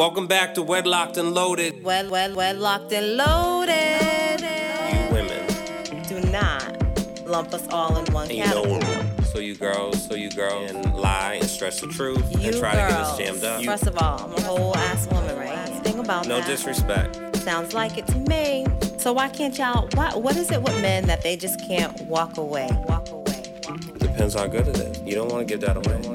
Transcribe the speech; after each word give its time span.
Welcome 0.00 0.26
back 0.28 0.54
to 0.54 0.62
Wedlocked 0.62 1.18
and 1.18 1.34
Loaded. 1.34 1.84
Wed, 1.84 2.08
wed, 2.08 2.32
wedlocked 2.32 2.90
and 2.90 3.18
loaded. 3.18 4.40
You 4.40 5.14
women. 5.14 6.02
Do 6.04 6.22
not 6.30 7.26
lump 7.26 7.52
us 7.52 7.68
all 7.68 7.98
in 7.98 8.10
one 8.14 8.30
And 8.30 8.38
you 8.38 8.46
know 8.46 8.78
category. 8.80 9.24
So 9.24 9.40
you 9.40 9.56
girls, 9.56 10.02
so 10.02 10.14
you 10.14 10.30
girls, 10.30 10.70
and 10.70 10.94
lie 10.94 11.34
and 11.34 11.50
stretch 11.50 11.82
the 11.82 11.88
truth 11.88 12.24
You 12.32 12.48
and 12.48 12.56
try 12.56 12.76
girls. 12.76 13.18
to 13.18 13.22
get 13.24 13.30
us 13.30 13.42
jammed 13.42 13.44
up. 13.44 13.62
First 13.62 13.88
of 13.88 13.98
all, 13.98 14.24
I'm 14.24 14.32
a 14.32 14.40
whole 14.40 14.74
ass 14.74 15.06
woman, 15.08 15.36
right? 15.36 15.68
Think 15.84 15.98
about 15.98 16.26
no 16.26 16.38
that. 16.38 16.46
disrespect. 16.46 17.36
Sounds 17.36 17.74
like 17.74 17.98
it 17.98 18.06
to 18.06 18.16
me. 18.20 18.64
So 18.96 19.12
why 19.12 19.28
can't 19.28 19.58
y'all? 19.58 19.86
Why, 19.92 20.14
what 20.16 20.34
is 20.34 20.50
it 20.50 20.62
with 20.62 20.80
men 20.80 21.08
that 21.08 21.20
they 21.20 21.36
just 21.36 21.60
can't 21.60 22.00
walk 22.06 22.38
away? 22.38 22.70
Walk 22.88 23.10
away. 23.10 23.52
Walk 23.68 23.80
away. 23.80 23.98
Depends 23.98 24.32
how 24.32 24.46
good 24.46 24.66
it 24.66 24.78
is. 24.78 25.02
You 25.02 25.16
don't 25.16 25.30
want 25.30 25.46
to 25.46 25.54
give 25.54 25.60
that 25.60 25.76
away. 25.76 26.09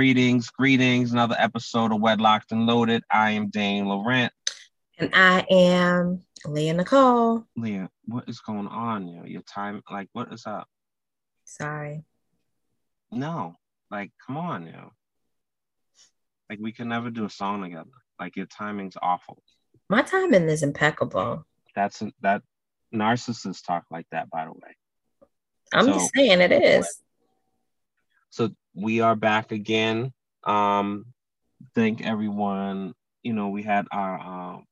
Greetings, 0.00 0.48
greetings. 0.48 1.12
Another 1.12 1.36
episode 1.38 1.92
of 1.92 1.98
Wedlocked 2.00 2.52
and 2.52 2.64
Loaded. 2.64 3.02
I 3.10 3.32
am 3.32 3.50
Dane 3.50 3.84
Laurent. 3.84 4.32
And 4.96 5.10
I 5.12 5.44
am 5.50 6.22
Leah 6.46 6.72
Nicole. 6.72 7.44
Leah, 7.54 7.90
what 8.06 8.26
is 8.26 8.40
going 8.40 8.66
on? 8.66 9.06
You 9.06 9.18
know, 9.18 9.26
your 9.26 9.42
time, 9.42 9.82
like, 9.90 10.08
what 10.14 10.32
is 10.32 10.46
up? 10.46 10.66
Sorry. 11.44 12.02
No, 13.12 13.56
like, 13.90 14.10
come 14.26 14.38
on, 14.38 14.64
you 14.64 14.72
know. 14.72 14.92
Like, 16.48 16.60
we 16.62 16.72
can 16.72 16.88
never 16.88 17.10
do 17.10 17.26
a 17.26 17.30
song 17.30 17.60
together. 17.60 17.90
Like, 18.18 18.36
your 18.36 18.46
timing's 18.46 18.96
awful. 19.02 19.42
My 19.90 20.00
timing 20.00 20.48
is 20.48 20.62
impeccable. 20.62 21.44
That's 21.76 22.02
that 22.22 22.40
narcissists 22.90 23.62
talk 23.62 23.84
like 23.90 24.06
that, 24.12 24.30
by 24.30 24.46
the 24.46 24.52
way. 24.52 24.76
I'm 25.74 25.84
So- 25.84 25.92
just 25.92 26.12
saying 26.16 26.40
it 26.40 26.52
is. 26.52 27.02
So 28.30 28.48
we 28.80 29.00
are 29.00 29.16
back 29.16 29.52
again. 29.52 30.12
Um, 30.44 31.06
thank 31.74 32.02
everyone. 32.02 32.94
You 33.22 33.34
know, 33.34 33.48
we 33.48 33.62
had 33.62 33.86
our 33.92 34.18
um 34.18 34.64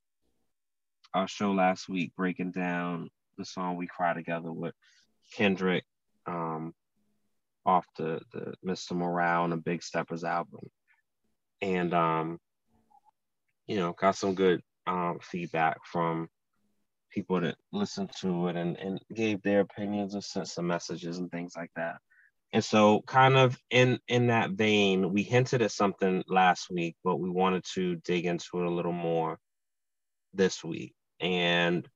our 1.15 1.29
show 1.29 1.53
last 1.53 1.89
week 1.89 2.13
breaking 2.17 2.53
down 2.53 3.11
the 3.37 3.45
song 3.45 3.77
"We 3.77 3.87
Cry 3.87 4.15
Together" 4.15 4.53
with 4.53 4.75
Kendrick, 5.35 5.85
um, 6.27 6.75
off 7.67 7.87
the 7.99 8.21
the 8.33 8.55
Mr. 8.67 8.93
Morale 8.93 9.45
and 9.45 9.53
the 9.53 9.59
Big 9.59 9.83
Steppers 9.83 10.25
album, 10.25 10.61
and 11.61 11.93
um, 11.93 12.39
you 13.67 13.77
know, 13.77 13.93
got 13.93 14.17
some 14.17 14.35
good 14.35 14.63
um 14.87 15.19
feedback 15.21 15.79
from 15.85 16.29
people 17.11 17.41
that 17.41 17.57
listened 17.73 18.11
to 18.21 18.49
it 18.49 18.57
and, 18.57 18.77
and 18.79 19.01
gave 19.15 19.43
their 19.43 19.61
opinions 19.61 20.15
and 20.15 20.23
sent 20.23 20.49
some 20.49 20.67
messages 20.67 21.19
and 21.19 21.31
things 21.31 21.55
like 21.57 21.71
that. 21.75 21.97
And 22.53 22.65
so 22.65 23.03
kind 23.03 23.37
of 23.37 23.59
in 23.71 23.99
in 24.09 24.29
that 24.29 24.53
vein, 24.53 25.13
we 25.13 25.23
hinted 25.23 25.61
at 25.61 25.71
something 25.71 26.25
last 26.29 26.71
week, 26.71 26.97
but 27.05 27.17
we 27.17 27.29
wanted 27.29 27.65
to 27.75 27.97
dig 27.97 28.25
into 28.25 28.61
it 28.61 28.67
a 28.67 28.71
little 28.71 28.93
more 28.93 29.39
this 30.33 30.65
week. 30.65 30.95
And 31.21 31.87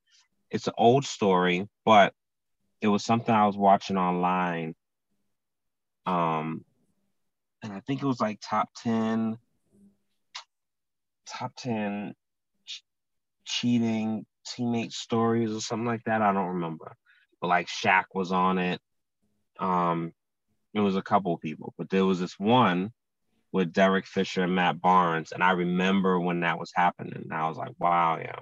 it's 0.51 0.67
an 0.67 0.75
old 0.77 1.07
story, 1.07 1.69
but 1.87 2.13
it 2.83 2.89
was 2.89 3.05
something 3.05 3.35
I 3.35 3.47
was 3.47 3.57
watching 3.57 3.97
online. 3.97 4.75
Um 6.05 6.65
and 7.63 7.73
I 7.73 7.81
think 7.81 8.03
it 8.03 8.07
was 8.07 8.21
like 8.21 8.39
top 8.43 8.69
10 8.83 9.39
top 11.27 11.53
10 11.57 12.15
ch- 12.67 12.83
cheating 13.47 14.27
teammate 14.47 14.93
stories 14.93 15.53
or 15.53 15.61
something 15.61 15.87
like 15.87 16.05
that. 16.05 16.21
I 16.21 16.33
don't 16.33 16.55
remember. 16.57 16.95
But 17.41 17.49
like 17.49 17.69
Shaq 17.69 18.05
was 18.13 18.33
on 18.33 18.59
it. 18.59 18.81
Um 19.59 20.13
it 20.75 20.81
was 20.81 20.97
a 20.97 21.03
couple 21.03 21.37
people, 21.39 21.75
but 21.77 21.91
there 21.91 22.05
was 22.05 22.21
this 22.21 22.39
one 22.39 22.93
with 23.53 23.73
Derek 23.73 24.07
Fisher 24.07 24.43
and 24.43 24.55
Matt 24.55 24.81
Barnes. 24.81 25.33
And 25.33 25.43
I 25.43 25.53
remember 25.53 26.19
when 26.19 26.41
that 26.41 26.59
was 26.59 26.73
happening. 26.75 27.15
And 27.15 27.33
I 27.33 27.49
was 27.49 27.59
like, 27.59 27.75
wow, 27.79 28.19
yeah. 28.19 28.41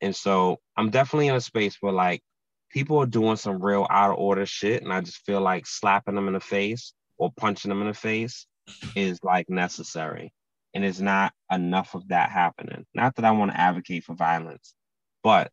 And 0.00 0.14
so 0.14 0.60
I'm 0.76 0.90
definitely 0.90 1.28
in 1.28 1.34
a 1.34 1.40
space 1.40 1.78
where 1.80 1.92
like 1.92 2.22
people 2.70 2.98
are 2.98 3.06
doing 3.06 3.36
some 3.36 3.64
real 3.64 3.86
out 3.88 4.10
of 4.10 4.18
order 4.18 4.44
shit. 4.44 4.82
And 4.82 4.92
I 4.92 5.00
just 5.00 5.24
feel 5.24 5.40
like 5.40 5.66
slapping 5.66 6.14
them 6.14 6.28
in 6.28 6.34
the 6.34 6.40
face 6.40 6.92
or 7.16 7.32
punching 7.34 7.70
them 7.70 7.80
in 7.80 7.88
the 7.88 7.94
face 7.94 8.46
is 8.94 9.18
like 9.22 9.48
necessary. 9.48 10.32
And 10.74 10.84
it's 10.84 11.00
not 11.00 11.32
enough 11.50 11.94
of 11.94 12.08
that 12.08 12.30
happening. 12.30 12.84
Not 12.94 13.16
that 13.16 13.24
I 13.24 13.30
want 13.30 13.52
to 13.52 13.60
advocate 13.60 14.04
for 14.04 14.14
violence, 14.14 14.74
but 15.22 15.50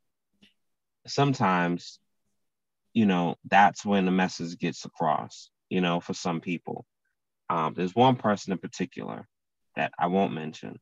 sometimes, 1.07 1.99
you 2.93 3.05
know, 3.05 3.35
that's 3.45 3.85
when 3.85 4.05
the 4.05 4.11
message 4.11 4.57
gets 4.57 4.83
across 4.83 5.50
you 5.71 5.79
know, 5.79 6.01
for 6.01 6.13
some 6.13 6.41
people. 6.41 6.85
Um, 7.49 7.73
there's 7.75 7.95
one 7.95 8.17
person 8.17 8.51
in 8.51 8.59
particular 8.59 9.27
that 9.77 9.93
I 9.97 10.07
won't 10.07 10.33
mention 10.33 10.79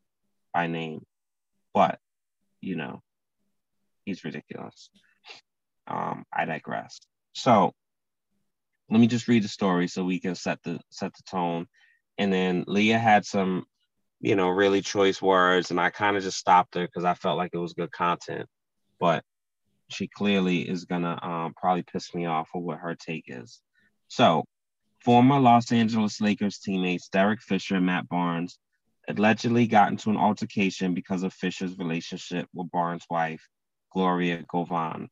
by 0.52 0.66
name, 0.68 1.06
but 1.74 2.00
you 2.60 2.76
know, 2.76 3.02
he's 4.04 4.26
ridiculous. 4.26 4.90
Um, 5.88 6.26
I 6.34 6.46
digress. 6.46 7.00
So 7.34 7.74
let 8.90 9.00
me 9.00 9.06
just 9.06 9.28
read 9.28 9.44
the 9.44 9.48
story 9.48 9.88
so 9.88 10.04
we 10.04 10.20
can 10.20 10.34
set 10.34 10.62
the 10.64 10.80
set 10.90 11.14
the 11.14 11.24
tone. 11.30 11.68
And 12.18 12.34
then 12.34 12.66
Leah 12.68 12.98
had 12.98 13.26
some, 13.26 13.66
you 14.20 14.36
know, 14.36 14.50
really 14.50 14.82
choice 14.82 15.22
words, 15.22 15.70
and 15.70 15.80
I 15.80 15.92
kind 15.92 16.18
of 16.18 16.24
just 16.24 16.40
stopped 16.40 16.74
her 16.76 16.86
because 16.86 17.06
I 17.06 17.14
felt 17.14 17.38
like 17.38 17.52
it 17.54 17.60
was 17.60 17.74
good 17.74 17.92
content. 17.92 18.48
But 19.00 19.24
she 19.90 20.08
clearly 20.08 20.68
is 20.68 20.86
gonna 20.86 21.20
um, 21.22 21.54
probably 21.56 21.84
piss 21.84 22.14
me 22.16 22.26
off 22.26 22.50
with 22.56 22.64
what 22.64 22.80
her 22.80 22.96
take 22.96 23.26
is. 23.28 23.62
So 24.08 24.46
Former 25.04 25.40
Los 25.40 25.72
Angeles 25.72 26.20
Lakers 26.20 26.60
teammates 26.60 27.10
Derek 27.10 27.42
Fisher 27.42 27.76
and 27.76 27.86
Matt 27.86 28.10
Barnes 28.10 28.60
allegedly 29.08 29.66
got 29.66 29.92
into 29.92 30.10
an 30.10 30.18
altercation 30.18 30.94
because 30.94 31.24
of 31.24 31.34
Fisher's 31.34 31.78
relationship 31.78 32.48
with 32.54 32.70
Barnes' 32.72 33.06
wife, 33.10 33.42
Gloria 33.94 34.44
Govan. 34.48 35.10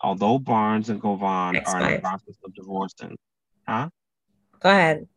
Although 0.00 0.38
Barnes 0.38 0.88
and 0.90 1.00
Govan 1.00 1.56
are 1.56 1.80
in 1.82 1.94
the 1.94 2.00
process 2.00 2.36
of 2.44 2.54
divorcing, 2.54 3.16
huh? 3.66 3.90
Go 4.60 4.70
ahead. 4.70 5.08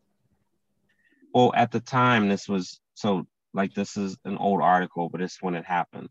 Well, 1.32 1.52
at 1.54 1.70
the 1.70 1.80
time, 1.80 2.28
this 2.28 2.48
was 2.48 2.80
so 2.94 3.26
like 3.54 3.74
this 3.74 3.96
is 3.96 4.16
an 4.24 4.38
old 4.38 4.60
article, 4.60 5.08
but 5.08 5.22
it's 5.22 5.40
when 5.40 5.54
it 5.54 5.64
happened. 5.64 6.08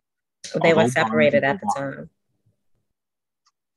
They 0.64 0.74
were 0.74 0.82
Although 0.82 0.90
Barnes 0.90 0.94
separated 0.94 1.44
at 1.44 1.60
the 1.60 1.74
time. 1.76 2.10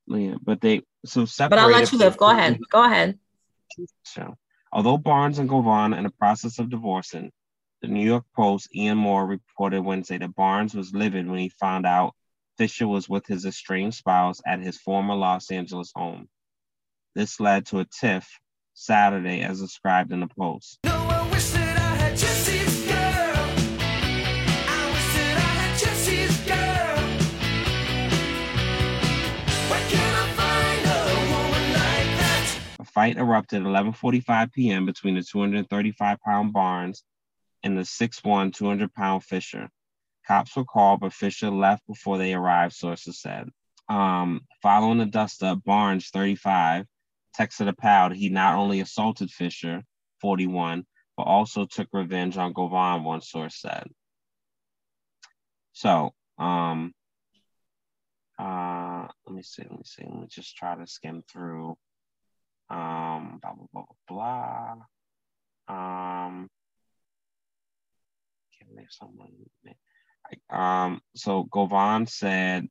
Yeah, 0.06 0.36
but 0.42 0.60
they 0.60 0.82
so 1.04 1.26
But. 1.26 1.58
I'll 1.58 1.70
let 1.70 1.90
you 1.90 1.98
live. 1.98 2.16
Go 2.16 2.30
ahead. 2.30 2.58
Go 2.70 2.84
ahead. 2.84 3.18
Show. 4.06 4.34
Although 4.72 4.98
Barnes 4.98 5.38
and 5.38 5.48
Govan 5.48 5.94
are 5.94 5.98
in 5.98 6.04
the 6.04 6.10
process 6.10 6.58
of 6.58 6.70
divorcing, 6.70 7.30
the 7.82 7.88
New 7.88 8.04
York 8.04 8.24
Post 8.34 8.74
Ian 8.74 8.98
Mohr 8.98 9.28
reported 9.28 9.82
Wednesday 9.82 10.18
that 10.18 10.34
Barnes 10.34 10.74
was 10.74 10.94
livid 10.94 11.28
when 11.28 11.38
he 11.38 11.48
found 11.48 11.86
out 11.86 12.14
Fisher 12.56 12.88
was 12.88 13.08
with 13.08 13.26
his 13.26 13.44
estranged 13.44 13.98
spouse 13.98 14.40
at 14.46 14.60
his 14.60 14.78
former 14.78 15.14
Los 15.14 15.50
Angeles 15.50 15.92
home. 15.94 16.28
This 17.14 17.40
led 17.40 17.66
to 17.66 17.80
a 17.80 17.84
tiff 17.84 18.28
Saturday, 18.74 19.40
as 19.42 19.60
described 19.60 20.12
in 20.12 20.20
the 20.20 20.28
Post. 20.28 20.78
No, 20.84 21.30
fight 32.94 33.16
erupted 33.16 33.62
at 33.62 33.66
11:45 33.66 34.52
p.m. 34.52 34.86
between 34.86 35.16
the 35.16 35.20
235-pound 35.20 36.52
Barnes 36.52 37.02
and 37.62 37.76
the 37.76 37.82
6'1", 37.82 38.52
200-pound 38.52 39.24
Fisher. 39.24 39.68
Cops 40.26 40.56
were 40.56 40.64
called, 40.64 41.00
but 41.00 41.12
Fisher 41.12 41.50
left 41.50 41.86
before 41.86 42.18
they 42.18 42.32
arrived, 42.32 42.74
sources 42.74 43.20
said. 43.20 43.48
Um, 43.88 44.42
following 44.62 44.98
the 44.98 45.06
dust-up, 45.06 45.62
Barnes, 45.64 46.08
35, 46.08 46.86
texted 47.38 47.68
a 47.68 47.74
pal 47.74 48.10
he 48.10 48.28
not 48.28 48.56
only 48.56 48.80
assaulted 48.80 49.30
Fisher, 49.30 49.82
41, 50.20 50.86
but 51.16 51.24
also 51.24 51.66
took 51.66 51.88
revenge 51.92 52.36
on 52.36 52.52
Govan, 52.52 53.04
one 53.04 53.20
source 53.20 53.60
said. 53.60 53.84
So, 55.72 56.14
um, 56.38 56.92
uh, 58.38 59.06
let 59.26 59.34
me 59.34 59.42
see, 59.42 59.62
let 59.62 59.72
me 59.72 59.84
see, 59.84 60.04
let 60.04 60.20
me 60.20 60.26
just 60.28 60.56
try 60.56 60.76
to 60.76 60.86
skim 60.86 61.22
through 61.30 61.76
um 62.70 63.38
blah 63.42 63.52
blah 63.52 63.66
blah 63.72 63.84
blah 64.08 64.76
um 65.68 66.48
can't 68.58 68.70
believe 68.70 68.88
someone 68.90 69.30
um 70.50 71.00
so 71.14 71.44
govan 71.44 72.06
said 72.06 72.66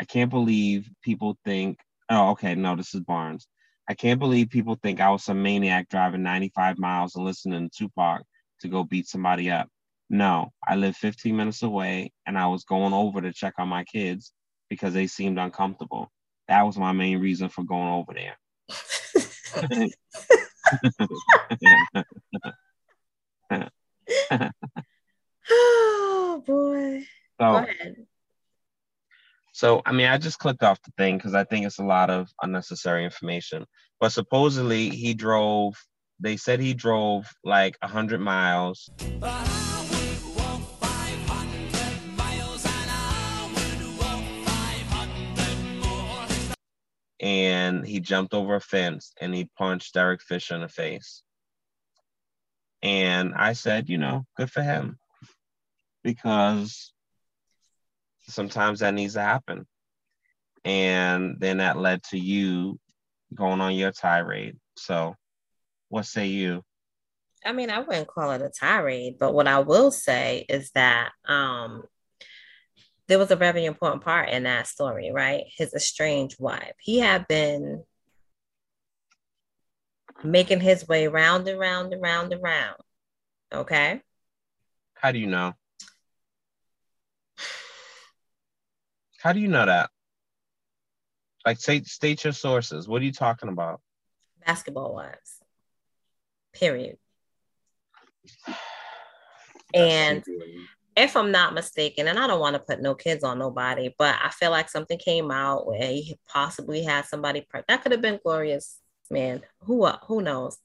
i 0.00 0.04
can't 0.04 0.30
believe 0.30 0.90
people 1.02 1.36
think 1.44 1.78
oh 2.08 2.30
okay 2.30 2.54
no 2.54 2.76
this 2.76 2.94
is 2.94 3.00
barnes. 3.02 3.46
I 3.90 3.94
can't 3.94 4.18
believe 4.18 4.50
people 4.50 4.78
think 4.82 5.00
i 5.00 5.10
was 5.10 5.24
some 5.24 5.42
maniac 5.42 5.88
driving 5.88 6.22
95 6.22 6.78
miles 6.78 7.14
and 7.14 7.24
listening 7.24 7.70
to 7.70 7.78
tupac 7.84 8.22
to 8.60 8.68
go 8.68 8.84
beat 8.84 9.06
somebody 9.06 9.50
up. 9.50 9.68
No 10.10 10.50
i 10.66 10.76
live 10.76 10.96
15 10.96 11.36
minutes 11.36 11.62
away 11.62 12.12
and 12.26 12.38
i 12.38 12.46
was 12.46 12.64
going 12.64 12.92
over 12.94 13.20
to 13.20 13.32
check 13.32 13.54
on 13.58 13.68
my 13.68 13.84
kids 13.84 14.32
because 14.70 14.94
they 14.94 15.06
seemed 15.06 15.38
uncomfortable. 15.38 16.10
That 16.48 16.62
was 16.66 16.78
my 16.78 16.92
main 16.92 17.18
reason 17.20 17.48
for 17.50 17.64
going 17.64 17.88
over 17.88 18.12
there 18.14 18.36
oh 25.50 26.42
boy. 26.46 27.04
Go 27.40 27.52
So, 27.52 27.56
ahead. 27.56 27.96
so 29.52 29.82
I 29.86 29.92
mean, 29.92 30.06
I 30.06 30.18
just 30.18 30.38
clicked 30.38 30.62
off 30.62 30.82
the 30.82 30.92
thing 30.98 31.16
because 31.16 31.34
I 31.34 31.44
think 31.44 31.66
it's 31.66 31.78
a 31.78 31.84
lot 31.84 32.10
of 32.10 32.28
unnecessary 32.42 33.04
information. 33.04 33.64
But 34.00 34.10
supposedly 34.12 34.90
he 34.90 35.14
drove. 35.14 35.74
They 36.20 36.36
said 36.36 36.60
he 36.60 36.74
drove 36.74 37.26
like 37.44 37.76
a 37.82 37.88
hundred 37.88 38.20
miles. 38.20 38.90
And 47.20 47.86
he 47.86 48.00
jumped 48.00 48.34
over 48.34 48.56
a 48.56 48.60
fence 48.60 49.12
and 49.20 49.34
he 49.34 49.50
punched 49.56 49.94
Derek 49.94 50.22
Fisher 50.22 50.54
in 50.54 50.60
the 50.60 50.68
face. 50.68 51.22
And 52.82 53.34
I 53.34 53.54
said, 53.54 53.88
you 53.88 53.98
know, 53.98 54.24
good 54.36 54.50
for 54.50 54.62
him. 54.62 54.98
Because 56.04 56.92
sometimes 58.28 58.80
that 58.80 58.94
needs 58.94 59.14
to 59.14 59.20
happen. 59.20 59.66
And 60.64 61.36
then 61.40 61.58
that 61.58 61.78
led 61.78 62.02
to 62.04 62.18
you 62.18 62.78
going 63.34 63.60
on 63.60 63.74
your 63.74 63.90
tirade. 63.90 64.56
So 64.76 65.14
what 65.88 66.06
say 66.06 66.26
you? 66.26 66.62
I 67.44 67.52
mean, 67.52 67.70
I 67.70 67.80
wouldn't 67.80 68.08
call 68.08 68.32
it 68.32 68.42
a 68.42 68.50
tirade, 68.50 69.16
but 69.18 69.32
what 69.32 69.46
I 69.46 69.60
will 69.60 69.90
say 69.90 70.44
is 70.48 70.70
that 70.72 71.10
um 71.26 71.84
there 73.08 73.18
was 73.18 73.30
a 73.30 73.36
very 73.36 73.64
important 73.64 74.04
part 74.04 74.28
in 74.28 74.42
that 74.44 74.66
story, 74.66 75.10
right? 75.12 75.44
His 75.56 75.72
estranged 75.74 76.36
wife. 76.38 76.74
He 76.78 76.98
had 76.98 77.26
been 77.26 77.82
making 80.22 80.60
his 80.60 80.86
way 80.86 81.08
round 81.08 81.48
and 81.48 81.58
round 81.58 81.92
and 81.92 82.02
round 82.02 82.32
and 82.32 82.42
round. 82.42 82.76
Okay. 83.52 84.02
How 84.94 85.10
do 85.10 85.18
you 85.18 85.26
know? 85.26 85.54
How 89.20 89.32
do 89.32 89.40
you 89.40 89.48
know 89.48 89.64
that? 89.64 89.90
Like 91.46 91.58
say 91.58 91.82
state 91.82 92.24
your 92.24 92.34
sources. 92.34 92.86
What 92.86 93.00
are 93.00 93.06
you 93.06 93.12
talking 93.12 93.48
about? 93.48 93.80
Basketball 94.46 94.94
wives. 94.94 95.38
Period. 96.52 96.98
And 99.72 100.24
if 100.98 101.16
I'm 101.16 101.30
not 101.30 101.54
mistaken, 101.54 102.08
and 102.08 102.18
I 102.18 102.26
don't 102.26 102.40
want 102.40 102.54
to 102.54 102.60
put 102.60 102.82
no 102.82 102.94
kids 102.94 103.22
on 103.24 103.38
nobody, 103.38 103.94
but 103.96 104.16
I 104.22 104.30
feel 104.30 104.50
like 104.50 104.68
something 104.68 104.98
came 104.98 105.30
out 105.30 105.66
where 105.66 105.80
he 105.80 106.18
possibly 106.28 106.82
had 106.82 107.06
somebody 107.06 107.46
pre- 107.48 107.62
that 107.68 107.82
could 107.82 107.92
have 107.92 108.02
been 108.02 108.18
Gloria's 108.24 108.76
man. 109.10 109.42
Who 109.60 109.84
uh, 109.84 109.98
who 110.06 110.20
knows? 110.22 110.58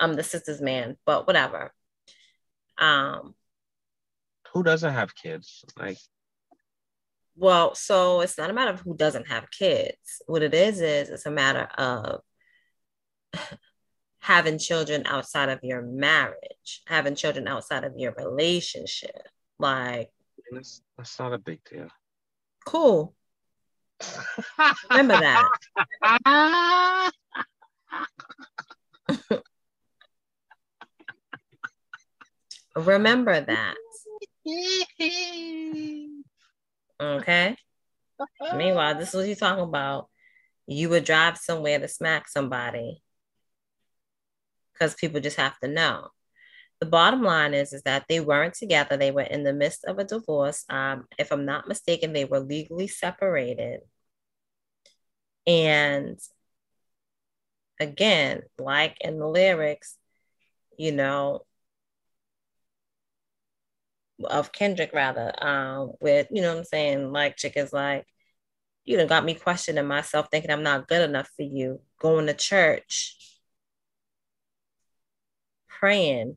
Um, 0.00 0.14
the 0.14 0.22
sister's 0.24 0.60
man, 0.60 0.96
but 1.06 1.26
whatever. 1.26 1.72
Um, 2.78 3.34
who 4.52 4.62
doesn't 4.62 4.92
have 4.92 5.14
kids? 5.14 5.64
Like 5.78 5.98
well, 7.36 7.74
so 7.74 8.20
it's 8.20 8.38
not 8.38 8.50
a 8.50 8.54
matter 8.54 8.70
of 8.70 8.80
who 8.80 8.96
doesn't 8.96 9.28
have 9.28 9.50
kids. 9.50 10.22
What 10.26 10.42
it 10.42 10.54
is 10.54 10.80
is 10.80 11.10
it's 11.10 11.26
a 11.26 11.30
matter 11.30 11.68
of 11.76 12.20
having 14.20 14.58
children 14.58 15.02
outside 15.06 15.48
of 15.48 15.60
your 15.62 15.82
marriage, 15.82 16.82
having 16.86 17.16
children 17.16 17.48
outside 17.48 17.84
of 17.84 17.94
your 17.96 18.12
relationship. 18.12 19.28
Like, 19.58 20.10
that's, 20.50 20.82
that's 20.96 21.18
not 21.18 21.32
a 21.32 21.38
big 21.38 21.60
deal. 21.64 21.88
cool. 22.64 23.14
Remember 24.90 25.16
that. 25.18 25.50
Remember 32.76 33.40
that. 33.40 33.74
Okay. 37.00 37.56
Meanwhile, 38.54 38.98
this 38.98 39.08
is 39.10 39.14
what 39.14 39.26
you're 39.26 39.36
talking 39.36 39.64
about. 39.64 40.08
You 40.66 40.88
would 40.90 41.04
drive 41.04 41.38
somewhere 41.38 41.78
to 41.78 41.88
smack 41.88 42.28
somebody 42.28 43.02
because 44.72 44.94
people 44.94 45.20
just 45.20 45.36
have 45.36 45.58
to 45.60 45.68
know. 45.68 46.08
The 46.80 46.86
bottom 46.86 47.22
line 47.22 47.54
is, 47.54 47.72
is 47.72 47.82
that 47.82 48.04
they 48.08 48.20
weren't 48.20 48.54
together. 48.54 48.96
They 48.96 49.10
were 49.10 49.22
in 49.22 49.44
the 49.44 49.52
midst 49.52 49.84
of 49.84 49.98
a 49.98 50.04
divorce. 50.04 50.64
Um, 50.68 51.06
if 51.18 51.32
I'm 51.32 51.44
not 51.44 51.68
mistaken, 51.68 52.12
they 52.12 52.24
were 52.24 52.40
legally 52.40 52.88
separated. 52.88 53.80
And 55.46 56.18
again, 57.80 58.42
like 58.58 58.96
in 59.00 59.18
the 59.18 59.26
lyrics, 59.26 59.96
you 60.78 60.92
know, 60.92 61.44
of 64.24 64.52
Kendrick 64.52 64.92
rather, 64.92 65.32
um, 65.44 65.92
with 66.00 66.28
you 66.30 66.42
know 66.42 66.50
what 66.52 66.58
I'm 66.58 66.64
saying, 66.64 67.12
like 67.12 67.36
chick 67.36 67.54
is 67.56 67.72
like, 67.72 68.06
you 68.84 68.96
know, 68.96 69.06
got 69.06 69.24
me 69.24 69.34
questioning 69.34 69.86
myself, 69.86 70.28
thinking 70.30 70.50
I'm 70.50 70.62
not 70.62 70.88
good 70.88 71.02
enough 71.02 71.28
for 71.36 71.42
you, 71.42 71.80
going 72.00 72.26
to 72.26 72.34
church, 72.34 73.16
praying 75.68 76.36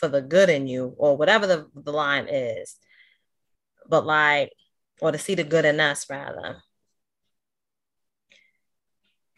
for 0.00 0.08
the 0.08 0.22
good 0.22 0.48
in 0.50 0.66
you, 0.66 0.94
or 0.96 1.16
whatever 1.16 1.46
the, 1.46 1.68
the 1.74 1.92
line 1.92 2.26
is. 2.28 2.76
But 3.88 4.06
like, 4.06 4.52
or 5.00 5.12
to 5.12 5.18
see 5.18 5.34
the 5.34 5.44
good 5.44 5.64
in 5.64 5.78
us 5.78 6.08
rather. 6.10 6.62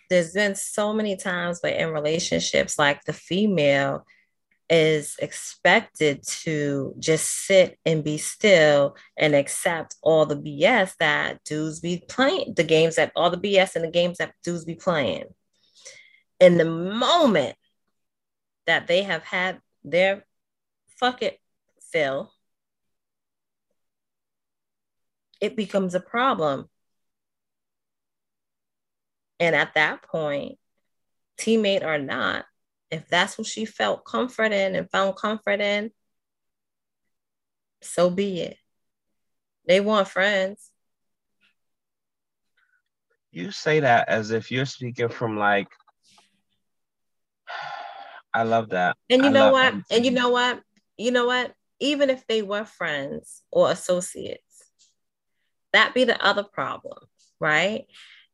There's 0.08 0.32
been 0.32 0.54
so 0.54 0.92
many 0.92 1.16
times 1.16 1.60
where 1.60 1.74
in 1.74 1.90
relationships, 1.90 2.78
like 2.78 3.02
the 3.04 3.12
female 3.12 4.06
is 4.68 5.16
expected 5.18 6.22
to 6.22 6.94
just 6.98 7.46
sit 7.46 7.78
and 7.84 8.02
be 8.02 8.16
still 8.18 8.96
and 9.18 9.34
accept 9.34 9.96
all 10.02 10.24
the 10.24 10.36
BS 10.36 10.94
that 10.98 11.44
dudes 11.44 11.80
be 11.80 12.02
playing, 12.08 12.54
the 12.56 12.64
games 12.64 12.96
that 12.96 13.12
all 13.14 13.30
the 13.30 13.36
BS 13.36 13.76
and 13.76 13.84
the 13.84 13.90
games 13.90 14.18
that 14.18 14.32
dudes 14.42 14.64
be 14.64 14.74
playing. 14.74 15.24
In 16.40 16.56
the 16.56 16.64
moment 16.64 17.56
that 18.66 18.86
they 18.86 19.02
have 19.02 19.22
had 19.24 19.60
their 19.84 20.24
fuck 21.02 21.20
it 21.20 21.40
fill, 21.90 22.32
it 25.40 25.56
becomes 25.56 25.96
a 25.96 26.00
problem. 26.00 26.68
And 29.40 29.56
at 29.56 29.74
that 29.74 30.04
point, 30.04 30.58
teammate 31.40 31.82
or 31.82 31.98
not, 31.98 32.44
if 32.92 33.08
that's 33.08 33.36
what 33.36 33.48
she 33.48 33.64
felt 33.64 34.04
comfort 34.04 34.52
in 34.52 34.76
and 34.76 34.88
found 34.92 35.16
comfort 35.16 35.60
in, 35.60 35.90
so 37.82 38.08
be 38.08 38.42
it. 38.42 38.56
They 39.66 39.80
want 39.80 40.06
friends. 40.06 40.70
You 43.32 43.50
say 43.50 43.80
that 43.80 44.08
as 44.08 44.30
if 44.30 44.52
you're 44.52 44.66
speaking 44.66 45.08
from 45.08 45.36
like 45.36 45.66
I 48.32 48.44
love 48.44 48.68
that. 48.68 48.96
And 49.10 49.22
you 49.22 49.30
I 49.30 49.32
know 49.32 49.50
what? 49.50 49.74
And 49.90 50.04
you 50.04 50.12
know 50.12 50.28
what? 50.28 50.62
You 50.96 51.10
know 51.10 51.26
what? 51.26 51.52
Even 51.80 52.10
if 52.10 52.26
they 52.26 52.42
were 52.42 52.64
friends 52.64 53.42
or 53.50 53.70
associates, 53.70 54.42
that 55.72 55.94
be 55.94 56.04
the 56.04 56.22
other 56.24 56.44
problem, 56.44 56.98
right? 57.40 57.86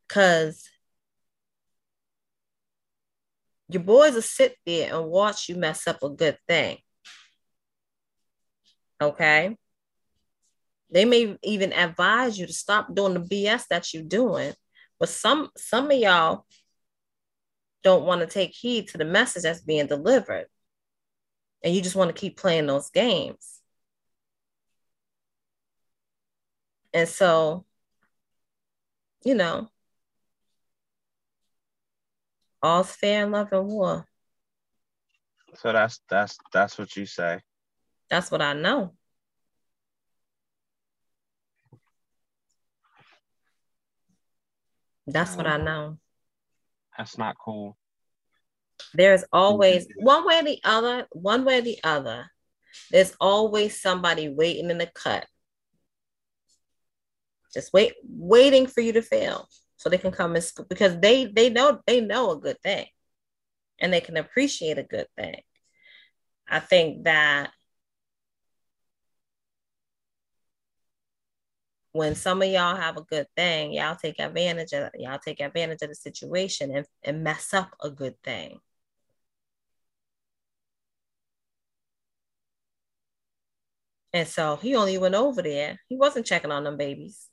Because 0.07 0.69
your 3.69 3.83
boys 3.83 4.15
will 4.15 4.23
sit 4.23 4.57
there 4.67 4.95
and 4.95 5.07
watch 5.07 5.49
you 5.49 5.57
mess 5.57 5.87
up 5.87 6.03
a 6.03 6.09
good 6.09 6.39
thing. 6.47 6.79
Okay. 9.01 9.57
They 10.91 11.05
may 11.05 11.37
even 11.43 11.73
advise 11.73 12.39
you 12.39 12.47
to 12.47 12.53
stop 12.53 12.95
doing 12.95 13.15
the 13.15 13.21
BS 13.21 13.65
that 13.69 13.93
you're 13.93 14.03
doing. 14.03 14.55
But 14.99 15.11
some 15.11 15.51
some 15.57 15.91
of 15.91 15.99
y'all 15.99 16.45
don't 17.85 18.05
want 18.05 18.23
to 18.23 18.27
take 18.27 18.53
heed 18.53 18.89
to 18.89 18.99
the 18.99 19.05
message 19.05 19.43
that's 19.43 19.61
being 19.61 19.87
delivered. 19.87 20.47
And 21.63 21.75
you 21.75 21.83
just 21.83 21.97
want 21.97 22.15
to 22.15 22.21
keep 22.21 22.37
playing 22.37 22.67
those 22.67 22.91
games. 22.91 23.61
And 26.93 27.09
so, 27.09 27.65
you 29.25 29.35
know, 29.35 29.69
all's 32.63 32.93
fair 32.93 33.25
in 33.25 33.33
love 33.33 33.49
and 33.53 33.67
war. 33.67 34.07
So 35.55 35.73
that's 35.73 36.01
that's 36.09 36.39
that's 36.53 36.79
what 36.79 36.95
you 36.97 37.07
say. 37.07 37.41
That's 38.11 38.31
what 38.31 38.43
I 38.43 38.53
know. 38.53 38.95
That's 45.07 45.37
what 45.37 45.47
I 45.47 45.57
know. 45.57 45.99
That's 46.97 47.17
not 47.17 47.37
cool. 47.43 47.78
There's 48.95 49.25
always 49.33 49.87
mm-hmm. 49.87 50.05
one 50.05 50.27
way 50.27 50.39
or 50.39 50.45
the 50.45 50.61
other, 50.65 51.07
one 51.13 51.45
way 51.45 51.59
or 51.59 51.63
the 51.63 51.79
other. 51.85 52.31
There's 52.91 53.15
always 53.21 53.81
somebody 53.81 54.29
waiting 54.29 54.71
in 54.71 54.79
the 54.79 54.87
cut. 54.87 55.27
Just 57.53 57.73
wait, 57.73 57.95
waiting 58.09 58.67
for 58.67 58.81
you 58.81 58.93
to 58.93 59.03
fail 59.03 59.49
so 59.77 59.89
they 59.89 59.99
can 59.99 60.13
come 60.13 60.35
and 60.35 60.45
sc- 60.45 60.69
because 60.69 60.99
they 61.01 61.27
they 61.27 61.49
know 61.49 61.81
they 61.87 62.01
know 62.01 62.33
a 62.33 62.39
good 62.39 62.61
thing 62.63 62.87
and 63.81 63.93
they 63.93 64.01
can 64.01 64.17
appreciate 64.17 64.79
a 64.79 64.83
good 64.83 65.07
thing. 65.17 65.41
I 66.49 66.61
think 66.61 67.05
that 67.05 67.51
when 71.93 72.15
some 72.15 72.43
of 72.43 72.49
y'all 72.49 72.77
have 72.77 72.97
a 72.97 73.03
good 73.03 73.27
thing, 73.37 73.73
y'all 73.73 73.97
take 73.97 74.19
advantage 74.21 74.73
of 74.73 74.91
y'all 74.95 75.19
take 75.19 75.41
advantage 75.41 75.83
of 75.83 75.89
the 75.89 75.95
situation 75.95 76.75
and, 76.75 76.87
and 77.03 77.25
mess 77.25 77.55
up 77.55 77.71
a 77.83 77.91
good 77.91 78.15
thing. 78.23 78.61
And 84.13 84.27
so 84.27 84.57
he 84.57 84.75
only 84.75 84.99
went 84.99 85.15
over 85.15 85.43
there. 85.43 85.79
He 85.89 85.97
wasn't 85.97 86.27
checking 86.27 86.53
on 86.53 86.65
them 86.65 86.77
babies. 86.77 87.29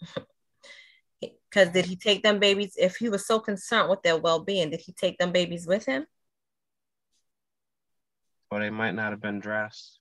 Because 1.56 1.72
did 1.72 1.86
he 1.86 1.96
take 1.96 2.22
them 2.22 2.38
babies? 2.38 2.74
If 2.76 2.96
he 2.96 3.08
was 3.08 3.26
so 3.26 3.40
concerned 3.40 3.88
with 3.88 4.02
their 4.02 4.18
well 4.18 4.40
being, 4.40 4.68
did 4.68 4.80
he 4.80 4.92
take 4.92 5.16
them 5.16 5.32
babies 5.32 5.66
with 5.66 5.86
him? 5.86 6.04
Or 8.50 8.60
they 8.60 8.68
might 8.68 8.94
not 8.94 9.12
have 9.12 9.22
been 9.22 9.40
dressed. 9.40 10.00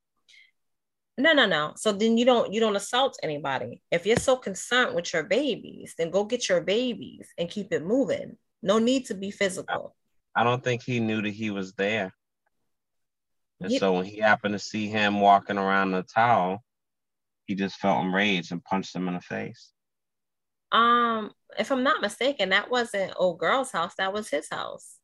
No, 1.17 1.31
no, 1.31 1.45
no. 1.45 1.73
So 1.77 1.93
then 1.93 2.17
you 2.17 2.25
don't 2.25 2.51
you 2.51 2.59
don't 2.59 2.75
assault 2.75 3.17
anybody. 3.23 3.81
If 3.89 4.05
you're 4.05 4.17
so 4.17 4.35
concerned 4.35 4.95
with 4.95 5.13
your 5.13 5.23
babies, 5.23 5.95
then 5.97 6.09
go 6.09 6.25
get 6.25 6.49
your 6.49 6.59
babies 6.59 7.29
and 7.37 7.49
keep 7.49 7.71
it 7.71 7.85
moving. 7.85 8.35
No 8.61 8.77
need 8.77 9.05
to 9.05 9.13
be 9.13 9.31
physical. 9.31 9.95
I 10.35 10.43
don't 10.43 10.63
think 10.63 10.83
he 10.83 10.99
knew 10.99 11.21
that 11.21 11.33
he 11.33 11.51
was 11.51 11.73
there. 11.73 12.13
And 13.65 13.71
He- 13.71 13.79
so 13.79 13.93
when 13.93 14.05
he 14.05 14.17
happened 14.17 14.53
to 14.53 14.59
see 14.59 14.87
him 14.87 15.19
walking 15.19 15.57
around 15.57 15.91
the 15.91 16.03
towel, 16.03 16.63
he 17.45 17.55
just 17.55 17.77
felt 17.77 18.05
enraged 18.05 18.51
and 18.51 18.63
punched 18.63 18.95
him 18.95 19.07
in 19.07 19.15
the 19.15 19.21
face. 19.21 19.71
Um, 20.71 21.33
if 21.57 21.71
I'm 21.71 21.81
not 21.81 21.99
mistaken, 21.99 22.49
that 22.49 22.69
wasn't 22.69 23.13
old 23.15 23.39
girl's 23.39 23.71
house. 23.71 23.95
That 23.95 24.13
was 24.13 24.29
his 24.29 24.47
house. 24.51 24.99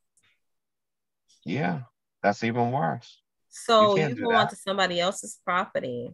Yeah, 1.44 1.82
that's 2.22 2.44
even 2.44 2.72
worse. 2.72 3.20
So 3.50 3.96
You 3.96 4.10
you, 4.10 4.16
go 4.16 4.36
onto 4.36 4.56
somebody 4.56 5.00
else's 5.00 5.40
property, 5.44 6.12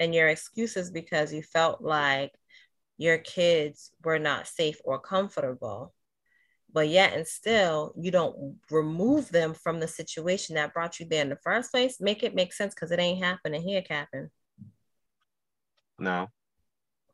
and 0.00 0.14
your 0.14 0.28
excuse 0.28 0.78
is 0.78 0.90
because 0.90 1.30
you 1.30 1.42
felt 1.42 1.82
like 1.82 2.32
your 2.96 3.18
kids 3.18 3.90
were 4.02 4.18
not 4.18 4.46
safe 4.46 4.80
or 4.82 4.98
comfortable. 4.98 5.92
But 6.74 6.88
yet 6.88 7.14
and 7.14 7.26
still, 7.26 7.94
you 7.96 8.10
don't 8.10 8.56
remove 8.68 9.30
them 9.30 9.54
from 9.54 9.78
the 9.78 9.86
situation 9.86 10.56
that 10.56 10.74
brought 10.74 10.98
you 10.98 11.06
there 11.08 11.22
in 11.22 11.28
the 11.28 11.36
first 11.36 11.70
place. 11.70 12.00
Make 12.00 12.24
it 12.24 12.34
make 12.34 12.52
sense 12.52 12.74
because 12.74 12.90
it 12.90 12.98
ain't 12.98 13.24
happening 13.24 13.62
here, 13.62 13.80
Captain. 13.80 14.28
No. 16.00 16.28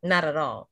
Not 0.03 0.25
at 0.25 0.39
all. 0.39 0.71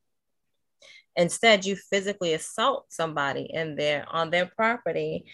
Instead, 1.16 1.66
you 1.66 1.76
physically 1.76 2.32
assault 2.32 2.86
somebody 2.88 3.50
in 3.52 3.76
their 3.76 4.06
on 4.08 4.30
their 4.30 4.46
property 4.46 5.26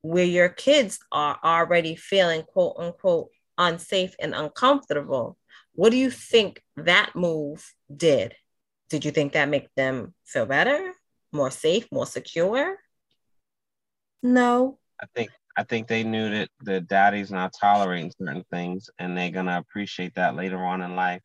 where 0.00 0.24
your 0.24 0.48
kids 0.48 1.00
are 1.12 1.38
already 1.44 1.96
feeling 1.96 2.44
quote 2.44 2.76
unquote 2.78 3.28
unsafe 3.58 4.14
and 4.18 4.34
uncomfortable. 4.34 5.36
What 5.74 5.90
do 5.90 5.98
you 5.98 6.10
think 6.10 6.62
that 6.78 7.14
move 7.14 7.74
did? 7.94 8.34
Did 8.88 9.04
you 9.04 9.10
think 9.10 9.34
that 9.34 9.50
make 9.50 9.68
them 9.74 10.14
feel 10.24 10.46
better, 10.46 10.94
more 11.32 11.50
safe, 11.50 11.86
more 11.92 12.06
secure? 12.06 12.76
No. 14.22 14.78
I 15.00 15.06
think 15.14 15.30
I 15.56 15.64
think 15.64 15.88
they 15.88 16.04
knew 16.04 16.30
that 16.30 16.48
the 16.60 16.80
daddy's 16.80 17.30
not 17.30 17.54
tolerating 17.58 18.12
certain 18.18 18.44
things 18.50 18.88
and 18.98 19.16
they're 19.16 19.30
gonna 19.30 19.58
appreciate 19.58 20.14
that 20.14 20.36
later 20.36 20.62
on 20.64 20.82
in 20.82 20.96
life. 20.96 21.22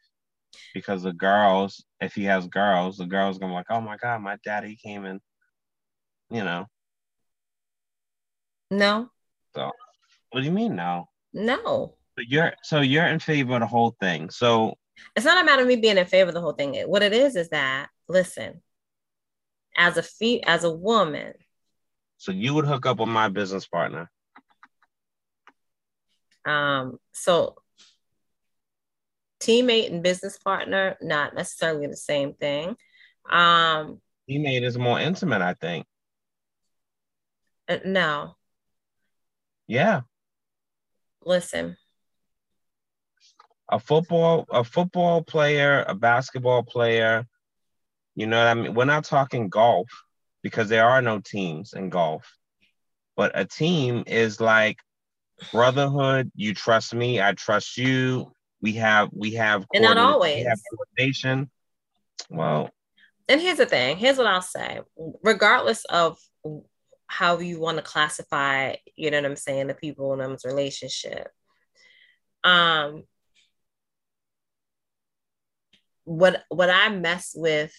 Because 0.74 1.04
the 1.04 1.14
girls, 1.14 1.84
if 2.00 2.16
he 2.16 2.24
has 2.24 2.48
girls, 2.48 2.98
the 2.98 3.06
girls 3.06 3.38
gonna 3.38 3.52
be 3.52 3.56
like, 3.56 3.66
Oh 3.70 3.82
my 3.82 3.98
god, 3.98 4.22
my 4.22 4.38
daddy 4.44 4.78
came 4.82 5.06
in, 5.06 5.20
you 6.30 6.44
know. 6.44 6.66
No. 8.72 9.10
So 9.56 9.72
what 10.32 10.42
do 10.42 10.46
you 10.46 10.52
mean 10.52 10.76
no? 10.76 11.10
No. 11.34 11.96
But 12.16 12.28
you're 12.30 12.54
so 12.64 12.82
you're 12.82 13.08
in 13.08 13.20
favor 13.20 13.56
of 13.56 13.60
the 13.60 13.68
whole 13.68 13.96
thing. 14.00 14.30
So 14.30 14.76
It's 15.16 15.26
not 15.26 15.42
a 15.42 15.46
matter 15.46 15.62
of 15.62 15.68
me 15.68 15.76
being 15.76 15.98
in 15.98 16.06
favor 16.06 16.30
of 16.30 16.34
the 16.34 16.42
whole 16.42 16.54
thing. 16.54 16.76
What 16.88 17.04
it 17.04 17.14
is 17.14 17.36
is 17.36 17.50
that 17.50 17.90
listen, 18.08 18.62
as 19.76 19.98
a 19.98 20.04
fe- 20.04 20.42
as 20.46 20.64
a 20.64 20.72
woman, 20.72 21.34
so 22.18 22.32
you 22.32 22.54
would 22.54 22.66
hook 22.66 22.86
up 22.86 23.00
with 23.00 23.10
my 23.10 23.28
business 23.30 23.68
partner. 23.68 24.10
Um, 26.46 27.00
so 27.12 27.56
teammate 29.42 29.92
and 29.92 30.04
business 30.04 30.38
partner, 30.38 30.96
not 31.02 31.34
necessarily 31.36 31.88
the 31.88 31.98
same 31.98 32.34
thing. 32.34 32.76
Um, 33.30 34.02
Teammate 34.30 34.64
is 34.64 34.78
more 34.78 35.00
intimate, 35.00 35.42
I 35.42 35.54
think. 35.56 35.86
uh, 37.68 37.78
no, 37.86 38.36
Yeah. 39.68 40.02
listen, 41.24 41.78
a 43.70 43.80
football 43.80 44.46
a 44.52 44.64
football 44.64 45.24
player, 45.24 45.84
a 45.88 45.96
basketball 45.96 46.62
player. 46.64 47.26
You 48.16 48.28
know 48.28 48.38
what 48.38 48.48
I 48.48 48.54
mean? 48.54 48.74
We're 48.74 48.86
not 48.86 49.04
talking 49.04 49.50
golf 49.50 49.90
because 50.42 50.70
there 50.70 50.88
are 50.88 51.02
no 51.02 51.20
teams 51.20 51.74
in 51.74 51.90
golf. 51.90 52.32
But 53.18 53.32
a 53.36 53.46
team 53.46 54.04
is 54.08 54.40
like 54.40 54.78
brotherhood. 55.52 56.32
You 56.36 56.54
trust 56.54 56.94
me, 56.94 57.22
I 57.22 57.34
trust 57.34 57.78
you. 57.78 58.32
We 58.62 58.74
have 58.74 59.10
we 59.12 59.32
have 59.34 59.66
And 59.74 59.84
not 59.84 59.98
always. 59.98 60.36
we 60.38 60.44
have 60.44 60.60
coordination. 60.72 61.50
Well, 62.30 62.72
and 63.28 63.42
here's 63.42 63.58
the 63.58 63.66
thing. 63.66 63.98
Here's 63.98 64.18
what 64.18 64.28
I'll 64.28 64.42
say. 64.42 64.80
Regardless 65.24 65.84
of 65.86 66.18
how 67.08 67.40
you 67.40 67.60
want 67.60 67.78
to 67.78 67.84
classify, 67.84 68.76
you 68.96 69.12
know 69.12 69.18
what 69.22 69.30
I'm 69.30 69.36
saying, 69.36 69.68
the 69.68 69.74
people 69.74 70.14
in 70.14 70.20
them's 70.20 70.46
relationship. 70.46 71.30
Um, 72.44 73.04
what 76.04 76.44
what 76.50 76.70
I 76.70 76.90
mess 76.90 77.34
with 77.36 77.74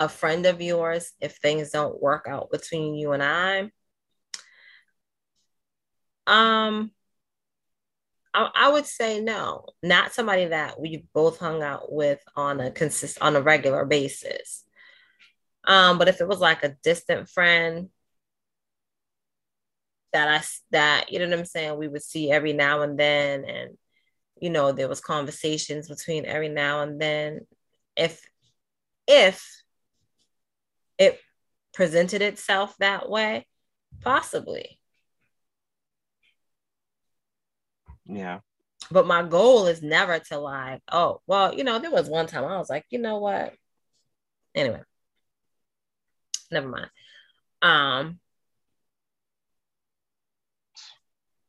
a, 0.00 0.08
friend 0.08 0.46
of 0.46 0.60
yours 0.60 1.12
if 1.20 1.36
things 1.36 1.70
don't 1.70 2.00
work 2.00 2.26
out 2.28 2.50
between 2.50 2.94
you 2.94 3.12
and 3.12 3.22
I. 3.22 3.70
Um, 6.26 6.90
I, 8.32 8.50
I 8.54 8.72
would 8.72 8.86
say 8.86 9.20
no, 9.20 9.66
not 9.82 10.12
somebody 10.12 10.46
that 10.46 10.80
we 10.80 11.06
both 11.14 11.38
hung 11.38 11.62
out 11.62 11.92
with 11.92 12.20
on 12.36 12.60
a 12.60 12.70
consist 12.70 13.18
on 13.20 13.36
a 13.36 13.40
regular 13.40 13.84
basis. 13.84 14.64
Um, 15.64 15.98
but 15.98 16.08
if 16.08 16.20
it 16.20 16.28
was 16.28 16.40
like 16.40 16.62
a 16.62 16.76
distant 16.82 17.28
friend 17.28 17.88
that 20.12 20.28
I 20.28 20.42
that 20.70 21.12
you 21.12 21.18
know 21.18 21.28
what 21.28 21.38
I'm 21.38 21.44
saying, 21.44 21.78
we 21.78 21.88
would 21.88 22.02
see 22.02 22.30
every 22.30 22.52
now 22.52 22.82
and 22.82 22.98
then, 22.98 23.44
and 23.44 23.76
you 24.40 24.50
know 24.50 24.72
there 24.72 24.88
was 24.88 25.00
conversations 25.00 25.88
between 25.88 26.24
every 26.26 26.48
now 26.48 26.82
and 26.82 27.00
then. 27.00 27.40
If 27.96 28.20
if 29.06 29.63
it 30.98 31.20
presented 31.72 32.22
itself 32.22 32.74
that 32.78 33.08
way, 33.08 33.46
possibly. 34.02 34.78
yeah. 38.06 38.40
But 38.90 39.06
my 39.06 39.22
goal 39.22 39.66
is 39.66 39.82
never 39.82 40.18
to 40.18 40.38
like, 40.38 40.82
oh, 40.92 41.20
well, 41.26 41.54
you 41.54 41.64
know, 41.64 41.78
there 41.78 41.90
was 41.90 42.08
one 42.08 42.26
time 42.26 42.44
I 42.44 42.58
was 42.58 42.68
like, 42.68 42.84
you 42.90 42.98
know 42.98 43.18
what? 43.18 43.54
Anyway, 44.54 44.82
never 46.50 46.68
mind. 46.68 46.90
Um, 47.62 48.20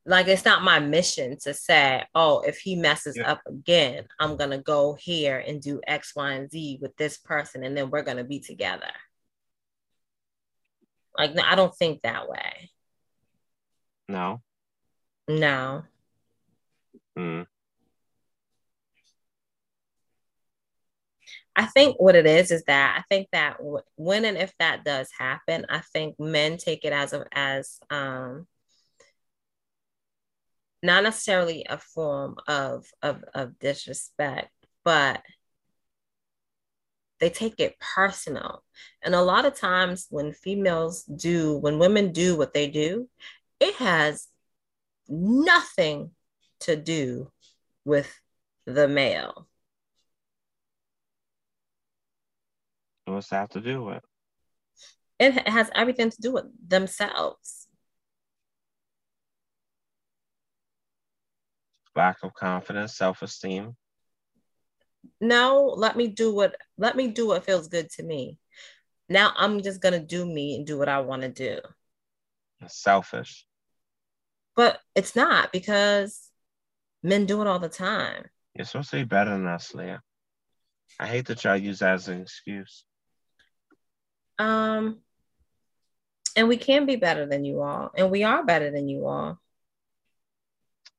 like 0.05 0.27
it's 0.27 0.45
not 0.45 0.63
my 0.63 0.79
mission 0.79 1.37
to 1.39 1.53
say, 1.53 2.03
oh, 2.13 2.39
if 2.41 2.59
he 2.59 2.75
messes 2.75 3.17
Yeah. 3.17 3.31
up 3.33 3.41
again, 3.47 4.07
I'm 4.19 4.37
gonna 4.37 4.59
go 4.59 4.93
here 4.93 5.39
and 5.45 5.61
do 5.61 5.81
X, 5.85 6.15
Y, 6.15 6.31
and 6.31 6.49
Z 6.49 6.79
with 6.81 6.95
this 6.95 7.17
person, 7.17 7.63
and 7.63 7.75
then 7.75 7.89
we're 7.89 8.03
gonna 8.03 8.23
be 8.23 8.39
together. 8.39 8.91
Like, 11.17 11.33
no, 11.35 11.43
I 11.45 11.55
don't 11.55 11.75
think 11.75 12.01
that 12.01 12.29
way. 12.29 12.71
No. 14.07 14.41
No. 15.27 15.83
Mm. 17.17 17.47
I 21.55 21.65
think 21.67 21.95
what 21.99 22.15
it 22.15 22.25
is 22.25 22.51
is 22.51 22.63
that 22.65 22.97
I 22.99 23.03
think 23.09 23.29
that 23.31 23.57
when 23.95 24.25
and 24.25 24.37
if 24.37 24.53
that 24.59 24.83
does 24.83 25.09
happen, 25.17 25.65
I 25.69 25.79
think 25.79 26.19
men 26.19 26.57
take 26.57 26.83
it 26.83 26.91
as 26.91 27.13
a 27.13 27.25
as 27.31 27.79
um 27.89 28.47
not 30.83 31.03
necessarily 31.03 31.65
a 31.67 31.77
form 31.77 32.35
of 32.47 32.85
of 33.01 33.23
of 33.33 33.57
disrespect, 33.59 34.51
but 34.83 35.21
they 37.25 37.31
take 37.31 37.59
it 37.59 37.75
personal. 37.79 38.63
And 39.01 39.15
a 39.15 39.21
lot 39.23 39.45
of 39.45 39.55
times 39.55 40.05
when 40.11 40.31
females 40.31 41.03
do, 41.05 41.57
when 41.57 41.79
women 41.79 42.11
do 42.11 42.37
what 42.37 42.53
they 42.53 42.67
do, 42.67 43.09
it 43.59 43.73
has 43.77 44.27
nothing 45.09 46.11
to 46.59 46.75
do 46.75 47.31
with 47.83 48.13
the 48.67 48.87
male. 48.87 49.47
What's 53.05 53.29
that 53.29 53.49
to 53.53 53.61
do 53.61 53.83
with? 53.83 54.03
it 55.17 55.47
has 55.47 55.71
everything 55.73 56.11
to 56.11 56.21
do 56.21 56.33
with 56.33 56.45
themselves. 56.67 57.67
Lack 61.95 62.17
of 62.21 62.35
confidence, 62.35 62.95
self-esteem. 62.95 63.75
No, 65.21 65.73
let 65.75 65.95
me 65.95 66.07
do 66.07 66.33
what 66.33 66.55
let 66.77 66.95
me 66.95 67.07
do 67.07 67.27
what 67.27 67.45
feels 67.45 67.67
good 67.67 67.89
to 67.91 68.03
me. 68.03 68.37
Now 69.09 69.33
I'm 69.35 69.61
just 69.61 69.81
gonna 69.81 69.99
do 69.99 70.25
me 70.25 70.55
and 70.55 70.65
do 70.65 70.77
what 70.77 70.89
I 70.89 71.01
want 71.01 71.21
to 71.23 71.29
do. 71.29 71.59
It's 72.61 72.81
selfish. 72.81 73.45
But 74.55 74.79
it's 74.95 75.15
not 75.15 75.51
because 75.51 76.29
men 77.03 77.25
do 77.25 77.41
it 77.41 77.47
all 77.47 77.59
the 77.59 77.69
time. 77.69 78.25
You're 78.55 78.65
supposed 78.65 78.91
to 78.91 78.97
be 78.97 79.03
better 79.03 79.31
than 79.31 79.47
us, 79.47 79.75
Leah. 79.75 80.01
I 80.99 81.07
hate 81.07 81.25
to 81.27 81.35
try 81.35 81.57
to 81.57 81.63
use 81.63 81.79
that 81.79 81.95
as 81.95 82.07
an 82.07 82.21
excuse. 82.21 82.85
Um, 84.39 84.99
and 86.35 86.47
we 86.47 86.57
can 86.57 86.85
be 86.85 86.95
better 86.95 87.25
than 87.25 87.43
you 87.43 87.61
all, 87.61 87.91
and 87.95 88.11
we 88.11 88.23
are 88.23 88.43
better 88.43 88.71
than 88.71 88.87
you 88.87 89.05
all. 89.07 89.39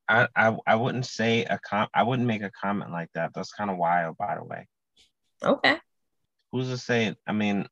I, 0.09 0.29
I 0.37 0.57
I 0.67 0.75
wouldn't 0.77 1.07
say 1.07 1.45
a 1.45 1.59
com 1.59 1.89
I 1.93 2.03
wouldn't 2.03 2.29
make 2.29 2.43
a 2.43 2.51
comment 2.51 2.93
like 2.93 3.11
that. 3.15 3.33
That's 3.35 3.53
kind 3.53 3.71
of 3.71 3.77
wild, 3.77 4.17
by 4.17 4.37
the 4.37 4.45
way. 4.45 4.67
Okay. 5.43 5.79
Who's 6.53 6.69
to 6.69 6.79
say? 6.79 7.17
I 7.27 7.33
mean, 7.33 7.67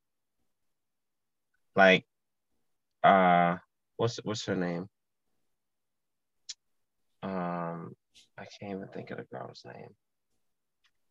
like, 1.77 2.05
uh, 3.03 3.57
what's 3.97 4.17
what's 4.25 4.47
her 4.47 4.57
name? 4.57 4.89
Um, 7.23 7.95
I 8.37 8.45
can't 8.45 8.77
even 8.77 8.89
think 8.89 9.11
of 9.11 9.19
the 9.19 9.25
girl's 9.25 9.65
name. 9.65 9.91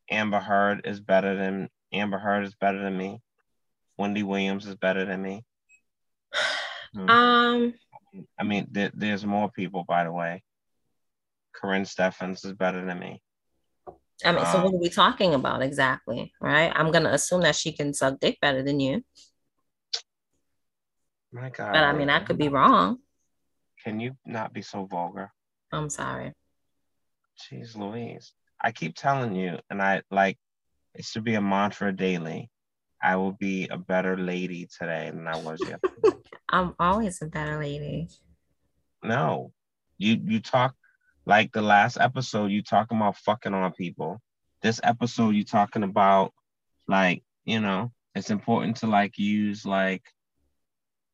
Amber 0.10 0.39
Heard 0.39 0.86
is 0.86 1.00
better 1.00 1.36
than 1.36 1.70
Amber 1.92 2.20
Heard 2.20 2.44
is 2.44 2.56
better 2.56 2.82
than 2.82 2.98
me. 2.98 3.22
Wendy 3.98 4.24
Williams 4.24 4.68
is 4.68 4.75
better 4.75 5.06
than 5.06 5.22
me. 5.22 5.44
Hmm. 6.96 7.10
Um, 7.10 7.74
I 8.38 8.44
mean, 8.44 8.68
there, 8.70 8.92
there's 8.94 9.25
more 9.25 9.50
people, 9.50 9.84
by 9.84 10.03
the 10.03 10.12
way. 10.12 10.44
Corinne 11.53 11.86
Steffens 11.86 12.43
is 12.45 12.53
better 12.53 12.86
than 12.86 13.00
me. 13.00 13.22
I 14.25 14.31
mean, 14.31 14.45
so 14.45 14.57
Um, 14.60 14.63
what 14.63 14.74
are 14.75 14.77
we 14.81 14.89
talking 14.89 15.33
about 15.33 15.62
exactly? 15.62 16.33
Right? 16.39 16.72
I'm 16.74 16.91
gonna 16.91 17.10
assume 17.12 17.41
that 17.41 17.55
she 17.55 17.72
can 17.74 17.93
suck 17.93 18.19
dick 18.19 18.39
better 18.41 18.63
than 18.63 18.79
you, 18.79 19.03
My 21.31 21.50
God. 21.50 21.74
but 21.74 21.83
I 21.83 21.93
mean, 21.93 22.10
I 22.10 22.19
could 22.24 22.38
be 22.38 22.50
wrong. 22.50 23.00
Can 23.83 24.00
you 24.00 24.15
not 24.25 24.53
be 24.53 24.62
so 24.62 24.86
vulgar? 24.86 25.31
I'm 25.72 25.89
sorry. 25.89 26.33
Jeez 27.38 27.75
Louise. 27.75 28.33
I 28.62 28.72
keep 28.72 28.95
telling 28.95 29.36
you, 29.36 29.60
and 29.69 29.81
I 29.81 30.03
like 30.10 30.38
it 30.93 31.03
should 31.03 31.24
be 31.25 31.36
a 31.36 31.41
mantra 31.41 31.91
daily. 31.95 32.50
I 33.01 33.17
will 33.17 33.33
be 33.33 33.67
a 33.67 33.77
better 33.77 34.15
lady 34.15 34.67
today 34.67 35.10
than 35.10 35.27
I 35.27 35.36
was 35.36 35.65
yesterday. 35.65 36.22
I'm 36.50 36.75
always 36.79 37.22
a 37.22 37.25
better 37.25 37.57
lady. 37.60 38.07
no. 39.03 39.51
You 39.98 40.19
you 40.24 40.39
talk 40.39 40.75
like 41.25 41.51
the 41.51 41.62
last 41.62 41.98
episode, 42.00 42.51
you 42.51 42.62
talking 42.62 42.98
about 42.98 43.18
fucking 43.18 43.53
on 43.53 43.72
people. 43.74 44.22
This 44.62 44.80
episode 44.84 45.36
you 45.36 45.44
talking 45.44 45.84
about 45.84 46.34
like, 46.88 47.24
you 47.46 47.60
know, 47.60 47.92
it's 48.15 48.30
important 48.30 48.77
to 48.77 48.88
like 48.88 49.18
use 49.18 49.65
like 49.65 50.03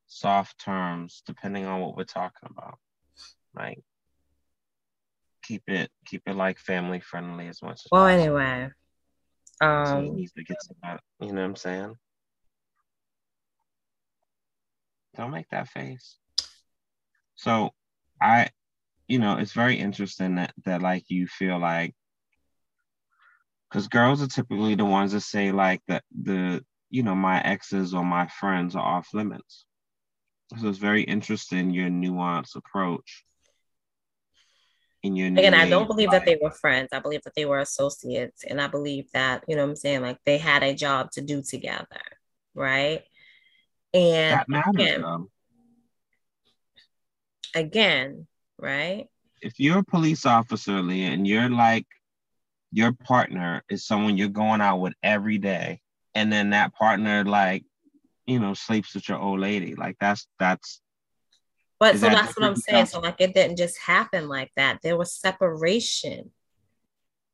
soft 0.06 0.58
terms 0.60 1.22
depending 1.26 1.66
on 1.66 1.80
what 1.80 1.96
we're 1.96 2.04
talking 2.04 2.48
about. 2.50 2.78
Like 3.54 3.80
keep 5.42 5.62
it 5.68 5.90
keep 6.06 6.22
it 6.26 6.36
like 6.36 6.58
family 6.58 7.00
friendly 7.00 7.48
as 7.48 7.62
much 7.62 7.80
as 7.84 7.86
Well, 7.90 8.06
possible. 8.06 8.20
anyway, 8.38 8.68
So 9.60 9.66
um, 9.66 10.16
needs 10.16 10.32
to 10.32 10.44
get. 10.44 10.56
You 11.20 11.28
know 11.32 11.34
what 11.34 11.44
I'm 11.44 11.56
saying? 11.56 11.94
Don't 15.16 15.32
make 15.32 15.48
that 15.50 15.68
face. 15.68 16.16
So 17.34 17.70
I, 18.20 18.50
you 19.10 19.18
know, 19.18 19.38
it's 19.38 19.52
very 19.52 19.74
interesting 19.74 20.36
that 20.36 20.54
that 20.64 20.82
like 20.82 21.04
you 21.08 21.26
feel 21.26 21.58
like 21.58 21.96
because 23.68 23.88
girls 23.88 24.22
are 24.22 24.28
typically 24.28 24.76
the 24.76 24.84
ones 24.84 25.10
that 25.12 25.22
say 25.22 25.50
like 25.50 25.80
that 25.88 26.04
the 26.22 26.64
you 26.90 27.02
know 27.02 27.16
my 27.16 27.42
exes 27.42 27.92
or 27.92 28.04
my 28.04 28.28
friends 28.28 28.76
are 28.76 28.84
off 28.84 29.08
limits. 29.12 29.66
So 30.58 30.68
it's 30.68 30.78
very 30.78 31.02
interesting 31.02 31.70
your 31.70 31.88
nuanced 31.88 32.54
approach. 32.54 33.24
In 35.02 35.16
your 35.16 35.26
again, 35.26 35.54
I 35.54 35.68
don't 35.68 35.88
believe 35.88 36.12
that 36.12 36.24
they 36.24 36.38
were 36.40 36.52
friends. 36.52 36.90
I 36.92 37.00
believe 37.00 37.22
that 37.22 37.34
they 37.34 37.46
were 37.46 37.58
associates, 37.58 38.44
and 38.48 38.60
I 38.60 38.68
believe 38.68 39.10
that 39.12 39.42
you 39.48 39.56
know 39.56 39.64
what 39.64 39.70
I'm 39.70 39.76
saying, 39.76 40.02
like 40.02 40.18
they 40.24 40.38
had 40.38 40.62
a 40.62 40.72
job 40.72 41.10
to 41.12 41.20
do 41.20 41.42
together, 41.42 42.00
right? 42.54 43.02
And 43.92 44.38
that 44.38 44.48
matters 44.48 44.74
again, 44.76 45.02
though. 45.02 45.30
again, 47.56 48.28
right? 48.60 49.08
if 49.40 49.58
you're 49.58 49.78
a 49.78 49.84
police 49.84 50.26
officer, 50.26 50.80
Leah, 50.82 51.10
and 51.10 51.26
you're 51.26 51.50
like 51.50 51.86
your 52.72 52.92
partner 52.92 53.62
is 53.68 53.86
someone 53.86 54.16
you're 54.16 54.28
going 54.28 54.60
out 54.60 54.78
with 54.78 54.94
every 55.02 55.38
day, 55.38 55.80
and 56.14 56.32
then 56.32 56.50
that 56.50 56.74
partner 56.74 57.24
like, 57.24 57.64
you 58.26 58.38
know, 58.38 58.54
sleeps 58.54 58.94
with 58.94 59.08
your 59.08 59.18
old 59.18 59.40
lady, 59.40 59.74
like 59.74 59.96
that's 60.00 60.26
that's 60.38 60.80
But 61.78 61.96
so 61.96 62.06
that 62.06 62.12
that's 62.12 62.36
what 62.36 62.46
I'm 62.46 62.56
saying. 62.56 62.86
So 62.86 63.00
like 63.00 63.20
it 63.20 63.34
didn't 63.34 63.56
just 63.56 63.78
happen 63.78 64.28
like 64.28 64.50
that. 64.56 64.80
There 64.82 64.96
was 64.96 65.14
separation. 65.14 66.30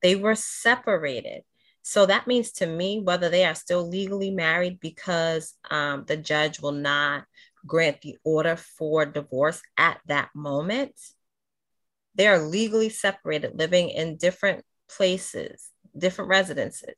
They 0.03 0.15
were 0.15 0.37
separated. 0.37 1.43
So 1.83 2.07
that 2.07 2.27
means 2.27 2.51
to 2.53 2.67
me 2.67 3.01
whether 3.01 3.29
they 3.29 3.45
are 3.45 3.55
still 3.55 3.89
legally 3.89 4.31
married 4.31 4.81
because 4.81 5.55
um, 5.71 6.05
the 6.07 6.17
judge 6.17 6.61
will 6.61 6.73
not 6.73 7.25
grant 7.65 8.01
the 8.01 8.17
order 8.25 8.57
for 8.57 9.05
divorce 9.05 9.62
at 9.77 10.01
that 10.07 10.31
moment. 10.35 10.95
They 12.16 12.26
are 12.26 12.38
legally 12.38 12.88
separated, 12.88 13.59
living 13.59 13.90
in 13.90 14.16
different 14.16 14.64
places, 14.88 15.70
different 15.96 16.31
residences. 16.31 16.96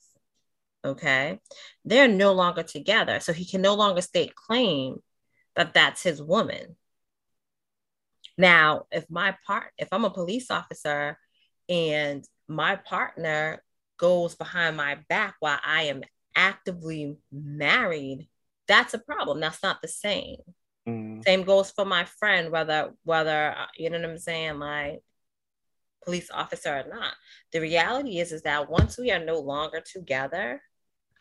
Okay. 0.85 1.41
They're 1.85 2.09
no 2.09 2.33
longer 2.33 2.63
together. 2.63 3.21
So 3.21 3.33
he 3.33 3.45
can 3.45 3.61
no 3.61 3.75
longer 3.75 4.01
state 4.01 4.35
claim 4.35 5.03
that 5.57 5.75
that's 5.75 6.03
his 6.03 6.23
woman. 6.23 6.77
Now, 8.37 8.87
if 8.93 9.11
my 9.11 9.37
part, 9.47 9.73
if 9.77 9.89
I'm 9.91 10.05
a 10.05 10.11
police 10.11 10.51
officer 10.51 11.19
and 11.69 12.25
my 12.47 12.77
partner 12.77 13.63
goes 13.99 14.37
behind 14.37 14.77
my 14.77 14.99
back 15.09 15.35
while 15.41 15.59
I 15.65 15.85
am 15.85 16.03
actively 16.37 17.17
married, 17.33 18.29
that's 18.69 18.95
a 18.95 18.99
problem. 18.99 19.41
That's 19.41 19.63
not 19.63 19.83
the 19.83 19.89
same. 19.89 20.37
mm, 20.89 21.25
Same 21.25 21.43
goes 21.43 21.73
for 21.73 21.85
my 21.85 22.05
friend, 22.05 22.53
whether 22.53 22.93
whether 23.03 23.51
uh, 23.59 23.67
you 23.77 23.91
know 23.91 23.99
what 23.99 24.09
I'm 24.11 24.19
saying, 24.19 24.61
like 24.61 25.01
police 26.09 26.31
officer 26.31 26.71
or 26.71 26.85
not. 26.89 27.13
The 27.53 27.61
reality 27.61 28.19
is 28.19 28.33
is 28.33 28.41
that 28.43 28.71
once 28.71 28.97
we 28.97 29.11
are 29.11 29.23
no 29.23 29.41
longer 29.41 29.83
together, 29.83 30.63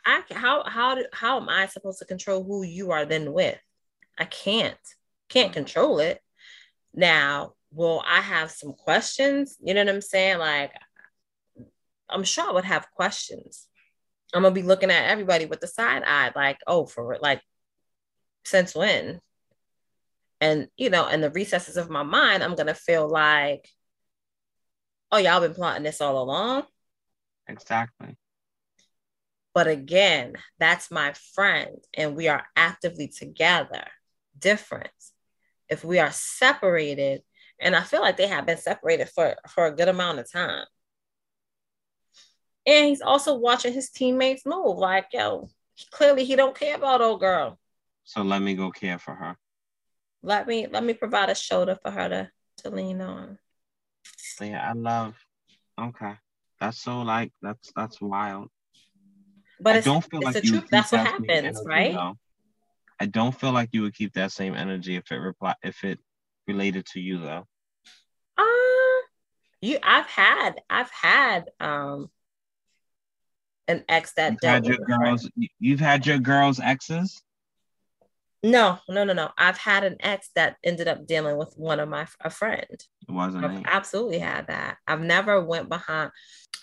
I 0.05 0.23
how 0.31 0.63
how 0.63 0.95
do, 0.95 1.05
how 1.11 1.41
am 1.41 1.49
I 1.49 1.65
supposed 1.65 1.99
to 1.99 2.05
control 2.05 2.41
who 2.41 2.63
you 2.63 2.91
are 2.91 3.05
then 3.05 3.33
with? 3.33 3.59
I 4.17 4.23
can't 4.23 4.77
can't 5.27 5.47
mm-hmm. 5.47 5.55
control 5.55 5.99
it. 5.99 6.21
Now, 6.93 7.55
will 7.69 8.01
I 8.07 8.21
have 8.21 8.49
some 8.49 8.71
questions? 8.71 9.57
You 9.61 9.73
know 9.73 9.83
what 9.83 9.93
I'm 9.93 10.01
saying? 10.01 10.37
Like, 10.37 10.71
I'm 12.09 12.23
sure 12.23 12.49
I 12.49 12.53
would 12.53 12.63
have 12.63 12.89
questions. 12.95 13.67
I'm 14.33 14.43
gonna 14.43 14.55
be 14.55 14.63
looking 14.63 14.89
at 14.89 15.09
everybody 15.09 15.47
with 15.47 15.59
the 15.59 15.67
side 15.67 16.03
eye, 16.07 16.31
like, 16.33 16.59
oh, 16.65 16.85
for 16.85 17.17
like, 17.19 17.41
since 18.45 18.73
when? 18.73 19.19
And 20.39 20.69
you 20.77 20.89
know, 20.89 21.07
in 21.09 21.19
the 21.19 21.29
recesses 21.29 21.75
of 21.75 21.89
my 21.89 22.03
mind, 22.03 22.41
I'm 22.41 22.55
gonna 22.55 22.73
feel 22.73 23.09
like, 23.09 23.67
oh, 25.11 25.17
y'all 25.17 25.41
been 25.41 25.53
plotting 25.53 25.83
this 25.83 26.01
all 26.01 26.21
along. 26.21 26.63
exactly. 27.47 28.17
But 29.53 29.67
again, 29.67 30.35
that's 30.59 30.91
my 30.91 31.13
friend, 31.33 31.77
and 31.95 32.15
we 32.15 32.27
are 32.27 32.45
actively 32.55 33.07
together. 33.07 33.85
Different. 34.37 34.91
If 35.67 35.83
we 35.83 35.97
are 35.97 36.11
separated, 36.11 37.23
and 37.59 37.75
I 37.75 37.81
feel 37.81 38.01
like 38.01 38.17
they 38.17 38.27
have 38.27 38.45
been 38.45 38.57
separated 38.57 39.09
for, 39.09 39.35
for 39.49 39.65
a 39.65 39.75
good 39.75 39.87
amount 39.87 40.19
of 40.19 40.31
time. 40.31 40.65
And 42.67 42.85
he's 42.85 43.01
also 43.01 43.35
watching 43.35 43.73
his 43.73 43.89
teammates 43.89 44.45
move. 44.45 44.77
Like, 44.77 45.07
yo, 45.11 45.49
clearly 45.91 46.25
he 46.25 46.35
don't 46.35 46.57
care 46.57 46.75
about 46.75 47.01
old 47.01 47.19
girl. 47.19 47.57
So 48.03 48.21
let 48.21 48.41
me 48.41 48.55
go 48.55 48.69
care 48.69 48.99
for 48.99 49.15
her. 49.15 49.37
Let 50.21 50.47
me 50.47 50.67
let 50.67 50.83
me 50.83 50.93
provide 50.93 51.29
a 51.29 51.35
shoulder 51.35 51.77
for 51.81 51.91
her 51.91 52.09
to, 52.09 52.31
to 52.57 52.69
lean 52.69 53.01
on. 53.01 53.39
Yeah, 54.41 54.69
I 54.69 54.73
love. 54.73 55.15
Okay, 55.79 56.13
that's 56.59 56.79
so 56.79 57.01
like 57.01 57.31
that's 57.41 57.71
that's 57.75 58.01
wild. 58.01 58.49
But 59.59 59.75
I 59.75 59.77
it's, 59.79 59.85
don't 59.85 60.03
feel 60.03 60.19
it's 60.19 60.25
like 60.25 60.33
the 60.35 60.41
truth. 60.41 60.67
That's 60.69 60.91
what 60.91 61.03
that 61.03 61.07
happens, 61.07 61.29
energy, 61.29 61.59
right? 61.65 61.93
though. 61.93 62.13
I 62.99 63.05
don't 63.05 63.37
feel 63.37 63.51
like 63.51 63.69
you 63.73 63.83
would 63.83 63.95
keep 63.95 64.13
that 64.13 64.31
same 64.31 64.55
energy 64.55 64.95
if 64.95 65.11
it 65.11 65.15
reply 65.15 65.55
if 65.63 65.83
it 65.83 65.99
related 66.47 66.85
to 66.87 66.99
you 66.99 67.19
though. 67.19 67.45
Uh, 68.37 69.01
you 69.61 69.77
I've 69.83 70.07
had 70.07 70.61
I've 70.69 70.91
had 70.91 71.51
um 71.59 72.09
an 73.67 73.83
ex 73.89 74.13
that 74.13 74.33
You've 74.33 74.39
dealt 74.39 74.55
had 74.55 74.65
your 74.65 74.77
with 74.79 74.89
a 74.89 74.95
friend. 74.95 75.03
girls. 75.03 75.29
You've 75.59 75.79
had 75.79 76.05
your 76.07 76.19
girls' 76.19 76.59
exes. 76.59 77.21
No, 78.43 78.79
no, 78.87 79.03
no, 79.03 79.13
no. 79.13 79.31
I've 79.37 79.57
had 79.57 79.83
an 79.83 79.97
ex 79.99 80.29
that 80.35 80.57
ended 80.63 80.87
up 80.87 81.05
dealing 81.05 81.37
with 81.37 81.53
one 81.57 81.79
of 81.79 81.89
my 81.89 82.07
a 82.21 82.29
friend. 82.29 82.83
I've 83.43 83.65
absolutely 83.65 84.19
had 84.19 84.47
that. 84.47 84.77
I've 84.87 85.01
never 85.01 85.43
went 85.43 85.69
behind. 85.69 86.11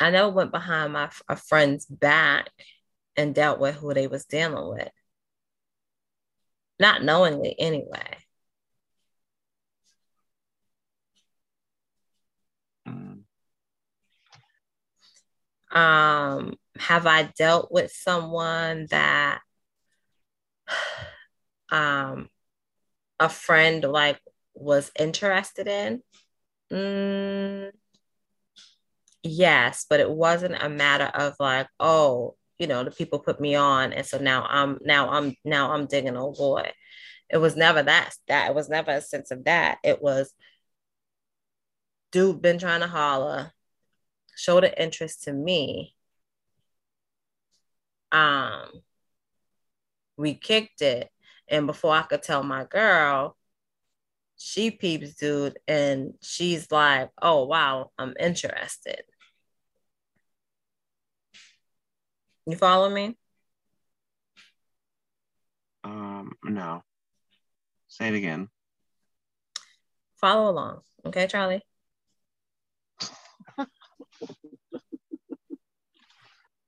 I 0.01 0.11
never 0.11 0.31
went 0.31 0.53
behind 0.53 0.93
my 0.93 1.11
a 1.29 1.37
friend's 1.37 1.87
back 1.87 2.51
and 3.17 3.35
dealt 3.35 3.61
with 3.61 3.77
who 3.77 3.95
they 3.95 4.07
was 4.07 4.25
dealing 4.27 4.69
with. 4.69 4.91
Not 6.79 7.03
knowingly, 7.03 7.55
anyway. 7.59 8.19
Mm. 12.89 13.23
Um, 15.71 16.55
have 16.79 17.07
I 17.07 17.25
dealt 17.39 17.71
with 17.73 17.93
someone 17.93 18.87
that 18.91 19.41
um 21.71 22.29
a 23.21 23.29
friend 23.29 23.85
like 23.85 24.21
was 24.55 24.91
interested 24.99 25.69
in? 25.69 26.03
Mm, 26.75 27.71
yes, 29.23 29.87
but 29.89 30.01
it 30.01 30.11
wasn't 30.11 30.63
a 30.63 30.69
matter 30.69 31.05
of 31.07 31.35
like, 31.41 31.69
oh, 31.81 32.37
you 32.59 32.67
know, 32.67 32.85
the 32.85 32.91
people 32.91 33.19
put 33.19 33.41
me 33.41 33.55
on, 33.55 33.93
and 33.93 34.07
so 34.07 34.19
now 34.19 34.47
I'm 34.49 34.79
now 34.83 35.11
I'm 35.11 35.35
now 35.45 35.73
I'm 35.73 35.87
digging 35.87 36.17
old 36.17 36.37
boy. 36.37 36.71
It 37.31 37.39
was 37.39 37.57
never 37.57 37.83
that 37.83 38.15
that 38.29 38.51
it 38.51 38.55
was 38.55 38.69
never 38.69 38.93
a 38.93 39.01
sense 39.03 39.31
of 39.31 39.45
that. 39.45 39.79
It 39.85 40.03
was 40.03 40.33
dude 42.13 42.41
been 42.43 42.59
trying 42.59 42.81
to 42.81 42.87
holler, 42.87 43.53
showed 44.37 44.65
an 44.65 44.75
interest 44.79 45.25
to 45.25 45.33
me. 45.33 45.95
Um, 48.13 48.83
we 50.17 50.35
kicked 50.35 50.83
it, 50.83 51.11
and 51.49 51.67
before 51.67 51.95
I 51.95 52.03
could 52.03 52.23
tell 52.23 52.43
my 52.43 52.65
girl, 52.65 53.37
she 54.37 54.71
peeps 54.71 55.15
dude, 55.15 55.59
and 55.69 56.15
she's 56.23 56.71
like, 56.71 57.11
"Oh 57.21 57.45
wow, 57.45 57.91
I'm 57.99 58.15
interested." 58.19 59.03
You 62.47 62.57
follow 62.57 62.91
me? 62.91 63.17
Um, 65.83 66.33
no. 66.45 66.83
Say 67.89 68.09
it 68.09 68.15
again. 68.15 68.49
Follow 70.17 70.51
along, 70.51 70.81
okay, 71.07 71.27
Charlie? 71.27 71.63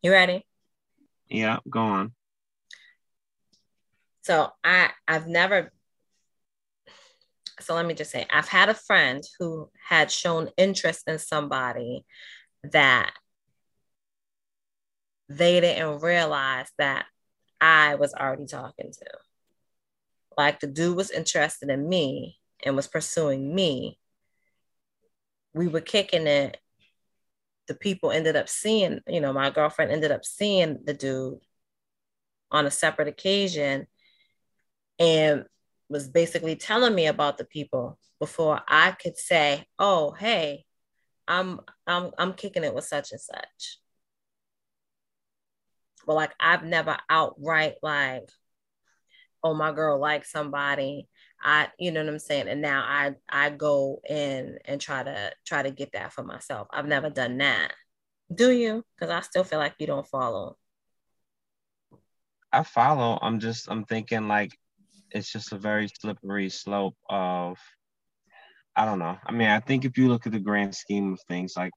You 0.02 0.12
ready? 0.12 0.46
Yeah, 1.28 1.58
go 1.68 1.80
on. 1.80 2.12
So 4.22 4.50
I 4.62 4.90
I've 5.08 5.26
never 5.26 5.72
so 7.66 7.74
let 7.74 7.84
me 7.84 7.94
just 7.94 8.12
say 8.12 8.24
I've 8.30 8.46
had 8.46 8.68
a 8.68 8.74
friend 8.74 9.24
who 9.40 9.68
had 9.88 10.08
shown 10.12 10.50
interest 10.56 11.02
in 11.08 11.18
somebody 11.18 12.04
that 12.62 13.10
they 15.28 15.60
didn't 15.60 16.00
realize 16.00 16.68
that 16.78 17.06
I 17.60 17.96
was 17.96 18.14
already 18.14 18.46
talking 18.46 18.92
to. 18.92 19.06
Like 20.38 20.60
the 20.60 20.68
dude 20.68 20.96
was 20.96 21.10
interested 21.10 21.68
in 21.68 21.88
me 21.88 22.38
and 22.64 22.76
was 22.76 22.86
pursuing 22.86 23.52
me. 23.52 23.98
We 25.52 25.66
were 25.66 25.80
kicking 25.80 26.28
it. 26.28 26.58
The 27.66 27.74
people 27.74 28.12
ended 28.12 28.36
up 28.36 28.48
seeing, 28.48 29.00
you 29.08 29.20
know, 29.20 29.32
my 29.32 29.50
girlfriend 29.50 29.90
ended 29.90 30.12
up 30.12 30.24
seeing 30.24 30.84
the 30.84 30.94
dude 30.94 31.40
on 32.52 32.64
a 32.64 32.70
separate 32.70 33.08
occasion 33.08 33.88
and 35.00 35.46
was 35.88 36.08
basically 36.08 36.56
telling 36.56 36.94
me 36.94 37.06
about 37.06 37.38
the 37.38 37.44
people 37.44 37.98
before 38.20 38.60
I 38.68 38.92
could 38.92 39.16
say, 39.18 39.66
"Oh, 39.78 40.12
hey, 40.12 40.64
I'm 41.28 41.60
I'm 41.86 42.12
I'm 42.18 42.34
kicking 42.34 42.64
it 42.64 42.74
with 42.74 42.84
such 42.84 43.12
and 43.12 43.20
such." 43.20 43.78
But 46.06 46.14
like 46.14 46.32
I've 46.40 46.64
never 46.64 46.96
outright 47.10 47.76
like, 47.82 48.30
"Oh, 49.42 49.54
my 49.54 49.72
girl 49.72 49.98
likes 50.00 50.30
somebody." 50.32 51.08
I, 51.42 51.68
you 51.78 51.92
know 51.92 52.00
what 52.02 52.08
I'm 52.12 52.18
saying, 52.18 52.48
and 52.48 52.62
now 52.62 52.82
I 52.82 53.14
I 53.28 53.50
go 53.50 54.00
in 54.08 54.58
and 54.64 54.80
try 54.80 55.02
to 55.02 55.32
try 55.46 55.62
to 55.62 55.70
get 55.70 55.92
that 55.92 56.12
for 56.12 56.24
myself. 56.24 56.68
I've 56.72 56.86
never 56.86 57.10
done 57.10 57.38
that. 57.38 57.72
Do 58.34 58.50
you? 58.50 58.84
Because 58.96 59.10
I 59.10 59.20
still 59.20 59.44
feel 59.44 59.58
like 59.58 59.74
you 59.78 59.86
don't 59.86 60.06
follow. 60.06 60.56
I 62.52 62.62
follow. 62.62 63.18
I'm 63.20 63.38
just 63.40 63.70
I'm 63.70 63.84
thinking 63.84 64.28
like 64.28 64.58
it's 65.10 65.30
just 65.30 65.52
a 65.52 65.58
very 65.58 65.88
slippery 65.88 66.48
slope 66.48 66.96
of 67.08 67.58
I 68.78 68.84
don't 68.84 68.98
know. 68.98 69.16
I 69.24 69.32
mean, 69.32 69.48
I 69.48 69.60
think 69.60 69.84
if 69.86 69.96
you 69.96 70.08
look 70.08 70.26
at 70.26 70.32
the 70.32 70.38
grand 70.38 70.74
scheme 70.74 71.14
of 71.14 71.20
things, 71.28 71.54
like 71.56 71.72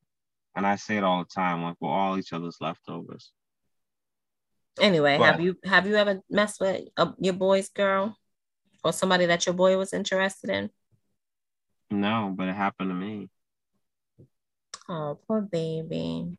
and 0.56 0.68
I 0.68 0.76
say 0.76 0.98
it 0.98 1.04
all 1.04 1.20
the 1.20 1.30
time, 1.34 1.64
like 1.64 1.76
we're 1.80 1.90
all 1.90 2.18
each 2.18 2.34
other's 2.34 2.58
leftovers. 2.60 3.32
Anyway, 4.80 5.18
have 5.18 5.40
you 5.40 5.58
have 5.66 5.88
you 5.88 5.96
ever 5.96 6.22
messed 6.30 6.60
with 6.60 6.88
uh, 6.98 7.12
your 7.20 7.34
boy's 7.34 7.70
girl 7.70 8.16
or 8.84 8.94
somebody 8.94 9.26
that 9.26 9.46
your 9.46 9.54
boy 9.54 9.78
was 9.78 9.94
interested 9.94 10.50
in? 10.50 10.70
No, 11.92 12.34
but 12.36 12.48
it 12.48 12.56
happened 12.56 12.90
to 12.90 12.96
me. 12.96 13.30
Oh, 14.88 15.20
poor 15.28 15.42
baby. 15.42 16.38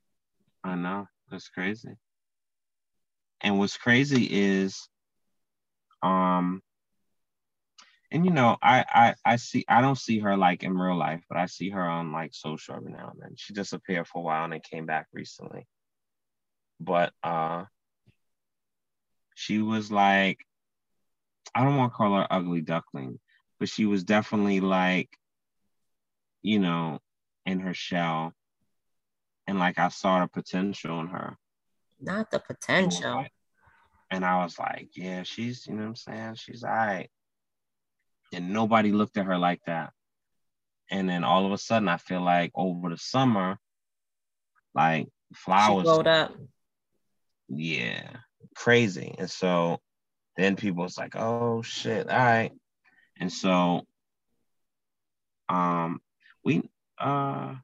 I 0.64 0.74
know. 0.74 1.06
That's 1.30 1.48
crazy. 1.48 1.94
And 3.40 3.58
what's 3.58 3.76
crazy 3.76 4.24
is 4.24 4.88
um 6.02 6.62
and 8.12 8.24
you 8.24 8.32
know, 8.32 8.56
I 8.60 8.84
I 8.88 9.14
I 9.24 9.36
see 9.36 9.64
I 9.68 9.80
don't 9.80 9.98
see 9.98 10.18
her 10.20 10.36
like 10.36 10.62
in 10.62 10.76
real 10.76 10.96
life, 10.96 11.22
but 11.28 11.38
I 11.38 11.46
see 11.46 11.70
her 11.70 11.82
on 11.82 12.12
like 12.12 12.34
social 12.34 12.74
every 12.74 12.92
now 12.92 13.10
and 13.12 13.20
then. 13.20 13.34
She 13.36 13.52
disappeared 13.52 14.08
for 14.08 14.18
a 14.18 14.22
while 14.22 14.44
and 14.44 14.52
then 14.52 14.60
came 14.60 14.86
back 14.86 15.06
recently. 15.12 15.66
But 16.80 17.12
uh 17.22 17.64
she 19.34 19.58
was 19.60 19.92
like 19.92 20.44
I 21.54 21.64
don't 21.64 21.76
want 21.76 21.92
to 21.92 21.96
call 21.96 22.16
her 22.16 22.26
ugly 22.30 22.60
duckling, 22.60 23.18
but 23.58 23.68
she 23.68 23.86
was 23.86 24.04
definitely 24.04 24.60
like, 24.60 25.10
you 26.42 26.58
know, 26.58 27.00
in 27.46 27.60
her 27.60 27.74
shell. 27.74 28.32
And 29.46 29.58
like 29.58 29.78
I 29.78 29.88
saw 29.88 30.20
the 30.20 30.28
potential 30.28 31.00
in 31.00 31.08
her. 31.08 31.36
Not 32.00 32.30
the 32.30 32.40
potential. 32.40 33.26
And 34.10 34.24
I 34.24 34.42
was 34.42 34.58
like, 34.58 34.90
yeah, 34.94 35.22
she's, 35.22 35.66
you 35.66 35.74
know 35.74 35.82
what 35.82 35.88
I'm 35.88 35.96
saying? 35.96 36.34
She's 36.36 36.64
all 36.64 36.70
right. 36.70 37.10
And 38.32 38.52
nobody 38.52 38.92
looked 38.92 39.16
at 39.16 39.26
her 39.26 39.38
like 39.38 39.60
that. 39.66 39.92
And 40.90 41.08
then 41.08 41.24
all 41.24 41.46
of 41.46 41.52
a 41.52 41.58
sudden, 41.58 41.88
I 41.88 41.96
feel 41.96 42.20
like 42.20 42.50
over 42.54 42.90
the 42.90 42.98
summer, 42.98 43.58
like 44.74 45.06
She 45.06 45.34
flowers, 45.34 45.84
glowed 45.84 46.06
up. 46.06 46.32
yeah, 47.48 48.10
crazy. 48.54 49.14
And 49.18 49.30
so 49.30 49.80
then 50.36 50.56
people 50.56 50.82
was 50.84 50.98
like, 50.98 51.14
oh 51.16 51.62
shit, 51.62 52.08
all 52.08 52.16
right. 52.18 52.52
And 53.18 53.32
so 53.32 53.86
um 55.48 56.00
we 56.44 56.62
uh 56.98 57.54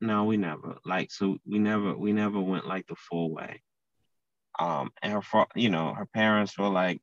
no, 0.00 0.24
we 0.24 0.36
never 0.36 0.78
like 0.84 1.10
so 1.10 1.38
we 1.46 1.58
never 1.58 1.96
we 1.96 2.12
never 2.12 2.38
went 2.40 2.66
like 2.66 2.86
the 2.86 2.94
full 2.94 3.32
way. 3.32 3.62
Um 4.58 4.90
and 5.02 5.12
her 5.12 5.46
you 5.54 5.70
know, 5.70 5.94
her 5.94 6.06
parents 6.06 6.56
were 6.58 6.68
like 6.68 7.00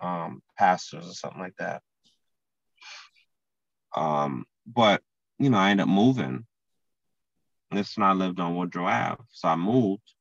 um 0.00 0.42
pastors 0.58 1.08
or 1.08 1.14
something 1.14 1.40
like 1.40 1.56
that. 1.58 1.82
Um, 3.94 4.44
but 4.66 5.02
you 5.38 5.50
know, 5.50 5.58
I 5.58 5.70
ended 5.70 5.84
up 5.84 5.88
moving. 5.88 6.46
This 7.70 7.96
when 7.96 8.06
I 8.06 8.12
lived 8.12 8.40
on 8.40 8.54
Woodrow 8.54 8.86
Ave. 8.86 9.22
So 9.32 9.48
I 9.48 9.56
moved. 9.56 10.14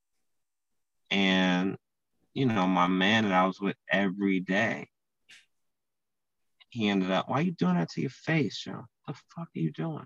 And 1.12 1.78
you 2.34 2.46
know, 2.46 2.68
my 2.68 2.88
man 2.88 3.24
that 3.24 3.34
I 3.34 3.46
was 3.46 3.62
with 3.62 3.78
every 3.90 4.42
day, 4.42 4.90
he 6.70 6.90
ended 6.90 7.10
up, 7.12 7.30
why 7.30 7.38
are 7.38 7.42
you 7.44 7.52
doing 7.52 7.76
that 7.76 7.90
to 7.92 8.02
your 8.02 8.10
face, 8.10 8.66
yo? 8.68 8.74
What 8.74 9.16
the 9.16 9.22
fuck 9.34 9.48
are 9.56 9.60
you 9.60 9.72
doing? 9.72 10.06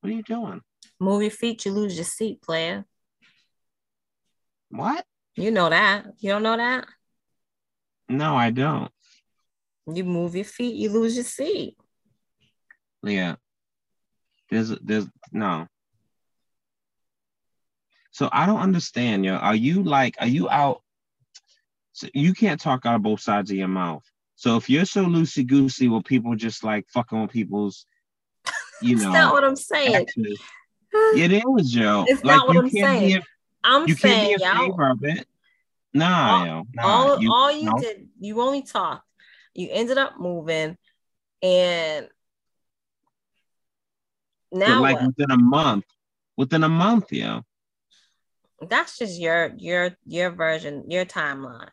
What 0.00 0.10
are 0.10 0.16
you 0.16 0.22
doing? 0.22 0.62
Move 0.98 1.20
your 1.20 1.30
feet, 1.30 1.66
you 1.66 1.72
lose 1.72 1.96
your 1.96 2.06
seat, 2.06 2.40
player. 2.40 2.86
What? 4.70 5.04
You 5.36 5.50
know 5.50 5.68
that. 5.68 6.06
You 6.18 6.30
don't 6.30 6.42
know 6.42 6.56
that? 6.56 6.86
No, 8.08 8.36
I 8.36 8.50
don't. 8.50 8.90
You 9.92 10.04
move 10.04 10.34
your 10.34 10.44
feet, 10.44 10.74
you 10.74 10.90
lose 10.90 11.14
your 11.14 11.24
seat. 11.24 11.76
Yeah. 13.02 13.36
There's 14.50 14.70
there's 14.80 15.06
no. 15.32 15.66
So 18.10 18.28
I 18.32 18.46
don't 18.46 18.60
understand, 18.60 19.24
yo. 19.24 19.34
Are 19.34 19.54
you 19.54 19.82
like, 19.82 20.16
are 20.20 20.26
you 20.26 20.48
out? 20.48 20.82
So 21.92 22.08
you 22.14 22.32
can't 22.32 22.60
talk 22.60 22.86
out 22.86 22.96
of 22.96 23.02
both 23.02 23.20
sides 23.20 23.50
of 23.50 23.56
your 23.56 23.68
mouth. 23.68 24.02
So 24.36 24.56
if 24.56 24.70
you're 24.70 24.84
so 24.84 25.04
loosey 25.04 25.46
goosey 25.46 25.88
with 25.88 26.04
people 26.04 26.34
just 26.34 26.64
like 26.64 26.86
fucking 26.88 27.20
with 27.20 27.30
people's, 27.30 27.86
you 28.80 28.96
know, 28.96 29.02
That's 29.12 29.12
not 29.12 29.32
what 29.32 29.44
I'm 29.44 29.56
saying. 29.56 29.94
actions, 29.96 30.40
it 31.14 31.32
is, 31.32 31.74
yo. 31.74 32.04
It's 32.06 32.24
like 32.24 32.36
not 32.36 32.46
what 32.46 32.54
you 32.54 32.60
I'm 32.60 32.70
can't 32.70 32.72
be 32.72 32.80
saying. 32.80 33.10
in, 33.10 33.22
I'm 33.66 33.88
you 33.88 33.96
can't 33.96 34.22
be 34.22 34.44
saying 34.44 34.54
y'all. 34.54 34.80
of 34.92 34.98
it. 35.02 35.26
Nah, 35.92 36.28
All- 36.28 36.46
yo, 36.46 36.66
nah, 36.74 36.82
all 36.84 37.20
you- 37.20 37.32
all 37.32 37.50
you 37.50 37.70
no. 37.70 37.78
did, 37.80 38.08
you 38.20 38.40
only 38.40 38.62
talked. 38.62 39.04
You 39.54 39.68
ended 39.72 39.98
up 39.98 40.20
moving, 40.20 40.76
and 41.42 42.08
but 44.50 44.58
now 44.58 44.82
like 44.82 44.96
what? 44.96 45.06
within 45.06 45.30
a 45.32 45.38
month, 45.38 45.84
within 46.36 46.62
a 46.62 46.68
month, 46.68 47.12
yo. 47.12 47.42
that's 48.70 48.98
just 48.98 49.18
your 49.18 49.52
your 49.56 49.96
your 50.06 50.30
version, 50.30 50.90
your 50.90 51.04
timeline, 51.04 51.70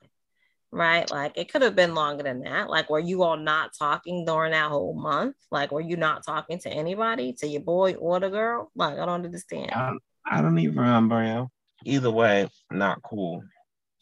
right? 0.71 1.09
Like 1.11 1.37
it 1.37 1.51
could 1.51 1.61
have 1.61 1.75
been 1.75 1.93
longer 1.93 2.23
than 2.23 2.41
that. 2.41 2.69
Like, 2.69 2.89
were 2.89 2.99
you 2.99 3.23
all 3.23 3.37
not 3.37 3.71
talking 3.77 4.25
during 4.25 4.51
that 4.51 4.69
whole 4.71 4.93
month? 4.93 5.35
Like, 5.51 5.71
were 5.71 5.81
you 5.81 5.97
not 5.97 6.25
talking 6.25 6.59
to 6.59 6.69
anybody, 6.69 7.33
to 7.33 7.47
your 7.47 7.61
boy 7.61 7.93
or 7.95 8.19
the 8.19 8.29
girl? 8.29 8.71
Like, 8.75 8.93
I 8.93 9.05
don't 9.05 9.25
understand. 9.25 9.71
I 9.71 9.87
don't, 9.87 10.03
I 10.25 10.41
don't 10.41 10.59
even 10.59 10.77
remember, 10.77 11.23
yo. 11.23 11.51
Either 11.85 12.11
way, 12.11 12.47
not 12.71 13.01
cool. 13.03 13.43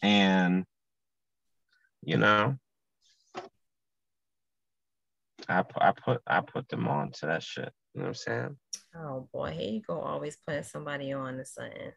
And 0.02 0.66
you 2.04 2.18
know, 2.18 2.58
I 5.48 5.64
I 5.78 5.92
put 5.92 6.22
I 6.26 6.42
put 6.42 6.70
them 6.70 6.88
on 6.88 7.12
to 7.14 7.28
that 7.28 7.44
shit. 7.44 7.72
You 7.94 8.02
know 8.02 8.04
what 8.04 8.10
I'm 8.10 8.14
saying? 8.16 8.58
Oh 8.96 9.28
boy, 9.34 9.52
here 9.52 9.72
you 9.72 9.82
go, 9.82 10.00
always 10.00 10.38
putting 10.46 10.64
somebody 10.64 11.12
on 11.14 11.38
to 11.38 11.46
something. 11.46 11.92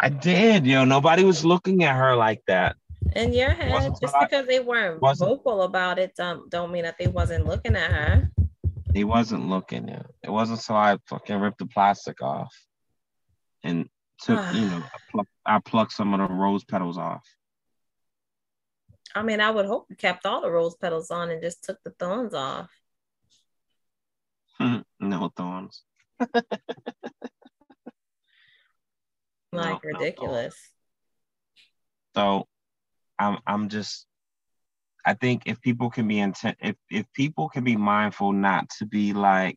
I 0.00 0.08
did, 0.10 0.66
yo. 0.66 0.84
Nobody 0.84 1.24
was 1.24 1.44
looking 1.44 1.82
at 1.82 1.96
her 1.96 2.14
like 2.14 2.42
that. 2.46 2.76
In 3.16 3.32
your 3.32 3.50
head, 3.50 3.72
Wasn't 3.72 4.00
just 4.00 4.14
because 4.20 4.46
they 4.46 4.60
weren't 4.60 5.00
vocal 5.00 5.62
about 5.62 5.98
it, 5.98 6.14
don't 6.16 6.50
don't 6.50 6.70
mean 6.70 6.84
that 6.84 6.98
they 6.98 7.08
wasn't 7.08 7.46
looking 7.46 7.74
at 7.74 7.90
her. 7.90 8.30
He 8.94 9.04
wasn't 9.04 9.48
looking. 9.48 9.88
Yo. 9.88 10.02
It 10.22 10.30
wasn't 10.30 10.60
so 10.60 10.74
I 10.74 10.98
fucking 11.08 11.38
ripped 11.40 11.58
the 11.58 11.66
plastic 11.66 12.22
off 12.22 12.54
and 13.62 13.88
took, 14.20 14.54
you 14.54 14.60
know, 14.70 14.82
I 14.82 14.98
plucked, 15.10 15.30
I 15.46 15.58
plucked 15.60 15.92
some 15.92 16.14
of 16.14 16.26
the 16.26 16.34
rose 16.34 16.64
petals 16.64 16.98
off. 16.98 17.24
I 19.14 19.22
mean, 19.22 19.40
I 19.40 19.50
would 19.50 19.66
hope 19.66 19.86
you 19.88 19.96
kept 19.96 20.26
all 20.26 20.42
the 20.42 20.50
rose 20.50 20.76
petals 20.76 21.10
on 21.10 21.30
and 21.30 21.42
just 21.42 21.64
took 21.64 21.78
the 21.82 21.90
thorns 21.90 22.34
off. 22.34 22.70
no 25.00 25.32
thorns. 25.36 25.82
No, 26.20 26.26
Like 29.52 29.80
no 29.84 29.90
ridiculous. 29.92 30.56
So 32.14 32.46
I'm 33.18 33.38
I'm 33.46 33.68
just 33.68 34.06
I 35.06 35.14
think 35.14 35.44
if 35.46 35.60
people 35.60 35.88
can 35.90 36.06
be 36.06 36.18
intent 36.18 36.58
if 36.60 36.76
if 36.90 37.06
people 37.14 37.48
can 37.48 37.64
be 37.64 37.76
mindful 37.76 38.32
not 38.32 38.68
to 38.78 38.86
be 38.86 39.12
like 39.12 39.56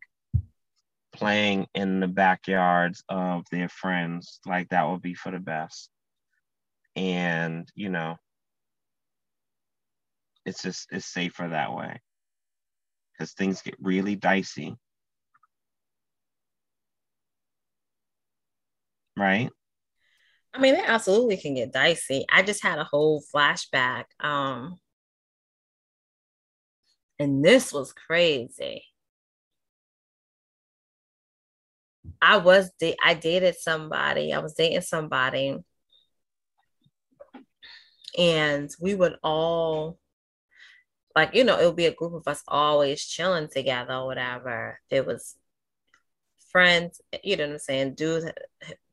playing 1.14 1.68
in 1.74 2.00
the 2.00 2.08
backyards 2.08 3.04
of 3.10 3.44
their 3.52 3.70
friends, 3.70 4.40
like 4.46 4.70
that 4.70 4.90
would 4.90 5.02
be 5.02 5.14
for 5.14 5.32
the 5.32 5.40
best. 5.40 5.90
And 6.96 7.68
you 7.76 7.90
know, 7.90 8.18
it's 10.46 10.62
just 10.62 10.88
it's 10.92 11.06
safer 11.06 11.48
that 11.48 11.74
way. 11.74 12.00
Because 13.14 13.34
things 13.34 13.62
get 13.62 13.76
really 13.80 14.16
dicey. 14.16 14.76
Right? 19.18 19.50
I 20.54 20.60
mean, 20.60 20.76
it 20.76 20.84
absolutely 20.88 21.38
can 21.38 21.56
get 21.56 21.72
dicey. 21.72 22.26
I 22.32 22.44
just 22.44 22.64
had 22.64 22.80
a 22.80 22.84
whole 22.84 23.24
flashback. 23.34 24.06
Um, 24.20 24.76
and 27.20 27.44
this 27.46 27.72
was 27.72 27.94
crazy. 27.94 28.84
I 32.22 32.38
was 32.38 32.72
da- 32.80 32.98
I 33.04 33.14
dated 33.16 33.56
somebody. 33.56 34.34
I 34.34 34.40
was 34.40 34.54
dating 34.54 34.82
somebody, 34.82 35.58
and 38.18 38.70
we 38.80 38.96
would 38.96 39.16
all 39.24 39.98
like 41.16 41.34
you 41.36 41.44
know 41.44 41.60
it 41.60 41.66
would 41.66 41.76
be 41.76 41.88
a 41.88 41.94
group 41.94 42.14
of 42.14 42.28
us 42.28 42.44
always 42.48 43.04
chilling 43.04 43.50
together 43.50 43.94
or 43.94 44.06
whatever. 44.06 44.80
It 44.90 45.06
was 45.06 45.36
friends, 46.52 47.02
you 47.24 47.38
know 47.38 47.46
what 47.46 47.54
I'm 47.54 47.60
saying? 47.60 47.96
Dude, 47.96 48.32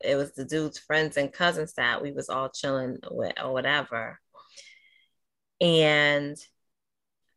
it 0.01 0.15
was 0.17 0.33
the 0.33 0.45
dude's 0.45 0.79
friends 0.79 1.17
and 1.17 1.33
cousins 1.33 1.75
that 1.75 2.03
we 2.03 2.13
was 2.13 2.29
all 2.29 2.49
chilling 2.49 2.99
with 3.11 3.33
or 3.43 3.53
whatever. 3.53 4.21
And 5.61 6.37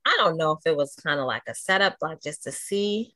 I 0.06 0.16
don't 0.18 0.38
know 0.38 0.54
if 0.54 0.60
it 0.66 0.78
was 0.78 0.96
kind 0.96 1.20
of 1.20 1.26
like 1.26 1.44
a 1.48 1.56
setup, 1.56 1.98
like 2.02 2.22
just 2.22 2.44
to 2.44 2.52
see. 2.52 3.16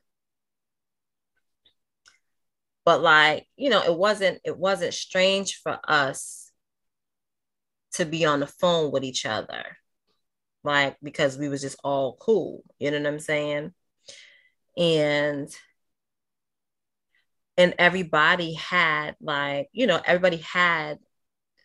But 2.86 3.02
like, 3.02 3.48
you 3.58 3.70
know, 3.70 3.82
it 3.84 3.98
wasn't 3.98 4.40
it 4.46 4.58
wasn't 4.58 4.94
strange 4.94 5.60
for 5.62 5.80
us 5.88 6.52
to 7.94 8.06
be 8.06 8.26
on 8.26 8.40
the 8.40 8.48
phone 8.48 8.92
with 8.92 9.04
each 9.04 9.26
other. 9.26 9.78
Like 10.64 10.98
because 11.02 11.38
we 11.38 11.50
was 11.50 11.62
just 11.62 11.80
all 11.84 12.16
cool. 12.20 12.64
You 12.80 12.92
know 12.92 13.00
what 13.00 13.08
I'm 13.08 13.20
saying? 13.20 13.74
And 14.78 15.50
and 17.58 17.74
everybody 17.80 18.54
had 18.54 19.16
like 19.22 19.70
you 19.72 19.88
know 19.88 20.00
everybody 20.06 20.38
had 20.38 21.00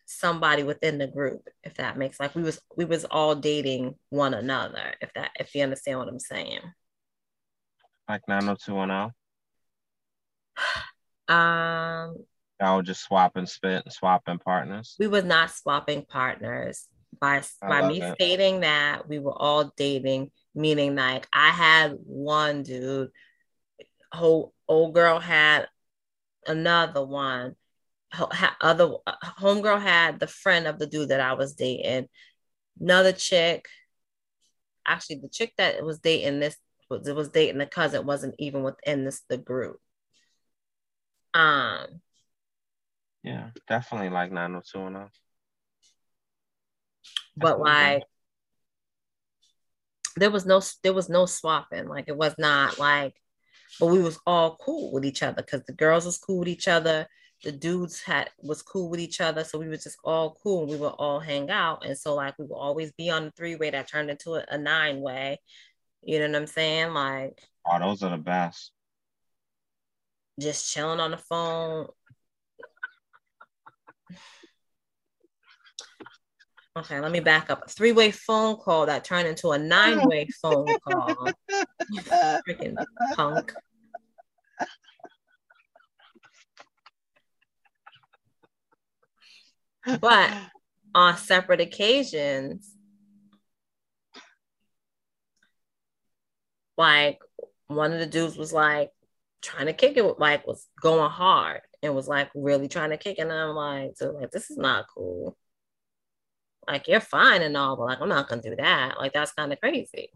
somebody 0.06 0.62
within 0.62 0.98
the 0.98 1.06
group 1.06 1.48
if 1.62 1.74
that 1.74 1.96
makes 1.96 2.18
like 2.18 2.35
we 2.35 2.42
was 2.42 2.61
we 2.76 2.85
was 2.85 3.04
all 3.04 3.35
dating 3.35 3.94
one 4.09 4.35
another 4.35 4.94
if 5.00 5.12
that 5.14 5.30
if 5.38 5.54
you 5.54 5.62
understand 5.62 5.98
what 5.98 6.09
i'm 6.09 6.18
saying 6.18 6.61
Like 8.09 8.22
90210. 8.26 9.12
um 11.31 12.16
Y'all 12.61 12.83
just 12.83 13.05
swapping 13.05 13.47
spit 13.47 13.85
and 13.85 13.93
swapping 13.93 14.38
partners. 14.38 14.97
we 14.99 15.07
was 15.07 15.25
not 15.25 15.51
swapping 15.51 16.05
partners 16.05 16.88
by 17.19 17.43
I 17.62 17.69
by 17.69 17.88
me 17.88 18.03
it. 18.03 18.14
stating 18.14 18.61
that 18.61 19.09
we 19.09 19.19
were 19.19 19.33
all 19.37 19.73
dating 19.77 20.31
meaning 20.55 20.95
like 20.95 21.27
i 21.33 21.49
had 21.51 21.93
one 22.05 22.62
dude 22.62 23.11
whole 24.12 24.53
old 24.69 24.95
girl 24.95 25.19
had 25.21 25.69
another 26.47 27.05
one 27.05 27.55
other 28.61 28.95
uh, 29.07 29.12
homegirl 29.38 29.81
had 29.81 30.19
the 30.21 30.27
friend 30.27 30.66
of 30.66 30.79
the 30.79 30.87
dude 30.87 31.09
that 31.11 31.21
i 31.21 31.33
was 31.35 31.55
dating 31.55 32.09
another 32.81 33.12
chick 33.12 33.66
actually 34.87 35.16
the 35.16 35.29
chick 35.29 35.53
that 35.57 35.85
was 35.85 35.99
dating 36.01 36.40
this 36.40 36.57
was 36.88 37.09
was 37.12 37.29
dating 37.29 37.59
the 37.59 37.66
cousin 37.66 38.05
wasn't 38.07 38.35
even 38.38 38.62
within 38.62 39.05
this 39.05 39.23
the 39.29 39.37
group 39.37 39.79
um 41.35 42.01
Yeah, 43.23 43.51
definitely 43.69 44.09
like 44.11 44.33
90210. 44.33 45.11
but 47.37 47.59
Definitely. 47.59 47.61
like 47.61 48.03
there 50.16 50.31
was 50.31 50.45
no 50.47 50.61
there 50.83 50.93
was 50.93 51.09
no 51.09 51.27
swapping 51.27 51.87
like 51.87 52.07
it 52.09 52.16
was 52.16 52.35
not 52.38 52.79
like 52.79 53.14
but 53.81 53.87
we 53.87 54.01
was 54.01 54.19
all 54.27 54.57
cool 54.61 54.93
with 54.93 55.05
each 55.05 55.23
other 55.23 55.43
because 55.43 55.62
the 55.66 55.73
girls 55.73 56.05
was 56.05 56.19
cool 56.19 56.40
with 56.40 56.49
each 56.49 56.69
other 56.69 57.07
the 57.45 57.53
dudes 57.53 58.03
had 58.03 58.31
was 58.43 58.62
cool 58.62 58.90
with 58.90 59.01
each 59.01 59.21
other 59.21 59.45
so 59.45 59.59
we 59.59 59.69
was 59.69 59.85
just 59.85 59.99
all 60.05 60.37
cool 60.43 60.62
And 60.62 60.71
we 60.71 60.77
would 60.77 60.88
all 60.99 61.21
hang 61.21 61.51
out 61.51 61.85
and 61.87 61.97
so 61.97 62.14
like 62.14 62.38
we 62.38 62.47
would 62.47 62.57
always 62.57 62.93
be 62.93 63.11
on 63.11 63.27
the 63.27 63.31
three 63.33 63.57
way 63.57 63.71
that 63.71 63.88
turned 63.88 64.11
into 64.11 64.35
a, 64.35 64.45
a 64.49 64.59
nine 64.59 65.01
way 65.01 65.40
you 66.03 66.19
know 66.19 66.27
what 66.29 66.37
i'm 66.37 66.47
saying 66.47 66.93
like 66.93 67.40
Oh, 67.66 67.79
those 67.79 68.03
are 68.03 68.11
the 68.11 68.19
best. 68.23 68.73
Just 70.40 70.72
chilling 70.72 71.00
on 71.00 71.12
the 71.12 71.18
phone 71.18 71.87
Okay, 76.76 77.00
let 77.00 77.11
me 77.11 77.18
back 77.18 77.50
up. 77.50 77.64
A 77.66 77.68
three-way 77.68 78.12
phone 78.12 78.57
call 78.57 78.87
that 78.87 79.05
turned 79.05 79.26
into 79.26 79.50
a 79.50 79.59
nine-way 79.59 80.29
phone 80.42 80.72
call. 80.87 81.33
You 81.90 82.00
freaking 82.48 82.76
punk. 83.14 83.53
But 90.00 90.33
on 90.94 91.16
separate 91.16 91.61
occasions, 91.61 92.72
like 96.79 97.18
one 97.66 97.92
of 97.92 97.98
the 97.98 98.07
dudes 98.07 98.37
was 98.37 98.53
like 98.53 98.90
trying 99.42 99.66
to 99.66 99.72
kick 99.72 99.96
it 99.96 100.18
like 100.18 100.46
was 100.46 100.66
going 100.81 101.11
hard 101.11 101.61
and 101.83 101.94
was 101.94 102.09
like 102.09 102.31
really 102.35 102.68
trying 102.68 102.90
to 102.90 102.96
kick. 102.96 103.18
And 103.18 103.33
I'm 103.33 103.55
like, 103.55 103.92
so 103.96 104.11
like 104.12 104.31
this 104.31 104.50
is 104.50 104.59
not 104.59 104.87
cool. 104.94 105.37
Like 106.66 106.88
you're 106.88 107.00
fine 107.00 107.42
and 107.42 107.57
all, 107.57 107.76
but 107.76 107.85
like 107.87 108.00
I'm 108.00 108.09
not 108.09 108.29
gonna 108.29 108.42
do 108.42 108.57
that. 108.57 108.98
Like 108.98 109.12
that's 109.12 109.33
kind 109.33 109.53
of 109.53 109.61
crazy. 109.61 110.11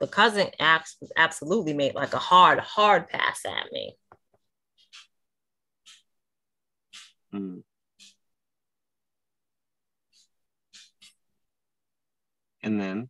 The 0.00 0.06
cousin 0.06 0.48
abs- 0.60 0.96
absolutely 1.16 1.74
made 1.74 1.94
like 1.94 2.12
a 2.14 2.18
hard, 2.18 2.60
hard 2.60 3.08
pass 3.08 3.40
at 3.44 3.72
me. 3.72 3.96
Mm. 7.32 7.62
And 12.62 12.80
then, 12.80 13.08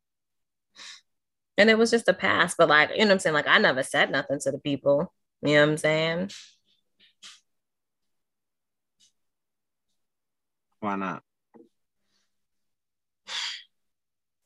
And 1.58 1.68
it 1.68 1.76
was 1.76 1.90
just 1.90 2.08
a 2.08 2.14
pass, 2.14 2.54
but 2.56 2.68
like, 2.68 2.90
you 2.90 2.98
know 2.98 3.06
what 3.06 3.12
I'm 3.14 3.18
saying? 3.18 3.34
Like, 3.34 3.48
I 3.48 3.58
never 3.58 3.82
said 3.82 4.12
nothing 4.12 4.38
to 4.40 4.52
the 4.52 4.58
people. 4.58 5.12
You 5.42 5.54
know 5.54 5.62
what 5.62 5.70
I'm 5.70 5.76
saying? 5.76 6.30
Why 10.80 10.94
not? 10.96 11.22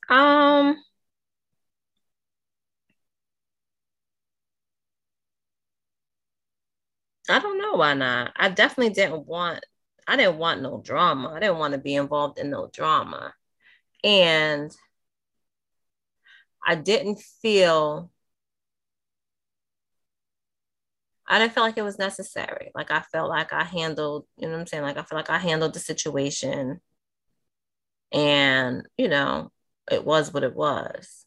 Um, 0.08 0.76
I 7.28 7.38
don't 7.38 7.58
know 7.58 7.74
why 7.74 7.94
not. 7.94 8.32
I 8.36 8.48
definitely 8.48 8.94
didn't 8.94 9.26
want. 9.26 9.64
I 10.06 10.16
didn't 10.16 10.38
want 10.38 10.62
no 10.62 10.80
drama. 10.84 11.32
I 11.34 11.40
didn't 11.40 11.58
want 11.58 11.72
to 11.72 11.78
be 11.78 11.94
involved 11.94 12.38
in 12.38 12.50
no 12.50 12.68
drama, 12.72 13.34
and 14.02 14.70
I 16.64 16.74
didn't 16.76 17.20
feel. 17.40 18.10
I 21.26 21.38
didn't 21.38 21.54
feel 21.54 21.62
like 21.62 21.78
it 21.78 21.82
was 21.82 21.98
necessary. 21.98 22.70
Like 22.74 22.90
I 22.90 23.00
felt 23.00 23.30
like 23.30 23.52
I 23.52 23.64
handled, 23.64 24.26
you 24.36 24.46
know 24.46 24.54
what 24.54 24.60
I'm 24.60 24.66
saying? 24.66 24.82
Like 24.82 24.98
I 24.98 25.02
feel 25.02 25.16
like 25.16 25.30
I 25.30 25.38
handled 25.38 25.72
the 25.72 25.80
situation 25.80 26.80
and, 28.12 28.86
you 28.98 29.08
know, 29.08 29.50
it 29.90 30.04
was 30.04 30.32
what 30.32 30.44
it 30.44 30.54
was. 30.54 31.24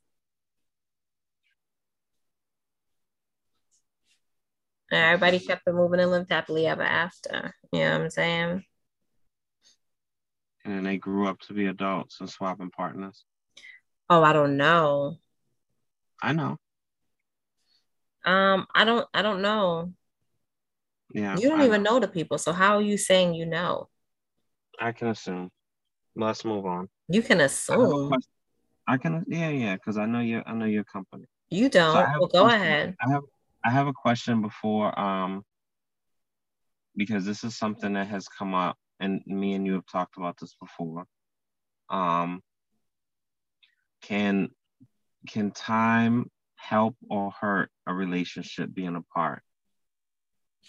And 4.91 5.01
everybody 5.01 5.39
kept 5.39 5.67
it 5.67 5.73
moving 5.73 5.99
and 5.99 6.11
lived 6.11 6.29
happily 6.29 6.67
ever 6.67 6.83
after. 6.83 7.55
You 7.71 7.79
know 7.79 7.91
what 7.93 8.01
I'm 8.01 8.09
saying? 8.11 8.63
And 10.63 10.73
then 10.75 10.83
they 10.83 10.97
grew 10.97 11.27
up 11.27 11.39
to 11.41 11.53
be 11.53 11.65
adults 11.67 12.19
and 12.19 12.29
swapping 12.29 12.69
partners. 12.69 13.23
Oh, 14.09 14.23
I 14.23 14.33
don't 14.33 14.57
know. 14.57 15.17
I 16.21 16.33
know. 16.33 16.57
Um, 18.25 18.65
I 18.73 18.85
don't 18.85 19.07
I 19.13 19.21
don't 19.21 19.41
know. 19.41 19.93
Yeah. 21.13 21.37
You 21.37 21.49
don't 21.49 21.61
I 21.61 21.65
even 21.65 21.83
know 21.83 21.99
the 21.99 22.07
people. 22.07 22.37
So 22.37 22.51
how 22.51 22.75
are 22.77 22.81
you 22.81 22.97
saying 22.97 23.35
you 23.35 23.45
know? 23.45 23.89
I 24.79 24.91
can 24.91 25.09
assume. 25.09 25.51
Let's 26.15 26.43
move 26.43 26.65
on. 26.65 26.89
You 27.07 27.21
can 27.21 27.39
I 27.39 27.43
have 27.43 27.51
a 27.51 27.85
assume. 27.85 28.13
I 28.87 28.97
can 28.97 29.25
yeah, 29.27 29.49
yeah, 29.49 29.75
because 29.75 29.97
I 29.97 30.05
know 30.05 30.19
your 30.19 30.43
I 30.47 30.53
know 30.53 30.65
your 30.65 30.83
company. 30.83 31.25
You 31.49 31.69
don't. 31.69 31.95
have 31.95 32.19
Well, 32.19 32.27
go 32.27 32.41
question. 32.47 32.61
ahead. 32.71 32.95
I 33.01 33.11
have 33.11 33.23
I 33.63 33.69
have 33.69 33.87
a 33.87 33.93
question 33.93 34.41
before 34.41 34.97
um 34.99 35.43
because 36.95 37.25
this 37.25 37.43
is 37.43 37.57
something 37.57 37.93
that 37.93 38.07
has 38.07 38.27
come 38.27 38.53
up 38.53 38.77
and 38.99 39.21
me 39.25 39.53
and 39.53 39.65
you 39.65 39.73
have 39.73 39.85
talked 39.85 40.17
about 40.17 40.37
this 40.39 40.55
before. 40.59 41.05
Um 41.89 42.41
can 44.01 44.49
can 45.25 45.51
time 45.51 46.29
help 46.55 46.95
or 47.09 47.31
hurt 47.31 47.69
a 47.87 47.93
relationship 47.93 48.73
being 48.73 48.95
apart? 48.95 49.41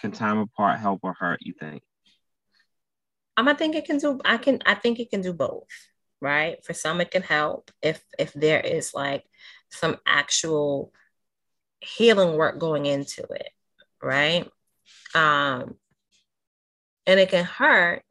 Can 0.01 0.13
time 0.13 0.39
apart 0.39 0.79
help 0.79 1.01
or 1.03 1.15
hurt, 1.15 1.41
you 1.43 1.55
think? 1.59 1.83
Um, 3.37 3.49
I 3.49 3.55
think 3.55 3.75
it 3.75 3.85
can 3.85 3.99
do. 3.99 4.21
I 4.25 4.39
can. 4.39 4.61
I 4.67 4.75
think 4.75 4.99
it 4.99 5.11
can 5.11 5.21
do 5.21 5.33
both. 5.33 5.69
Right. 6.21 6.65
For 6.65 6.73
some, 6.73 7.01
it 7.01 7.11
can 7.11 7.23
help 7.23 7.71
if 7.83 8.03
if 8.19 8.33
there 8.33 8.61
is 8.61 8.95
like 8.95 9.25
some 9.71 9.97
actual 10.07 10.93
healing 11.81 12.37
work 12.37 12.59
going 12.59 12.87
into 12.87 13.23
it. 13.31 13.51
Right. 14.03 14.49
Um, 15.15 15.77
and 17.07 17.21
it 17.21 17.29
can 17.29 17.45
hurt 17.45 18.03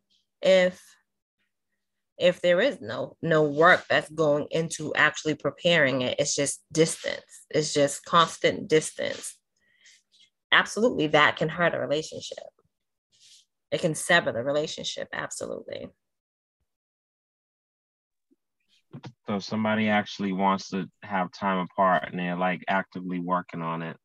if 0.41 0.94
if 2.17 2.41
there 2.41 2.62
is 2.62 2.80
no 2.82 3.17
no 3.21 3.43
work 3.43 3.86
that's 3.89 4.10
going 4.10 4.47
into 4.51 4.93
actually 4.95 5.36
preparing 5.36 6.01
it. 6.01 6.19
It's 6.19 6.36
just 6.36 6.63
distance. 6.71 7.45
It's 7.49 7.73
just 7.73 8.06
constant 8.06 8.67
distance. 8.67 9.38
Absolutely, 10.51 11.08
that 11.08 11.36
can 11.36 11.49
hurt 11.49 11.75
a 11.75 11.80
relationship. 11.80 12.45
It 13.71 13.82
can 13.82 13.95
sever 13.95 14.32
the 14.32 14.43
relationship. 14.43 15.10
Absolutely. 15.12 15.89
So 19.28 19.36
if 19.36 19.43
somebody 19.43 19.89
actually 19.89 20.32
wants 20.32 20.69
to 20.69 20.86
have 21.04 21.32
time 21.32 21.60
apart 21.60 22.10
and 22.10 22.19
they're 22.19 22.38
like 22.38 22.63
actively 22.67 23.19
working 23.19 23.62
on 23.62 23.82
it, 23.82 23.97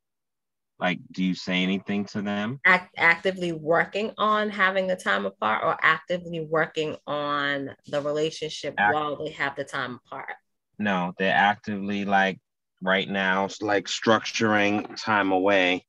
like 0.81 0.99
do 1.13 1.23
you 1.23 1.35
say 1.35 1.63
anything 1.63 2.05
to 2.07 2.23
them? 2.23 2.61
act, 2.65 2.95
actively 2.97 3.53
working 3.53 4.13
on 4.19 4.51
having 4.51 4.87
the 4.87 4.97
time 4.97 5.27
apart 5.27 5.63
or 5.65 5.77
actively 5.83 6.41
working 6.41 6.97
on 7.07 7.71
the 7.89 8.01
relationship 8.01 8.75
Act- 8.79 8.95
while 8.95 9.17
they 9.17 9.31
have 9.31 9.57
the 9.57 9.65
time 9.65 10.01
apart 10.07 10.35
No, 10.79 11.13
they're 11.19 11.35
actively 11.35 12.05
like 12.05 12.39
right 12.83 13.09
now, 13.09 13.49
like 13.61 13.87
structuring 13.87 14.97
time 15.03 15.33
away. 15.33 15.85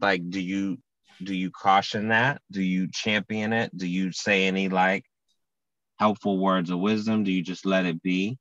Like, 0.00 0.28
do 0.28 0.40
you 0.40 0.78
do 1.22 1.34
you 1.34 1.50
caution 1.50 2.08
that? 2.08 2.42
Do 2.50 2.62
you 2.62 2.88
champion 2.92 3.52
it? 3.52 3.76
Do 3.76 3.86
you 3.86 4.12
say 4.12 4.46
any 4.46 4.68
like 4.68 5.04
helpful 5.98 6.38
words 6.38 6.70
of 6.70 6.78
wisdom? 6.78 7.24
Do 7.24 7.32
you 7.32 7.42
just 7.42 7.64
let 7.64 7.86
it 7.86 8.02
be? 8.02 8.38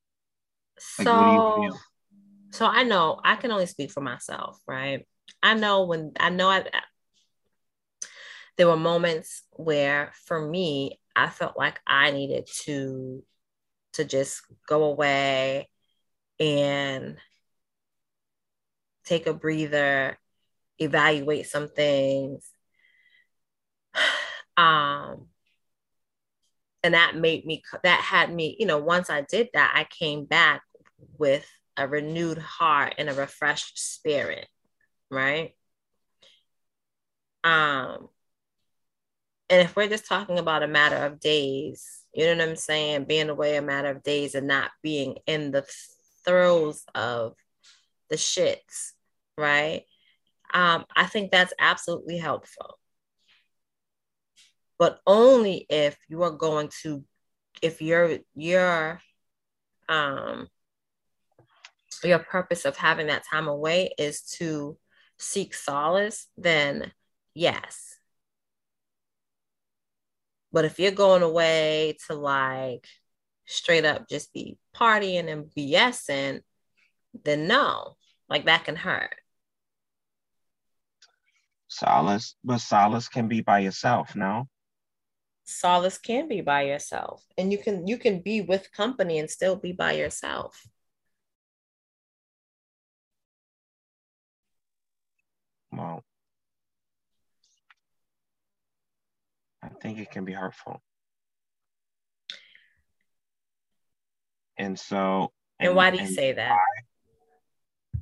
Like, 0.99 1.07
what 1.07 1.25
do 1.25 1.31
you 1.31 1.71
so? 1.71 1.77
So 2.55 2.65
i 2.65 2.83
know 2.83 3.19
i 3.23 3.35
can 3.35 3.51
only 3.51 3.65
speak 3.65 3.91
for 3.91 4.01
myself 4.01 4.59
right? 4.67 5.05
I 5.43 5.55
know 5.55 5.85
when 5.85 6.13
i 6.19 6.29
know 6.29 6.49
I, 6.49 6.63
there 8.57 8.67
were 8.67 8.77
moments 8.77 9.43
where 9.51 10.11
for 10.25 10.39
me 10.39 10.99
i 11.15 11.29
felt 11.29 11.57
like 11.57 11.79
i 11.85 12.11
needed 12.11 12.47
to 12.63 13.23
to 13.93 14.05
just 14.05 14.41
go 14.67 14.83
away 14.85 15.69
and 16.39 17.17
take 19.03 19.27
a 19.27 19.33
breather 19.33 20.17
evaluate 20.79 21.47
some 21.47 21.67
things. 21.69 22.49
Um 24.57 25.27
and 26.81 26.93
that 26.93 27.17
made 27.17 27.45
me 27.45 27.61
that 27.83 27.99
had 27.99 28.33
me 28.33 28.55
you 28.57 28.65
know 28.65 28.77
once 28.77 29.09
i 29.09 29.19
did 29.19 29.49
that 29.53 29.73
i 29.75 29.83
came 29.83 30.23
back 30.23 30.61
with 31.17 31.45
a 31.77 31.87
renewed 31.87 32.37
heart 32.37 32.95
and 32.97 33.09
a 33.09 33.13
refreshed 33.13 33.77
spirit 33.79 34.47
right? 35.11 35.53
Um 37.43 38.09
and 39.49 39.61
if 39.61 39.75
we're 39.75 39.87
just 39.87 40.07
talking 40.07 40.39
about 40.39 40.63
a 40.63 40.67
matter 40.67 40.97
of 40.97 41.19
days 41.19 42.01
you 42.13 42.25
know 42.25 42.35
what 42.43 42.49
i'm 42.49 42.55
saying? 42.55 43.05
Being 43.05 43.29
away 43.29 43.57
a 43.57 43.61
matter 43.61 43.89
of 43.89 44.03
days 44.03 44.35
and 44.35 44.47
not 44.47 44.71
being 44.81 45.17
in 45.27 45.51
the 45.51 45.65
throes 46.25 46.83
of 46.95 47.35
the 48.09 48.15
shits 48.15 48.91
right? 49.37 49.83
Um 50.53 50.85
i 50.95 51.05
think 51.05 51.31
that's 51.31 51.53
absolutely 51.59 52.17
helpful. 52.17 52.79
But 54.77 54.99
only 55.07 55.65
if 55.69 55.97
you 56.09 56.23
are 56.23 56.31
going 56.31 56.69
to 56.83 57.03
if 57.61 57.81
your 57.81 58.19
your 58.35 58.99
um 59.87 60.47
your 62.03 62.19
purpose 62.19 62.65
of 62.65 62.77
having 62.77 63.07
that 63.07 63.23
time 63.29 63.47
away 63.47 63.91
is 63.97 64.21
to 64.21 64.77
seek 65.17 65.53
solace 65.53 66.27
then 66.37 66.91
yes 67.33 67.95
but 70.55 70.63
if 70.63 70.79
you're 70.79 70.91
going 70.91 71.21
away 71.21 71.97
to 72.07 72.13
like 72.15 72.87
straight 73.45 73.83
up 73.83 74.07
just 74.07 74.33
be 74.33 74.57
partying 74.73 75.29
and 75.29 75.51
BSing, 75.55 76.41
then 77.25 77.47
no, 77.47 77.95
like 78.29 78.45
that 78.45 78.63
can 78.63 78.77
hurt. 78.77 79.15
Solace, 81.67 82.35
but 82.41 82.59
solace 82.59 83.09
can 83.09 83.27
be 83.27 83.41
by 83.41 83.59
yourself, 83.59 84.15
no? 84.15 84.47
Solace 85.43 85.97
can 85.97 86.29
be 86.29 86.39
by 86.39 86.63
yourself, 86.63 87.23
and 87.37 87.51
you 87.51 87.57
can 87.57 87.85
you 87.85 87.97
can 87.97 88.21
be 88.21 88.41
with 88.41 88.71
company 88.71 89.19
and 89.19 89.29
still 89.29 89.55
be 89.55 89.73
by 89.73 89.91
yourself. 89.91 90.65
I 99.65 99.69
think 99.81 99.99
it 99.99 100.11
can 100.11 100.25
be 100.25 100.33
hurtful. 100.33 100.81
And 104.57 104.79
so, 104.79 105.31
And, 105.59 105.75
why 105.75 105.91
do 105.91 105.97
you 105.97 106.07
say 106.07 106.33
that? 106.33 106.57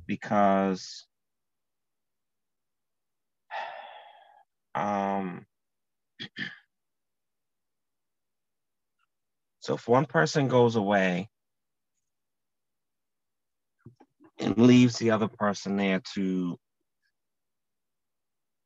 Because, 0.06 1.06
um, 4.74 5.46
so 9.60 9.74
if 9.74 9.88
one 9.88 10.04
person 10.04 10.48
goes 10.48 10.76
away 10.76 11.30
and 14.38 14.58
leaves 14.58 14.98
the 14.98 15.10
other 15.10 15.28
person 15.28 15.76
there 15.76 16.02
to, 16.14 16.58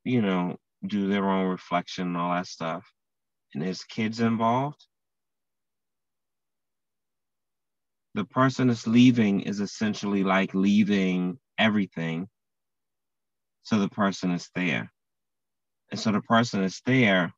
you 0.09 0.21
know, 0.21 0.57
do 0.85 1.07
their 1.07 1.29
own 1.29 1.47
reflection 1.47 2.07
and 2.07 2.17
all 2.17 2.33
that 2.33 2.47
stuff, 2.47 2.91
and 3.53 3.63
there's 3.63 3.83
kids 3.83 4.19
involved, 4.19 4.85
the 8.15 8.25
person 8.25 8.67
that's 8.67 8.87
leaving 8.87 9.41
is 9.41 9.59
essentially 9.59 10.23
like 10.23 10.53
leaving 10.53 11.37
everything. 11.57 12.27
So 13.63 13.79
the 13.79 13.89
person 13.89 14.31
is 14.31 14.49
there. 14.55 14.91
And 15.91 15.99
so 15.99 16.11
the 16.11 16.21
person 16.21 16.63
is 16.63 16.81
there 16.85 17.33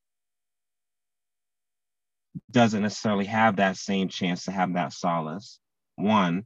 doesn't 2.49 2.81
necessarily 2.81 3.25
have 3.25 3.57
that 3.57 3.77
same 3.77 4.07
chance 4.07 4.45
to 4.45 4.51
have 4.51 4.73
that 4.73 4.93
solace. 4.93 5.59
One. 5.95 6.45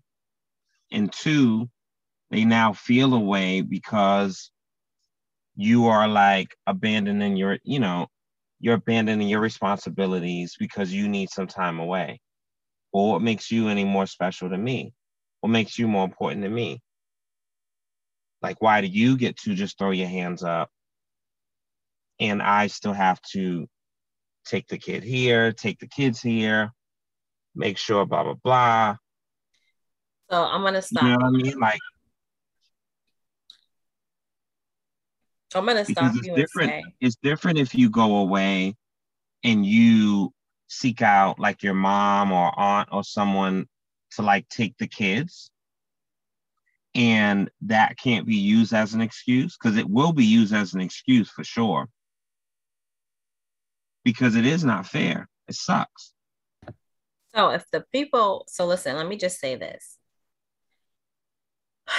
And 0.91 1.11
two, 1.11 1.69
they 2.31 2.45
now 2.45 2.73
feel 2.73 3.13
a 3.13 3.19
way 3.19 3.61
because 3.61 4.51
you 5.55 5.87
are 5.87 6.07
like 6.07 6.55
abandoning 6.67 7.35
your, 7.35 7.59
you 7.63 7.79
know, 7.79 8.07
you're 8.59 8.75
abandoning 8.75 9.27
your 9.27 9.41
responsibilities 9.41 10.55
because 10.59 10.93
you 10.93 11.07
need 11.07 11.29
some 11.29 11.47
time 11.47 11.79
away. 11.79 12.19
Well, 12.91 13.07
what 13.07 13.21
makes 13.21 13.51
you 13.51 13.67
any 13.67 13.85
more 13.85 14.05
special 14.05 14.49
to 14.49 14.57
me? 14.57 14.93
What 15.41 15.49
makes 15.49 15.77
you 15.77 15.87
more 15.87 16.05
important 16.05 16.43
to 16.43 16.49
me? 16.49 16.81
Like, 18.41 18.61
why 18.61 18.81
do 18.81 18.87
you 18.87 19.17
get 19.17 19.37
to 19.39 19.53
just 19.53 19.77
throw 19.77 19.91
your 19.91 20.07
hands 20.07 20.43
up 20.43 20.69
and 22.19 22.41
I 22.41 22.67
still 22.67 22.93
have 22.93 23.21
to 23.33 23.67
take 24.45 24.67
the 24.67 24.77
kid 24.77 25.03
here, 25.03 25.51
take 25.51 25.79
the 25.79 25.87
kids 25.87 26.21
here, 26.21 26.71
make 27.55 27.77
sure, 27.77 28.05
blah, 28.05 28.23
blah, 28.23 28.35
blah. 28.43 28.95
So 30.29 30.43
I'm 30.43 30.61
gonna 30.63 30.81
stop. 30.81 31.03
You 31.03 31.09
stop. 31.09 31.19
know 31.19 31.25
what 31.25 31.39
I 31.39 31.43
mean? 31.43 31.59
Like, 31.59 31.79
I'm 35.53 35.65
gonna 35.65 35.85
stop 35.85 36.13
because 36.13 36.17
it's 36.17 36.35
different. 36.35 36.71
say, 36.71 36.93
It's 36.99 37.15
different 37.21 37.59
if 37.59 37.75
you 37.75 37.89
go 37.89 38.17
away 38.17 38.75
and 39.43 39.65
you 39.65 40.33
seek 40.67 41.01
out 41.01 41.39
like 41.39 41.63
your 41.63 41.73
mom 41.73 42.31
or 42.31 42.57
aunt 42.59 42.89
or 42.91 43.03
someone 43.03 43.67
to 44.11 44.21
like 44.21 44.47
take 44.49 44.77
the 44.77 44.87
kids. 44.87 45.51
And 46.93 47.49
that 47.63 47.97
can't 47.97 48.25
be 48.25 48.37
used 48.37 48.73
as 48.73 48.93
an 48.93 49.01
excuse 49.01 49.57
because 49.57 49.77
it 49.77 49.89
will 49.89 50.13
be 50.13 50.25
used 50.25 50.53
as 50.53 50.73
an 50.73 50.81
excuse 50.81 51.29
for 51.29 51.43
sure. 51.43 51.89
Because 54.03 54.35
it 54.35 54.45
is 54.45 54.63
not 54.63 54.85
fair. 54.87 55.27
It 55.47 55.55
sucks. 55.55 56.13
so 57.35 57.49
if 57.49 57.65
the 57.71 57.83
people, 57.91 58.45
so 58.47 58.65
listen, 58.65 58.95
let 58.95 59.07
me 59.07 59.17
just 59.17 59.39
say 59.39 59.55
this. 59.55 59.97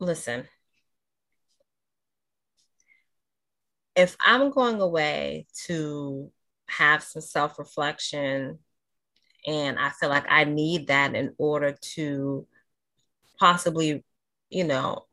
Listen, 0.00 0.48
if 4.00 4.16
I'm 4.18 4.50
going 4.50 4.80
away 4.80 5.46
to 5.66 6.30
have 6.68 7.02
some 7.02 7.20
self 7.20 7.58
reflection 7.58 8.58
and 9.46 9.78
I 9.78 9.90
feel 9.90 10.08
like 10.08 10.24
I 10.28 10.44
need 10.44 10.86
that 10.86 11.14
in 11.14 11.34
order 11.36 11.76
to 11.94 12.46
possibly, 13.38 14.02
you 14.48 14.64
know, 14.64 15.04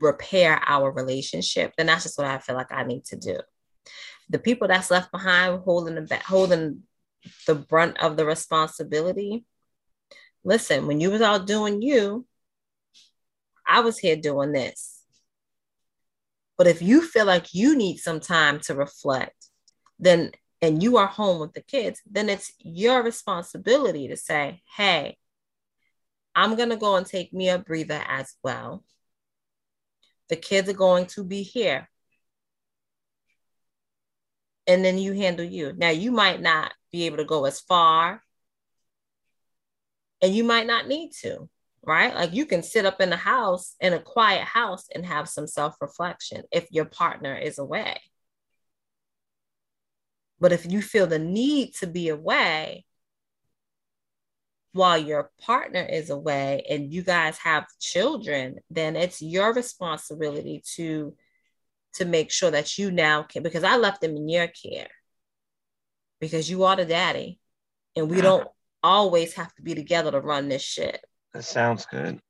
repair 0.00 0.60
our 0.66 0.92
relationship, 0.92 1.72
then 1.76 1.86
that's 1.86 2.02
just 2.02 2.18
what 2.18 2.26
I 2.26 2.38
feel 2.38 2.56
like 2.56 2.72
I 2.72 2.84
need 2.84 3.06
to 3.06 3.16
do. 3.16 3.38
The 4.28 4.38
people 4.38 4.68
that's 4.68 4.90
left 4.90 5.10
behind 5.10 5.62
holding 5.62 5.94
the 5.94 6.16
holding 6.16 6.82
the 7.46 7.54
brunt 7.54 7.98
of 8.02 8.18
the 8.18 8.26
responsibility. 8.26 9.46
Listen, 10.44 10.86
when 10.86 11.00
you 11.00 11.10
was 11.10 11.22
out 11.22 11.46
doing 11.46 11.80
you, 11.80 12.26
I 13.66 13.80
was 13.80 13.98
here 13.98 14.16
doing 14.16 14.52
this. 14.52 14.97
But 16.58 16.66
if 16.66 16.82
you 16.82 17.00
feel 17.00 17.24
like 17.24 17.54
you 17.54 17.76
need 17.76 17.98
some 17.98 18.20
time 18.20 18.60
to 18.64 18.74
reflect, 18.74 19.46
then 19.98 20.32
and 20.60 20.82
you 20.82 20.96
are 20.96 21.06
home 21.06 21.38
with 21.40 21.52
the 21.54 21.62
kids, 21.62 22.02
then 22.10 22.28
it's 22.28 22.52
your 22.58 23.02
responsibility 23.02 24.08
to 24.08 24.16
say, 24.16 24.60
hey, 24.76 25.16
I'm 26.34 26.56
going 26.56 26.70
to 26.70 26.76
go 26.76 26.96
and 26.96 27.06
take 27.06 27.32
me 27.32 27.48
a 27.48 27.58
breather 27.58 28.02
as 28.08 28.34
well. 28.42 28.84
The 30.28 30.36
kids 30.36 30.68
are 30.68 30.74
going 30.74 31.06
to 31.06 31.24
be 31.24 31.42
here. 31.42 31.88
And 34.66 34.84
then 34.84 34.98
you 34.98 35.12
handle 35.12 35.46
you. 35.46 35.72
Now, 35.76 35.90
you 35.90 36.10
might 36.10 36.40
not 36.42 36.72
be 36.92 37.06
able 37.06 37.18
to 37.18 37.24
go 37.24 37.44
as 37.44 37.60
far, 37.60 38.22
and 40.20 40.34
you 40.34 40.44
might 40.44 40.66
not 40.66 40.88
need 40.88 41.12
to, 41.22 41.48
right? 41.88 42.14
Like 42.14 42.34
you 42.34 42.46
can 42.46 42.62
sit 42.62 42.86
up 42.86 43.00
in 43.00 43.10
the 43.10 43.16
house, 43.16 43.74
in 43.80 43.92
a 43.92 43.98
quiet 43.98 44.44
house, 44.44 44.86
and 44.94 45.04
have 45.06 45.28
some 45.28 45.46
self 45.46 45.76
reflection 45.80 46.42
if 46.52 46.68
your 46.70 46.84
partner 46.84 47.34
is 47.36 47.58
away. 47.58 48.00
But 50.40 50.52
if 50.52 50.70
you 50.70 50.82
feel 50.82 51.06
the 51.06 51.18
need 51.18 51.74
to 51.76 51.86
be 51.86 52.10
away 52.10 52.84
while 54.72 54.98
your 54.98 55.30
partner 55.40 55.82
is 55.82 56.10
away 56.10 56.64
and 56.68 56.92
you 56.92 57.02
guys 57.02 57.38
have 57.38 57.66
children, 57.80 58.58
then 58.70 58.94
it's 58.94 59.20
your 59.22 59.52
responsibility 59.52 60.62
to 60.76 61.16
to 61.94 62.04
make 62.04 62.30
sure 62.30 62.50
that 62.50 62.78
you 62.78 62.90
now 62.90 63.22
can 63.22 63.42
because 63.42 63.64
I 63.64 63.76
left 63.76 64.02
them 64.02 64.14
in 64.14 64.28
your 64.28 64.46
care 64.46 64.90
because 66.20 66.50
you 66.50 66.64
are 66.64 66.76
the 66.76 66.84
daddy 66.84 67.40
and 67.96 68.10
we 68.10 68.18
uh-huh. 68.18 68.22
don't 68.22 68.48
always 68.82 69.34
have 69.34 69.52
to 69.54 69.62
be 69.62 69.74
together 69.74 70.10
to 70.12 70.20
run 70.20 70.48
this 70.48 70.62
shit. 70.62 71.00
That 71.34 71.44
sounds 71.44 71.86
good. 71.86 72.20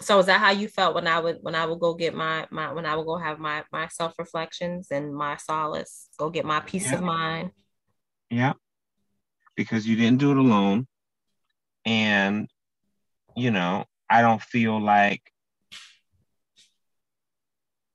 So 0.00 0.18
is 0.18 0.26
that 0.26 0.40
how 0.40 0.50
you 0.50 0.68
felt 0.68 0.94
when 0.94 1.06
I 1.06 1.20
would 1.20 1.38
when 1.42 1.54
I 1.54 1.66
would 1.66 1.78
go 1.80 1.94
get 1.94 2.14
my 2.14 2.46
my 2.50 2.72
when 2.72 2.86
I 2.86 2.96
would 2.96 3.06
go 3.06 3.16
have 3.16 3.38
my 3.38 3.64
my 3.72 3.88
self 3.88 4.14
reflections 4.18 4.88
and 4.90 5.14
my 5.14 5.36
solace, 5.36 6.08
go 6.18 6.30
get 6.30 6.44
my 6.44 6.60
peace 6.60 6.92
of 6.92 7.00
mind? 7.00 7.50
Yeah. 8.30 8.54
Because 9.56 9.86
you 9.86 9.96
didn't 9.96 10.18
do 10.18 10.32
it 10.32 10.36
alone. 10.36 10.86
And, 11.86 12.48
you 13.36 13.50
know, 13.50 13.84
I 14.10 14.22
don't 14.22 14.42
feel 14.42 14.80
like 14.80 15.22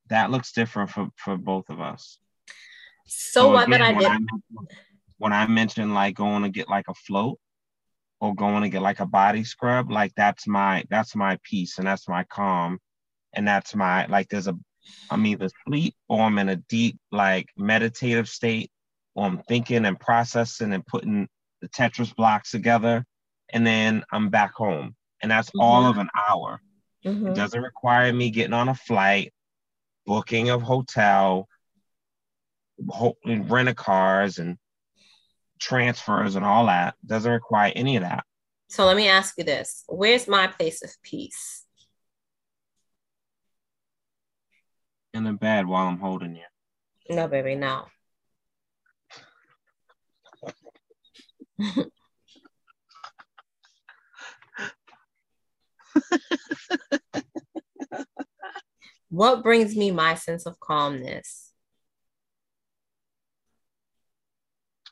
that 0.10 0.32
looks 0.32 0.52
different 0.54 0.90
for, 0.92 1.10
for 1.18 1.38
both 1.38 1.70
of 1.70 1.82
us. 1.82 2.18
So, 3.06 3.52
what 3.52 3.70
that 3.70 3.82
I 3.82 3.90
again, 3.92 4.00
did. 4.00 4.10
when 4.10 4.12
I, 4.12 4.76
when 5.18 5.34
I 5.34 5.48
mentioned 5.48 5.94
like 5.94 6.16
going 6.16 6.44
to 6.44 6.50
get 6.50 6.70
like 6.70 6.88
a 6.88 6.94
float 6.94 7.40
or 8.22 8.36
going 8.36 8.64
to 8.64 8.70
get 8.70 8.82
like 8.82 9.00
a 9.00 9.06
body 9.06 9.44
scrub, 9.44 9.92
like 9.92 10.14
that's 10.16 10.48
my 10.48 10.84
that's 10.90 11.16
my 11.16 11.38
peace 11.44 11.78
and 11.78 11.88
that's 11.88 12.08
my 12.08 12.24
calm. 12.26 12.80
And 13.34 13.48
that's 13.48 13.76
my 13.76 14.06
like 14.08 14.30
there's 14.30 14.48
a 14.48 14.58
I'm 15.10 15.26
either 15.26 15.46
asleep 15.46 15.96
or 16.08 16.22
I'm 16.22 16.38
in 16.38 16.50
a 16.50 16.56
deep 16.56 16.98
like 17.12 17.48
meditative 17.58 18.28
state 18.28 18.72
or 19.16 19.26
I'm 19.26 19.42
thinking 19.44 19.86
and 19.86 20.00
processing 20.00 20.74
and 20.74 20.86
putting 20.86 21.28
the 21.62 21.70
Tetris 21.70 22.16
blocks 22.16 22.52
together 22.52 23.06
and 23.52 23.66
then 23.66 24.04
I'm 24.12 24.30
back 24.30 24.54
home. 24.54 24.96
And 25.22 25.32
that's 25.32 25.52
all 25.60 25.84
Mhm. 25.84 25.90
of 25.90 25.98
an 25.98 26.10
hour. 26.30 26.62
Mhm. 27.06 27.30
It 27.30 27.36
doesn't 27.36 27.62
require 27.62 28.14
me 28.14 28.30
getting 28.30 28.54
on 28.54 28.70
a 28.70 28.76
flight, 28.76 29.34
booking 30.06 30.50
a 30.50 30.60
hotel, 30.60 31.48
ho- 32.88 33.18
rent 33.26 33.70
a 33.70 33.74
cars 33.74 34.40
and 34.40 34.58
transfers 35.60 36.36
and 36.36 36.46
all 36.46 36.66
that. 36.68 36.96
Doesn't 37.06 37.32
require 37.32 37.72
any 37.76 37.98
of 37.98 38.04
that. 38.04 38.24
So 38.70 38.86
let 38.86 38.98
me 38.98 39.08
ask 39.08 39.36
you 39.38 39.44
this: 39.44 39.84
Where's 39.88 40.28
my 40.28 40.48
place 40.48 40.84
of 40.84 40.92
peace? 41.04 41.66
In 45.14 45.24
the 45.24 45.34
bed 45.34 45.68
while 45.68 45.88
I'm 45.88 46.00
holding 46.00 46.36
you. 46.36 46.44
No, 47.10 47.28
baby, 47.28 47.56
no. 47.56 47.86
what 59.10 59.42
brings 59.44 59.76
me 59.76 59.90
my 59.92 60.14
sense 60.14 60.46
of 60.46 60.60
calmness? 60.60 61.49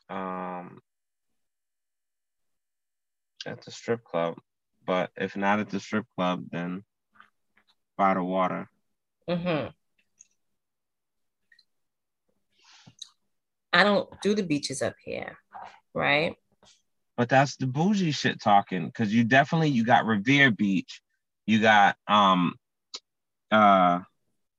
Um, 0.08 0.80
at 3.46 3.62
the 3.62 3.70
strip 3.70 4.04
club. 4.04 4.36
But 4.86 5.10
if 5.16 5.36
not 5.36 5.60
at 5.60 5.70
the 5.70 5.80
strip 5.80 6.06
club, 6.16 6.44
then 6.50 6.84
by 7.96 8.14
the 8.14 8.22
water. 8.22 8.70
Mhm. 9.28 9.72
I 13.72 13.84
don't 13.84 14.08
do 14.22 14.34
the 14.34 14.42
beaches 14.42 14.80
up 14.80 14.94
here, 15.04 15.38
right? 15.94 16.36
But 17.16 17.28
that's 17.28 17.56
the 17.56 17.66
bougie 17.66 18.12
shit 18.12 18.40
talking. 18.40 18.90
Cause 18.92 19.12
you 19.12 19.24
definitely 19.24 19.68
you 19.70 19.84
got 19.84 20.06
Revere 20.06 20.50
Beach. 20.50 21.02
You 21.46 21.60
got 21.60 21.96
um 22.06 22.54
uh 23.50 24.00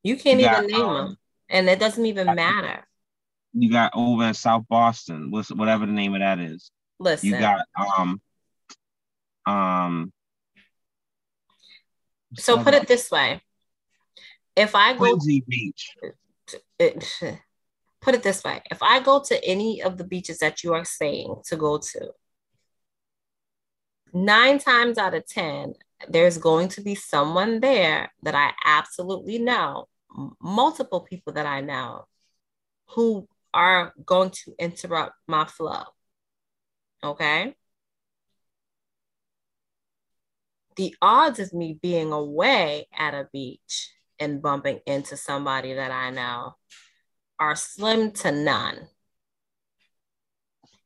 You 0.04 0.16
can't 0.18 0.39
You 0.39 0.47
even 0.47 0.62
got, 0.62 0.72
name 0.72 0.82
um, 0.82 0.95
them, 0.95 1.18
and 1.50 1.70
it 1.70 1.80
doesn't 1.80 2.06
even 2.06 2.36
matter. 2.36 2.86
You 3.54 3.72
got 3.72 3.91
over 3.95 4.26
in 4.26 4.34
South 4.34 4.66
Boston, 4.70 5.32
whatever 5.32 5.86
the 5.86 5.91
name 5.91 6.14
of 6.14 6.22
that 6.22 6.39
is. 6.39 6.72
Listen, 7.00 7.30
You 7.30 7.39
got 7.39 7.62
um 7.97 8.22
um 9.45 10.14
so 12.36 12.62
put 12.64 12.74
it 12.74 12.88
this 12.88 13.10
way: 13.10 13.41
if 14.56 14.76
I 14.76 14.93
go 14.93 15.00
Quincy 15.00 15.43
Beach. 15.47 15.95
it, 16.78 17.22
put 18.02 18.16
it 18.16 18.24
this 18.24 18.43
way 18.43 18.62
if 18.72 18.82
i 18.82 19.00
go 19.00 19.22
to 19.22 19.43
any 19.45 19.82
of 19.82 19.97
the 19.97 20.04
beaches 20.04 20.39
that 20.39 20.64
you 20.64 20.74
are 20.74 20.86
saying 20.86 21.36
to 21.45 21.56
go 21.56 21.78
to 21.78 22.12
nine 24.14 24.58
times 24.58 24.97
out 24.97 25.14
of 25.14 25.26
ten 25.28 25.74
there's 26.08 26.38
going 26.38 26.68
to 26.68 26.82
be 26.82 26.95
someone 26.95 27.60
there 27.60 28.12
that 28.24 28.36
i 28.36 28.52
absolutely 28.66 29.38
know 29.38 29.88
multiple 30.41 31.02
people 31.02 31.34
that 31.34 31.45
i 31.45 31.62
know 31.62 32.06
who 32.89 33.28
are 33.54 33.93
going 34.06 34.30
to 34.32 34.54
interrupt 34.60 35.14
my 35.28 35.45
flow. 35.45 35.84
Okay. 37.04 37.56
The 40.76 40.95
odds 41.02 41.39
of 41.39 41.54
me 41.54 41.78
being 41.82 42.12
away 42.12 42.88
at 42.97 43.14
a 43.14 43.28
beach 43.34 43.93
and 44.20 44.41
bumping 44.41 44.80
into 44.86 45.18
somebody 45.18 45.74
that 45.74 45.91
I 45.91 46.10
know 46.10 46.56
are 47.39 47.56
slim 47.56 48.12
to 48.12 48.32
none. 48.32 48.88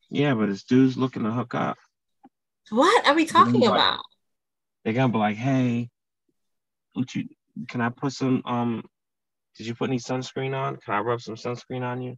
Yeah, 0.10 0.36
but 0.36 0.50
it's 0.50 0.64
dudes 0.64 0.98
looking 0.98 1.24
to 1.24 1.32
hook 1.32 1.56
up. 1.56 1.78
What 2.70 3.08
are 3.08 3.16
we 3.16 3.26
talking 3.26 3.62
Right. 3.62 3.70
about? 3.72 4.02
They're 4.84 4.94
gonna 4.94 5.12
be 5.12 5.18
like, 5.18 5.38
hey, 5.38 5.90
what 6.94 7.14
you 7.16 7.28
can 7.68 7.82
I 7.82 7.90
put 7.90 8.14
some 8.14 8.42
um 8.46 8.84
did 9.58 9.68
you 9.68 9.76
put 9.76 9.90
any 9.90 10.00
sunscreen 10.00 10.56
on? 10.56 10.78
Can 10.78 10.94
I 10.96 11.00
rub 11.00 11.22
some 11.22 11.36
sunscreen 11.36 11.84
on 11.84 12.02
you? 12.02 12.18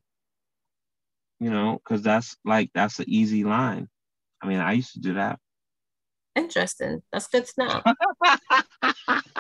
You 1.39 1.49
know, 1.49 1.79
because 1.83 2.01
that's 2.01 2.37
like 2.45 2.69
that's 2.73 2.99
an 2.99 3.05
easy 3.07 3.43
line. 3.43 3.89
I 4.41 4.47
mean, 4.47 4.59
I 4.59 4.73
used 4.73 4.93
to 4.93 4.99
do 4.99 5.13
that. 5.15 5.39
Interesting. 6.35 7.01
That's 7.11 7.27
good 7.27 7.45
to 7.45 7.53
know. 7.57 7.81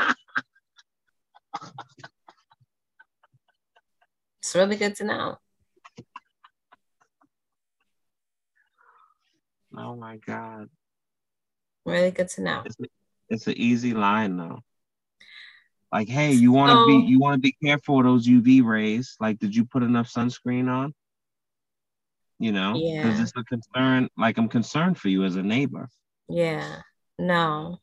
It's 4.39 4.53
really 4.55 4.75
good 4.75 4.95
to 4.97 5.03
know. 5.05 5.37
oh 9.77 9.95
my 9.95 10.17
god. 10.17 10.69
Really 11.85 12.11
good 12.11 12.29
to 12.29 12.41
know. 12.41 12.63
It's 13.29 13.47
an 13.47 13.57
easy 13.57 13.93
line 13.93 14.37
though. 14.37 14.59
Like, 15.91 16.07
hey, 16.07 16.33
you 16.33 16.51
want 16.51 16.69
to 16.71 16.75
So- 16.75 16.85
be 16.87 17.07
you 17.07 17.19
want 17.19 17.35
to 17.35 17.39
be 17.39 17.55
careful 17.63 17.99
of 17.99 18.05
those 18.05 18.27
UV 18.27 18.63
rays. 18.63 19.15
Like, 19.19 19.39
did 19.39 19.55
you 19.55 19.65
put 19.65 19.81
enough 19.83 20.11
sunscreen 20.11 20.69
on? 20.69 20.93
You 22.39 22.51
know, 22.51 22.73
because 22.73 23.17
Yeah. 23.17 23.23
it's 23.23 23.31
a 23.37 23.43
concern. 23.43 24.09
Like, 24.17 24.37
I'm 24.37 24.49
concerned 24.49 24.97
for 24.97 25.07
you 25.09 25.23
as 25.23 25.35
a 25.35 25.43
neighbor. 25.43 25.89
Yeah. 26.27 26.81
No, 27.17 27.79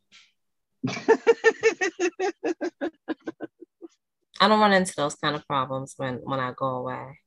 I 4.41 4.49
don't 4.49 4.61
run 4.61 4.73
into 4.75 4.95
those 4.97 5.15
kind 5.15 5.35
of 5.35 5.47
problems 5.47 5.95
when 5.97 6.17
when 6.17 6.39
I 6.41 6.53
go 6.55 6.67
away. 6.67 7.19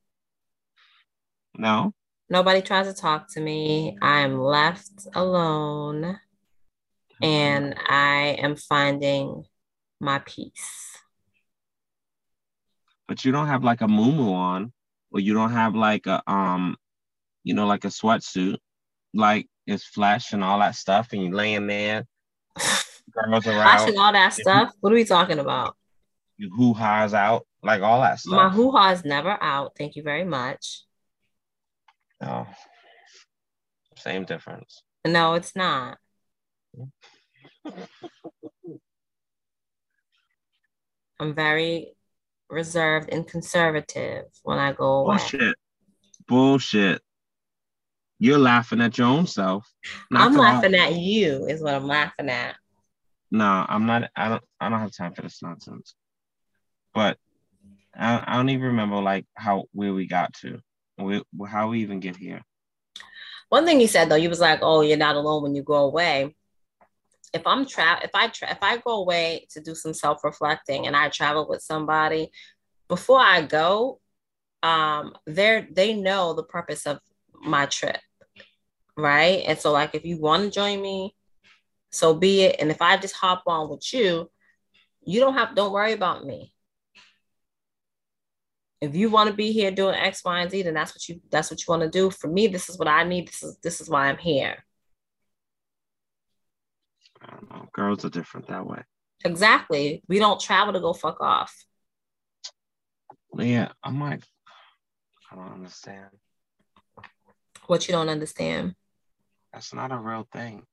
no, 1.58 1.92
Nobody 2.28 2.60
tries 2.62 2.86
to 2.86 2.94
talk 2.94 3.28
to 3.32 3.40
me. 3.40 3.96
I 4.02 4.20
am 4.20 4.38
left 4.38 5.06
alone 5.14 6.20
and 7.22 7.74
I 7.88 8.36
am 8.38 8.56
finding 8.56 9.44
my 10.00 10.18
peace. 10.20 10.98
but 13.08 13.24
you 13.24 13.32
don't 13.32 13.46
have 13.46 13.64
like 13.64 13.80
a 13.80 13.86
muumuu 13.86 14.32
on, 14.32 14.72
or 15.12 15.20
you 15.20 15.32
don't 15.32 15.52
have 15.52 15.74
like 15.74 16.06
a 16.06 16.22
um, 16.30 16.76
you 17.46 17.54
know, 17.54 17.66
like 17.66 17.84
a 17.84 17.88
sweatsuit, 17.88 18.58
like 19.14 19.46
it's 19.68 19.84
flesh 19.86 20.32
and 20.32 20.42
all 20.42 20.58
that 20.58 20.74
stuff, 20.74 21.12
and 21.12 21.22
you 21.22 21.30
laying 21.32 21.68
there, 21.68 22.04
girls 23.12 23.46
Watching 23.46 23.98
all 23.98 24.12
that 24.12 24.32
stuff. 24.32 24.72
What 24.80 24.92
are 24.92 24.96
we 24.96 25.04
talking 25.04 25.38
about? 25.38 25.76
you 26.38 26.50
hoo 26.54 26.74
ha's 26.74 27.14
out, 27.14 27.46
like 27.62 27.82
all 27.82 28.00
that 28.00 28.18
stuff. 28.18 28.34
My 28.34 28.48
hoo 28.50 28.72
ha 28.72 28.90
is 28.90 29.04
never 29.04 29.40
out. 29.40 29.72
Thank 29.78 29.94
you 29.94 30.02
very 30.02 30.24
much. 30.24 30.82
No. 32.20 32.48
Same 33.96 34.24
difference. 34.24 34.82
No, 35.06 35.34
it's 35.34 35.54
not. 35.54 35.98
I'm 41.18 41.34
very 41.34 41.94
reserved 42.50 43.08
and 43.10 43.26
conservative 43.26 44.24
when 44.42 44.58
I 44.58 44.72
go 44.72 44.98
away. 44.98 45.16
Bullshit. 45.16 45.56
Bullshit. 46.28 47.00
You're 48.18 48.38
laughing 48.38 48.80
at 48.80 48.96
your 48.96 49.08
own 49.08 49.26
self. 49.26 49.70
I'm 50.12 50.34
laughing 50.36 50.74
at 50.74 50.94
you, 50.94 51.46
is 51.46 51.62
what 51.62 51.74
I'm 51.74 51.86
laughing 51.86 52.30
at. 52.30 52.56
No, 53.30 53.66
I'm 53.68 53.86
not. 53.86 54.10
I 54.16 54.28
don't. 54.28 54.44
I 54.60 54.68
don't 54.68 54.80
have 54.80 54.96
time 54.96 55.12
for 55.12 55.22
this 55.22 55.42
nonsense. 55.42 55.94
But 56.94 57.18
I, 57.94 58.22
I 58.26 58.36
don't 58.36 58.48
even 58.48 58.68
remember 58.68 58.96
like 58.96 59.26
how 59.34 59.64
where 59.72 59.92
we 59.92 60.06
got 60.06 60.32
to, 60.34 60.60
we, 60.98 61.22
how 61.46 61.68
we 61.68 61.80
even 61.80 62.00
get 62.00 62.16
here. 62.16 62.42
One 63.48 63.64
thing 63.64 63.80
you 63.80 63.88
said 63.88 64.08
though, 64.08 64.16
you 64.16 64.28
was 64.28 64.40
like, 64.40 64.60
"Oh, 64.62 64.80
you're 64.80 64.96
not 64.96 65.16
alone 65.16 65.42
when 65.42 65.54
you 65.54 65.62
go 65.62 65.84
away." 65.84 66.34
If 67.34 67.46
I'm 67.46 67.66
tra- 67.66 68.00
if 68.02 68.10
I 68.14 68.28
tra- 68.28 68.50
if 68.50 68.58
I 68.62 68.78
go 68.78 69.02
away 69.02 69.46
to 69.50 69.60
do 69.60 69.74
some 69.74 69.92
self 69.92 70.24
reflecting 70.24 70.86
and 70.86 70.96
I 70.96 71.10
travel 71.10 71.46
with 71.48 71.60
somebody, 71.60 72.30
before 72.88 73.20
I 73.20 73.42
go, 73.42 74.00
um, 74.62 75.14
they 75.26 75.66
they 75.70 75.94
know 75.94 76.32
the 76.32 76.44
purpose 76.44 76.86
of 76.86 77.00
my 77.46 77.66
trip, 77.66 77.98
right? 78.96 79.42
And 79.46 79.58
so, 79.58 79.72
like, 79.72 79.94
if 79.94 80.04
you 80.04 80.20
want 80.20 80.44
to 80.44 80.50
join 80.50 80.80
me, 80.80 81.14
so 81.90 82.14
be 82.14 82.42
it. 82.42 82.56
And 82.58 82.70
if 82.70 82.82
I 82.82 82.96
just 82.96 83.14
hop 83.14 83.44
on 83.46 83.70
with 83.70 83.92
you, 83.92 84.30
you 85.04 85.20
don't 85.20 85.34
have 85.34 85.54
don't 85.54 85.72
worry 85.72 85.92
about 85.92 86.24
me. 86.24 86.52
If 88.80 88.94
you 88.94 89.08
want 89.08 89.30
to 89.30 89.34
be 89.34 89.52
here 89.52 89.70
doing 89.70 89.94
X, 89.94 90.22
Y, 90.24 90.40
and 90.40 90.50
Z, 90.50 90.62
then 90.62 90.74
that's 90.74 90.94
what 90.94 91.08
you 91.08 91.20
that's 91.30 91.50
what 91.50 91.60
you 91.60 91.64
want 91.68 91.82
to 91.82 91.88
do. 91.88 92.10
For 92.10 92.28
me, 92.28 92.48
this 92.48 92.68
is 92.68 92.78
what 92.78 92.88
I 92.88 93.04
need. 93.04 93.28
This 93.28 93.42
is 93.42 93.56
this 93.62 93.80
is 93.80 93.88
why 93.88 94.08
I'm 94.08 94.18
here. 94.18 94.56
I 97.22 97.30
don't 97.30 97.50
know. 97.50 97.68
Girls 97.72 98.04
are 98.04 98.10
different 98.10 98.48
that 98.48 98.66
way. 98.66 98.82
Exactly. 99.24 100.02
We 100.08 100.18
don't 100.18 100.40
travel 100.40 100.74
to 100.74 100.80
go 100.80 100.92
fuck 100.92 101.20
off. 101.20 101.54
Yeah, 103.38 103.72
I'm 103.82 104.00
like, 104.00 104.22
I 105.30 105.36
don't 105.36 105.52
understand. 105.52 106.10
What 107.66 107.86
you 107.88 107.92
don't 107.92 108.08
understand. 108.08 108.74
That's 109.52 109.72
not 109.74 109.92
a 109.92 109.98
real 109.98 110.26
thing. 110.32 110.64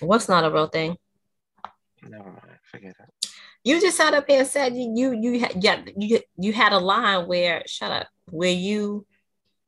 What's 0.00 0.28
not 0.28 0.44
a 0.44 0.50
real 0.50 0.68
thing? 0.68 0.96
Never 2.02 2.30
mind. 2.30 2.58
Forget 2.64 2.94
it. 2.98 3.30
You 3.62 3.80
just 3.80 3.96
sat 3.96 4.14
up 4.14 4.24
here 4.26 4.38
and 4.38 4.48
said 4.48 4.74
you 4.74 4.90
you 4.94 5.12
you 5.12 5.40
had 5.40 5.62
yeah, 5.62 5.82
you 5.96 6.20
you 6.38 6.52
had 6.52 6.72
a 6.72 6.78
line 6.78 7.26
where 7.26 7.62
shut 7.66 7.90
up 7.92 8.08
where 8.30 8.50
you 8.50 9.06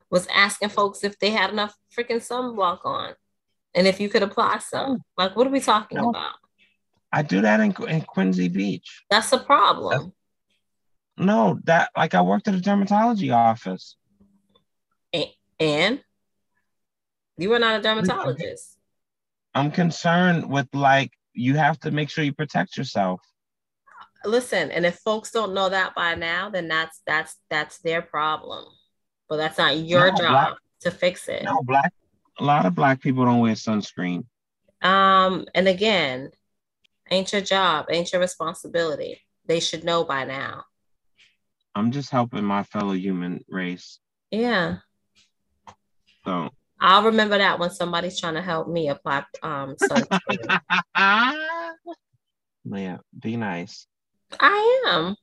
was 0.09 0.27
asking 0.33 0.69
folks 0.69 1.03
if 1.03 1.19
they 1.19 1.29
had 1.29 1.51
enough 1.51 1.75
freaking 1.95 2.17
sunblock 2.17 2.79
on, 2.85 3.13
and 3.75 3.85
if 3.87 3.99
you 3.99 4.09
could 4.09 4.23
apply 4.23 4.59
some. 4.59 4.99
Like, 5.17 5.35
what 5.35 5.45
are 5.47 5.51
we 5.51 5.59
talking 5.59 5.99
No. 5.99 6.09
about? 6.09 6.33
I 7.11 7.21
do 7.21 7.41
that 7.41 7.59
in, 7.59 7.75
in 7.87 8.01
Quincy 8.01 8.47
Beach. 8.47 9.03
That's 9.11 9.31
a 9.31 9.37
problem. 9.37 10.13
No, 11.17 11.59
that 11.65 11.91
like 11.95 12.15
I 12.15 12.21
worked 12.23 12.47
at 12.47 12.55
a 12.55 12.59
dermatology 12.59 13.35
office. 13.35 13.95
And 15.59 16.01
you 17.37 17.49
were 17.49 17.59
not 17.59 17.79
a 17.79 17.83
dermatologist. 17.83 18.77
I'm 19.53 19.71
concerned 19.71 20.49
with 20.49 20.67
like 20.73 21.11
you 21.33 21.55
have 21.55 21.79
to 21.81 21.91
make 21.91 22.09
sure 22.09 22.23
you 22.23 22.33
protect 22.33 22.77
yourself. 22.77 23.21
Listen, 24.25 24.71
and 24.71 24.85
if 24.85 24.95
folks 24.99 25.31
don't 25.31 25.53
know 25.53 25.69
that 25.69 25.95
by 25.95 26.15
now, 26.15 26.49
then 26.49 26.67
that's 26.67 27.01
that's 27.05 27.35
that's 27.49 27.79
their 27.79 28.01
problem. 28.01 28.65
But 29.29 29.37
that's 29.37 29.57
not 29.57 29.77
your 29.77 30.11
No, 30.11 30.17
job 30.17 30.29
black- 30.31 30.53
to 30.81 30.91
fix 30.91 31.27
it. 31.27 31.43
No, 31.43 31.61
black. 31.63 31.93
A 32.39 32.43
lot 32.43 32.65
of 32.65 32.73
black 32.75 33.01
people 33.01 33.25
don't 33.25 33.39
wear 33.39 33.53
sunscreen. 33.53 34.25
Um, 34.81 35.45
and 35.53 35.67
again, 35.67 36.31
ain't 37.11 37.31
your 37.31 37.41
job, 37.41 37.85
ain't 37.89 38.11
your 38.11 38.21
responsibility. 38.21 39.21
They 39.45 39.59
should 39.59 39.83
know 39.83 40.03
by 40.03 40.25
now. 40.25 40.65
I'm 41.75 41.91
just 41.91 42.09
helping 42.09 42.43
my 42.43 42.63
fellow 42.63 42.93
human 42.93 43.43
race. 43.49 43.99
Yeah. 44.31 44.77
So 46.25 46.49
I'll 46.83 47.03
remember 47.03 47.37
that 47.37 47.59
when 47.59 47.69
somebody's 47.69 48.19
trying 48.19 48.33
to 48.33 48.41
help 48.41 48.67
me 48.67 48.89
apply 48.89 49.23
um 49.41 49.77
sunscreen. 49.77 50.59
yeah, 52.65 52.97
be 53.17 53.37
nice. 53.37 53.87
I 54.37 54.83
am. 54.87 55.15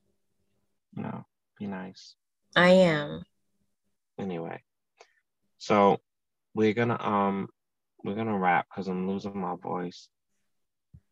No, 0.94 1.26
be 1.58 1.66
nice. 1.66 2.14
I 2.56 2.70
am. 2.70 3.24
Anyway, 4.18 4.62
so 5.58 5.98
we're 6.54 6.72
gonna 6.72 6.98
um 6.98 7.46
we're 8.04 8.14
gonna 8.14 8.38
wrap 8.38 8.66
because 8.70 8.88
I'm 8.88 9.06
losing 9.06 9.38
my 9.38 9.54
voice 9.62 10.08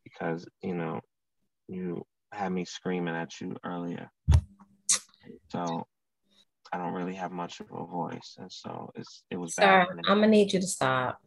because 0.02 0.46
you 0.62 0.74
know 0.74 1.00
you 1.68 2.06
had 2.32 2.52
me 2.52 2.64
screaming 2.64 3.14
at 3.14 3.38
you 3.38 3.54
earlier. 3.62 4.10
So 5.52 5.86
I 6.72 6.78
don't 6.78 6.92
really 6.92 7.14
have 7.14 7.32
much 7.32 7.60
of 7.60 7.66
a 7.72 7.84
voice, 7.86 8.36
and 8.38 8.50
so 8.52 8.90
it's 8.94 9.24
it 9.30 9.36
was 9.36 9.54
Sir, 9.54 9.62
bad. 9.62 9.88
I'm 10.06 10.18
gonna 10.18 10.28
need 10.28 10.52
you 10.52 10.60
to 10.60 10.66
stop. 10.66 11.18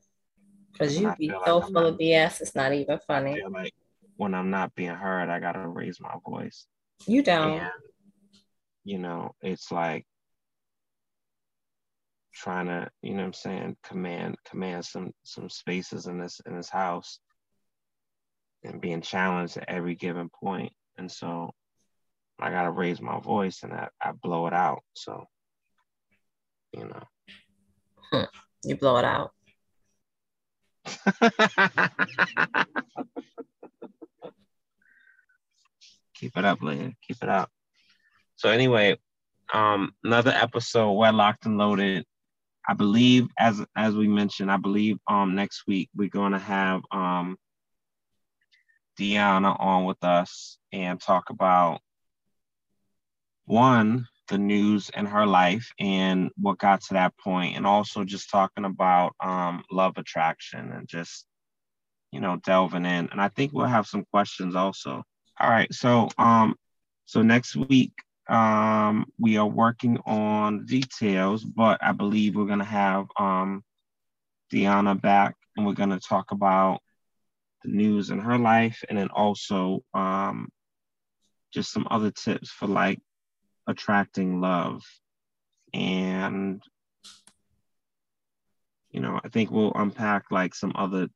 Because 0.71 0.97
you 0.99 1.13
be 1.17 1.27
feel 1.29 1.37
like 1.39 1.47
so 1.47 1.61
full 1.61 1.71
not- 1.71 1.85
of 1.85 1.97
BS, 1.97 2.41
it's 2.41 2.55
not 2.55 2.73
even 2.73 2.99
funny. 3.07 3.41
like 3.49 3.73
when 4.17 4.33
I'm 4.33 4.49
not 4.51 4.73
being 4.75 4.89
heard, 4.95 5.29
I 5.29 5.39
gotta 5.39 5.67
raise 5.67 5.99
my 5.99 6.13
voice. 6.25 6.65
You 7.07 7.23
don't. 7.23 7.59
and 7.59 7.71
you 8.83 8.97
know 8.97 9.31
it's 9.41 9.71
like 9.71 10.05
trying 12.33 12.65
to 12.67 12.89
you 13.03 13.11
know 13.11 13.17
what 13.17 13.25
i'm 13.25 13.33
saying 13.33 13.77
command 13.83 14.35
command 14.49 14.83
some 14.83 15.11
some 15.23 15.49
spaces 15.49 16.07
in 16.07 16.17
this 16.19 16.39
in 16.47 16.55
this 16.55 16.69
house 16.69 17.19
and 18.63 18.81
being 18.81 19.01
challenged 19.01 19.57
at 19.57 19.65
every 19.69 19.93
given 19.95 20.29
point 20.29 20.71
and 20.97 21.11
so 21.11 21.51
i 22.41 22.49
gotta 22.49 22.71
raise 22.71 23.01
my 23.01 23.19
voice 23.19 23.63
and 23.63 23.73
i, 23.73 23.87
I 24.01 24.11
blow 24.11 24.47
it 24.47 24.53
out 24.53 24.81
so 24.93 25.27
you 26.73 26.85
know. 26.85 27.03
You 28.63 28.75
blow 28.77 28.97
it 28.97 29.05
out. 29.05 29.31
Keep 36.15 36.37
it 36.37 36.45
up, 36.45 36.61
Leah. 36.61 36.93
Keep 37.07 37.23
it 37.23 37.29
up. 37.29 37.49
So 38.35 38.49
anyway, 38.49 38.97
um, 39.53 39.93
another 40.03 40.31
episode, 40.31 40.93
Wedlocked 40.93 41.45
and 41.45 41.57
Loaded. 41.57 42.05
I 42.67 42.75
believe, 42.75 43.27
as 43.39 43.65
as 43.75 43.95
we 43.95 44.07
mentioned, 44.07 44.51
I 44.51 44.57
believe 44.57 44.97
um 45.07 45.33
next 45.35 45.63
week 45.67 45.89
we're 45.95 46.09
gonna 46.09 46.37
have 46.37 46.81
um 46.91 47.37
Deanna 48.99 49.59
on 49.59 49.85
with 49.85 50.03
us 50.03 50.59
and 50.71 51.01
talk 51.01 51.31
about 51.31 51.79
one 53.45 54.07
the 54.27 54.37
news 54.37 54.89
in 54.95 55.05
her 55.05 55.25
life 55.25 55.69
and 55.77 56.31
what 56.37 56.57
got 56.57 56.81
to 56.81 56.93
that 56.93 57.15
point, 57.17 57.57
and 57.57 57.67
also 57.67 58.03
just 58.03 58.29
talking 58.29 58.65
about 58.65 59.13
um 59.19 59.63
love 59.71 59.97
attraction 59.97 60.71
and 60.71 60.87
just 60.87 61.25
you 62.11 62.19
know 62.19 62.37
delving 62.45 62.85
in. 62.85 63.09
And 63.11 63.21
I 63.21 63.27
think 63.27 63.51
we'll 63.53 63.65
have 63.65 63.87
some 63.87 64.05
questions 64.11 64.55
also. 64.55 65.03
All 65.39 65.49
right, 65.49 65.71
so 65.73 66.09
um, 66.17 66.55
so 67.05 67.21
next 67.21 67.55
week 67.55 67.93
um, 68.29 69.05
we 69.19 69.37
are 69.37 69.47
working 69.47 69.97
on 70.05 70.65
details, 70.65 71.43
but 71.43 71.79
I 71.83 71.91
believe 71.91 72.35
we're 72.35 72.45
gonna 72.45 72.63
have 72.63 73.07
um, 73.19 73.63
Deanna 74.53 74.99
back, 74.99 75.35
and 75.57 75.65
we're 75.65 75.73
gonna 75.73 75.99
talk 75.99 76.31
about 76.31 76.79
the 77.63 77.71
news 77.71 78.11
in 78.11 78.19
her 78.19 78.37
life, 78.37 78.83
and 78.87 78.97
then 78.97 79.09
also 79.09 79.83
um, 79.93 80.49
just 81.53 81.71
some 81.71 81.87
other 81.91 82.11
tips 82.11 82.49
for 82.49 82.67
like 82.67 82.99
attracting 83.67 84.41
love, 84.41 84.83
and 85.73 86.61
you 88.91 88.99
know, 88.99 89.19
I 89.23 89.29
think 89.29 89.51
we'll 89.51 89.71
unpack 89.73 90.25
like 90.31 90.53
some 90.53 90.73
other 90.75 91.07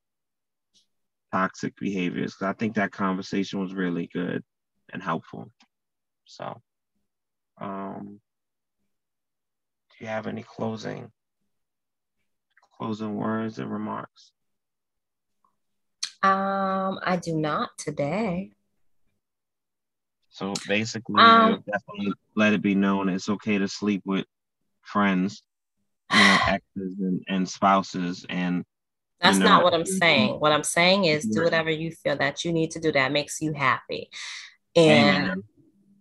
toxic 1.32 1.76
behaviors 1.76 2.34
because 2.34 2.54
I 2.54 2.58
think 2.58 2.74
that 2.74 2.92
conversation 2.92 3.60
was 3.60 3.74
really 3.74 4.08
good 4.12 4.42
and 4.92 5.02
helpful. 5.02 5.50
So, 6.24 6.62
um, 7.60 8.20
do 9.90 10.04
you 10.04 10.06
have 10.06 10.26
any 10.26 10.42
closing 10.42 11.10
closing 12.78 13.14
words 13.14 13.58
and 13.58 13.70
remarks? 13.70 14.32
Um, 16.22 16.98
I 17.02 17.18
do 17.22 17.36
not 17.36 17.70
today. 17.78 18.52
So 20.36 20.52
basically, 20.68 21.16
Um, 21.22 21.64
definitely 21.66 22.12
let 22.34 22.52
it 22.52 22.60
be 22.60 22.74
known 22.74 23.08
it's 23.08 23.30
okay 23.30 23.56
to 23.56 23.66
sleep 23.66 24.02
with 24.04 24.26
friends, 24.82 25.42
you 26.12 26.18
know, 26.18 26.38
exes 26.46 26.98
and, 27.00 27.24
and 27.26 27.48
spouses, 27.48 28.26
and 28.28 28.62
That's 29.22 29.38
you 29.38 29.44
know, 29.44 29.46
not 29.46 29.64
what 29.64 29.72
I'm 29.72 29.86
saying. 29.86 30.34
What 30.38 30.52
I'm 30.52 30.62
saying 30.62 31.06
is 31.06 31.24
do 31.24 31.42
whatever 31.42 31.70
you 31.70 31.90
feel 31.90 32.16
that 32.18 32.44
you 32.44 32.52
need 32.52 32.72
to 32.72 32.80
do 32.80 32.92
that 32.92 33.12
makes 33.12 33.40
you 33.40 33.54
happy. 33.54 34.10
And 34.76 35.16
Amen. 35.16 35.42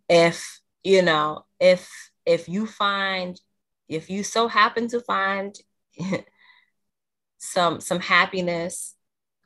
if 0.10 0.60
you 0.84 1.02
know, 1.02 1.46
if 1.62 1.90
if 2.26 2.50
you 2.50 2.68
find 2.68 3.40
if 3.88 4.10
you 4.10 4.22
so 4.22 4.50
happen 4.50 4.90
to 4.90 5.00
find 5.00 5.58
some 7.38 7.80
some 7.80 8.02
happiness 8.02 8.96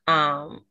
um 0.08 0.62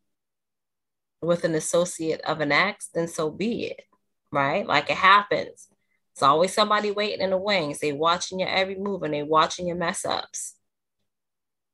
with 1.23 1.45
an 1.45 1.55
associate 1.55 2.21
of 2.23 2.41
an 2.41 2.51
ex, 2.51 2.89
then 2.93 3.07
so 3.07 3.31
be 3.31 3.67
it. 3.67 3.85
Right? 4.31 4.67
Like 4.67 4.91
it 4.91 4.97
happens. 4.97 5.69
It's 6.13 6.23
always 6.23 6.53
somebody 6.53 6.91
waiting 6.91 7.21
in 7.21 7.31
the 7.31 7.39
wings. 7.39 7.79
They 7.79 7.93
watching 7.93 8.41
your 8.41 8.49
every 8.49 8.77
move 8.77 9.03
and 9.03 9.15
they 9.15 9.23
watching 9.23 9.69
your 9.69 9.77
mess 9.77 10.05
ups. 10.05 10.55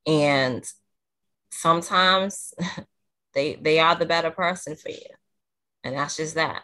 And 0.07 0.63
sometimes 1.51 2.53
they 3.35 3.55
they 3.55 3.79
are 3.79 3.97
the 3.97 4.07
better 4.07 4.31
person 4.31 4.77
for 4.77 4.91
you. 4.91 4.99
And 5.83 5.97
that's 5.97 6.17
just 6.17 6.35
that. 6.35 6.63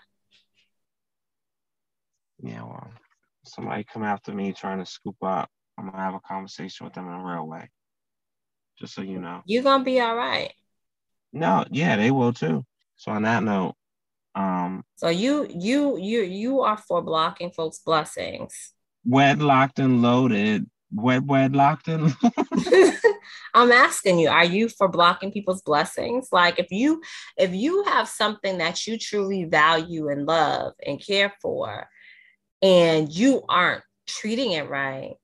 Yeah, 2.43 2.63
well, 2.63 2.91
somebody 3.45 3.85
come 3.85 4.03
after 4.03 4.33
me 4.33 4.53
trying 4.53 4.79
to 4.79 4.87
scoop 4.87 5.17
up, 5.23 5.51
I'm 5.79 5.87
gonna 5.87 6.03
have 6.03 6.15
a 6.15 6.21
conversation 6.21 6.85
with 6.85 6.95
them 6.95 7.07
in 7.07 7.15
a 7.15 7.25
real 7.25 7.47
way. 7.47 7.71
Just 8.79 8.95
so 8.95 9.03
you 9.03 9.21
know. 9.21 9.43
You're 9.45 9.63
gonna 9.63 9.85
be 9.85 10.01
all 10.01 10.17
right. 10.17 10.53
No, 11.33 11.65
yeah, 11.71 11.97
they 11.97 12.11
will 12.11 12.33
too. 12.33 12.65
So 12.97 13.13
on 13.13 13.23
that 13.23 13.43
note, 13.43 13.75
um, 14.35 14.85
So 14.97 15.09
you 15.09 15.47
you 15.51 15.99
you 15.99 16.23
you 16.23 16.61
are 16.61 16.77
for 16.77 17.03
blocking 17.03 17.51
folks' 17.51 17.79
blessings. 17.79 18.73
wedlocked 19.09 19.79
and 19.79 20.03
loaded, 20.03 20.69
wed 20.93 21.27
wedlocked 21.27 21.89
and 21.89 22.15
I'm 23.55 23.73
asking 23.73 24.19
you, 24.19 24.29
are 24.29 24.45
you 24.45 24.69
for 24.69 24.89
blocking 24.89 25.33
people's 25.33 25.63
blessings? 25.63 26.29
Like 26.33 26.59
if 26.59 26.71
you 26.71 27.03
if 27.37 27.55
you 27.55 27.85
have 27.85 28.09
something 28.09 28.59
that 28.59 28.87
you 28.87 28.99
truly 28.99 29.45
value 29.45 30.09
and 30.09 30.27
love 30.27 30.75
and 30.87 31.05
care 31.05 31.33
for, 31.43 31.89
and 32.63 33.11
you 33.13 33.43
aren't 33.49 33.83
treating 34.07 34.53
it 34.53 34.69
right, 34.69 35.15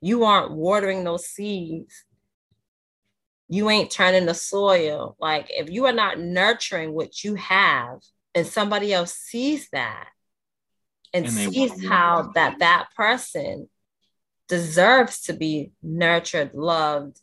you 0.00 0.24
aren't 0.24 0.52
watering 0.52 1.04
those 1.04 1.26
seeds, 1.26 2.04
you 3.48 3.70
ain't 3.70 3.90
turning 3.90 4.26
the 4.26 4.34
soil. 4.34 5.16
Like 5.20 5.46
if 5.50 5.70
you 5.70 5.86
are 5.86 5.92
not 5.92 6.18
nurturing 6.18 6.92
what 6.92 7.22
you 7.22 7.34
have, 7.36 7.98
and 8.34 8.46
somebody 8.46 8.92
else 8.92 9.14
sees 9.14 9.68
that 9.70 10.08
and, 11.14 11.24
And 11.24 11.34
sees 11.34 11.86
how 11.88 12.32
that 12.34 12.58
that 12.58 12.88
person 12.94 13.68
deserves 14.48 15.22
to 15.22 15.32
be 15.32 15.72
nurtured, 15.82 16.52
loved, 16.52 17.18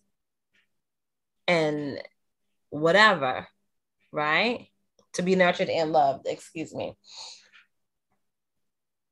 and 1.47 2.01
whatever, 2.69 3.47
right? 4.11 4.67
To 5.13 5.21
be 5.21 5.35
nurtured 5.35 5.69
and 5.69 5.91
loved, 5.91 6.25
excuse 6.27 6.73
me. 6.73 6.95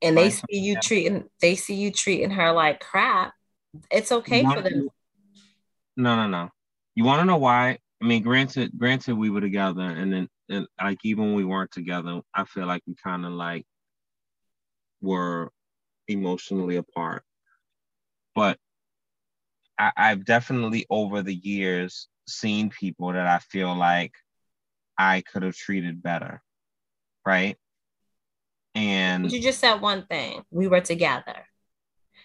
And 0.02 0.18
they 0.18 0.32
see 0.32 0.58
you 0.58 0.80
treating 0.80 1.26
they 1.42 1.56
see 1.56 1.76
you 1.76 1.92
treating 1.92 2.32
her 2.32 2.52
like 2.52 2.80
crap. 2.80 3.34
It's 3.92 4.12
okay 4.12 4.44
for 4.44 4.62
them. 4.62 4.90
No, 5.96 6.16
no, 6.16 6.28
no. 6.28 6.50
You 6.96 7.04
want 7.04 7.22
to 7.22 7.26
know 7.26 7.38
why? 7.38 7.78
I 8.02 8.06
mean, 8.06 8.24
granted, 8.24 8.72
granted, 8.78 9.16
we 9.16 9.30
were 9.30 9.42
together, 9.42 9.82
and 9.82 10.12
then, 10.12 10.28
and 10.50 10.68
like 10.82 11.00
even 11.04 11.26
when 11.26 11.36
we 11.36 11.46
weren't 11.46 11.72
together, 11.72 12.22
I 12.34 12.46
feel 12.46 12.66
like 12.66 12.82
we 12.88 12.96
kind 12.96 13.26
of 13.26 13.32
like 13.32 13.66
were 15.02 15.52
emotionally 16.08 16.78
apart. 16.78 17.24
But 18.34 18.58
I, 19.78 19.92
I've 19.96 20.26
definitely 20.26 20.86
over 20.90 21.22
the 21.22 21.36
years 21.36 22.08
seen 22.28 22.70
people 22.70 23.14
that 23.14 23.28
I 23.28 23.40
feel 23.40 23.76
like 23.76 24.14
I 24.98 25.22
could 25.22 25.44
have 25.44 25.56
treated 25.56 26.02
better, 26.02 26.42
right? 27.26 27.58
And 28.74 29.32
you 29.32 29.42
just 29.42 29.60
said 29.60 29.76
one 29.76 30.06
thing. 30.06 30.44
We 30.50 30.68
were 30.68 30.82
together. 30.82 31.46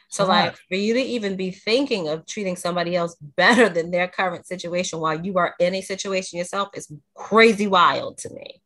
So, 0.09 0.27
Right. 0.27 0.47
like, 0.47 0.57
for 0.69 0.77
you 0.77 0.95
to 0.95 1.01
even 1.01 1.37
be 1.37 1.51
thinking 1.51 2.09
of 2.09 2.27
treating 2.27 2.57
somebody 2.57 2.95
else 2.95 3.17
better 3.21 3.69
than 3.69 3.91
their 3.91 4.09
current 4.09 4.47
situation 4.47 5.01
while 5.01 5.25
you 5.25 5.37
are 5.39 5.55
in 5.59 5.75
a 5.75 5.83
situation 5.83 6.39
yourself 6.39 6.69
is 6.75 6.91
crazy 7.15 7.67
wild 7.67 8.19
to 8.19 8.31
me. 8.33 8.63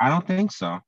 I 0.00 0.08
don't 0.08 0.26
think 0.26 0.52
so. 0.52 0.80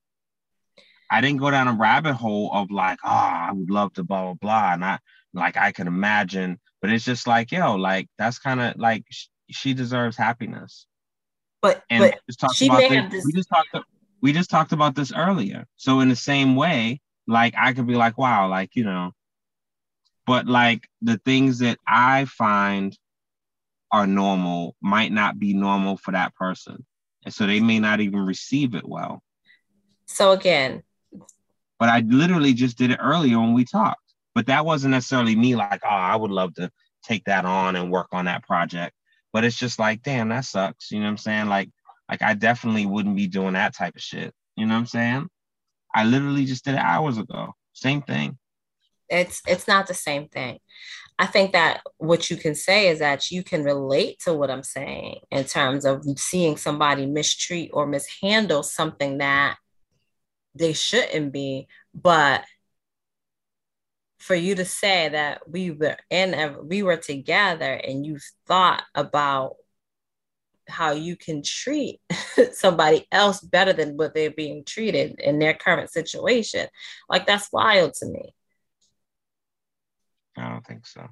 I 1.11 1.21
didn't 1.21 1.39
go 1.39 1.51
down 1.51 1.69
a 1.69 1.73
rabbit 1.73 2.15
hole 2.15 2.51
of 2.53 2.71
like, 2.71 2.99
oh, 3.05 3.09
I 3.09 3.53
would 3.53 3.71
love 3.71 3.93
to 3.95 4.03
blah 4.05 4.25
blah 4.25 4.35
blah, 4.35 4.73
and 4.73 4.85
I 4.85 4.99
like 5.33 5.57
I 5.57 5.71
can 5.71 5.87
imagine, 5.87 6.59
but 6.83 6.91
it's 6.91 7.05
just 7.05 7.27
like, 7.27 7.53
yo, 7.53 7.77
like 7.77 8.09
that's 8.19 8.39
kind 8.41 8.61
of 8.61 8.77
like 8.77 9.05
sh- 9.11 9.27
she 9.51 9.73
deserves 9.73 10.17
happiness. 10.17 10.87
But 11.63 11.85
And 11.91 12.13
but 12.41 12.55
she 12.55 12.69
may 12.69 12.89
this, 12.89 13.03
have 13.03 13.11
this- 13.13 13.25
we 13.25 13.33
just 13.33 13.49
talked 13.49 13.87
we 14.21 14.33
just 14.33 14.51
talked 14.51 14.73
about 14.73 14.97
this 14.97 15.13
earlier. 15.15 15.67
So 15.77 16.01
in 16.01 16.09
the 16.09 16.17
same 16.17 16.57
way, 16.57 17.01
like 17.29 17.55
I 17.57 17.73
could 17.73 17.87
be 17.87 17.95
like, 17.95 18.19
wow, 18.19 18.49
like 18.49 18.75
you 18.75 18.83
know, 18.83 19.13
but 20.27 20.47
like 20.47 20.89
the 21.03 21.19
things 21.25 21.61
that 21.61 21.79
I 21.87 22.25
find 22.25 22.97
are 23.93 24.07
normal 24.07 24.75
might 24.83 25.13
not 25.13 25.39
be 25.39 25.55
normal 25.55 25.97
for 25.97 26.13
that 26.13 26.35
person, 26.35 26.85
and 27.25 27.33
so 27.33 27.47
they 27.47 27.61
may 27.61 27.79
not 27.79 28.01
even 28.01 28.21
receive 28.21 28.75
it 28.75 28.87
well. 28.87 29.23
so 30.07 30.33
again, 30.33 30.83
But 31.79 31.89
I 31.89 32.01
literally 32.01 32.55
just 32.55 32.79
did 32.79 32.91
it 32.91 32.99
earlier 33.01 33.39
when 33.39 33.55
we 33.55 33.65
talked. 33.65 34.01
But 34.35 34.47
that 34.47 34.67
wasn't 34.67 34.93
necessarily 34.93 35.35
me 35.35 35.57
like, 35.57 35.81
oh, 35.83 35.89
I 35.89 36.15
would 36.15 36.31
love 36.31 36.55
to 36.55 36.71
take 37.03 37.25
that 37.25 37.45
on 37.47 37.75
and 37.75 37.91
work 37.91 38.09
on 38.13 38.27
that 38.27 38.43
project. 38.43 38.95
But 39.33 39.45
it's 39.45 39.57
just 39.57 39.79
like, 39.79 40.03
damn, 40.03 40.29
that 40.29 40.45
sucks. 40.45 40.91
You 40.91 40.99
know 40.99 41.07
what 41.07 41.11
I'm 41.13 41.17
saying? 41.17 41.47
Like, 41.47 41.71
like 42.09 42.23
I 42.23 42.35
definitely 42.35 42.87
wouldn't 42.87 43.17
be 43.17 43.29
doing 43.29 43.55
that 43.55 43.75
type 43.75 43.97
of 43.97 44.03
shit. 44.03 44.35
You 44.57 44.67
know 44.67 44.75
what 44.75 44.81
I'm 44.81 44.87
saying? 44.87 45.29
I 45.95 46.05
literally 46.05 46.45
just 46.45 46.65
did 46.65 46.75
it 46.75 46.81
hours 46.81 47.17
ago. 47.19 47.55
Same 47.73 48.03
thing. 48.03 48.39
It's 49.09 49.43
it's 49.47 49.69
not 49.69 49.87
the 49.87 49.95
same 49.95 50.29
thing. 50.29 50.59
I 51.19 51.27
think 51.27 51.53
that 51.53 51.81
what 51.97 52.31
you 52.31 52.37
can 52.37 52.55
say 52.55 52.89
is 52.89 52.99
that 52.99 53.31
you 53.31 53.43
can 53.43 53.65
relate 53.65 54.19
to 54.25 54.35
what 54.35 54.51
I'm 54.51 54.63
saying 54.63 55.21
in 55.31 55.45
terms 55.45 55.87
of 55.87 56.05
seeing 56.19 56.57
somebody 56.59 57.07
mistreat 57.07 57.71
or 57.73 57.87
mishandle 57.87 58.63
something 58.63 59.19
that 59.19 59.57
they 60.55 60.75
shouldn't 60.75 61.33
be, 61.33 61.69
but 61.95 62.45
for 64.19 64.35
you 64.35 64.55
to 64.57 64.65
say 64.65 65.09
that 65.11 65.49
we 65.49 65.71
were 65.71 65.97
in 66.11 66.35
a, 66.35 66.57
we 66.63 66.83
were 66.83 66.97
together 66.97 67.73
and 67.73 68.05
you 68.05 68.19
thought 68.47 68.83
about 68.95 69.57
how 70.69 70.93
you 70.93 71.17
can 71.17 71.43
treat 71.43 72.01
somebody 72.53 73.07
else 73.13 73.41
better 73.41 73.73
than 73.73 73.97
what 73.97 74.15
they're 74.15 74.31
being 74.31 74.65
treated 74.65 75.21
in 75.21 75.39
their 75.39 75.55
current 75.55 75.91
situation. 75.91 76.67
Like 77.09 77.27
that's 77.27 77.53
wild 77.53 77.95
to 77.95 78.07
me. 78.07 78.35
I 80.37 80.49
don't 80.51 80.67
think 80.67 80.87
so. 80.87 81.09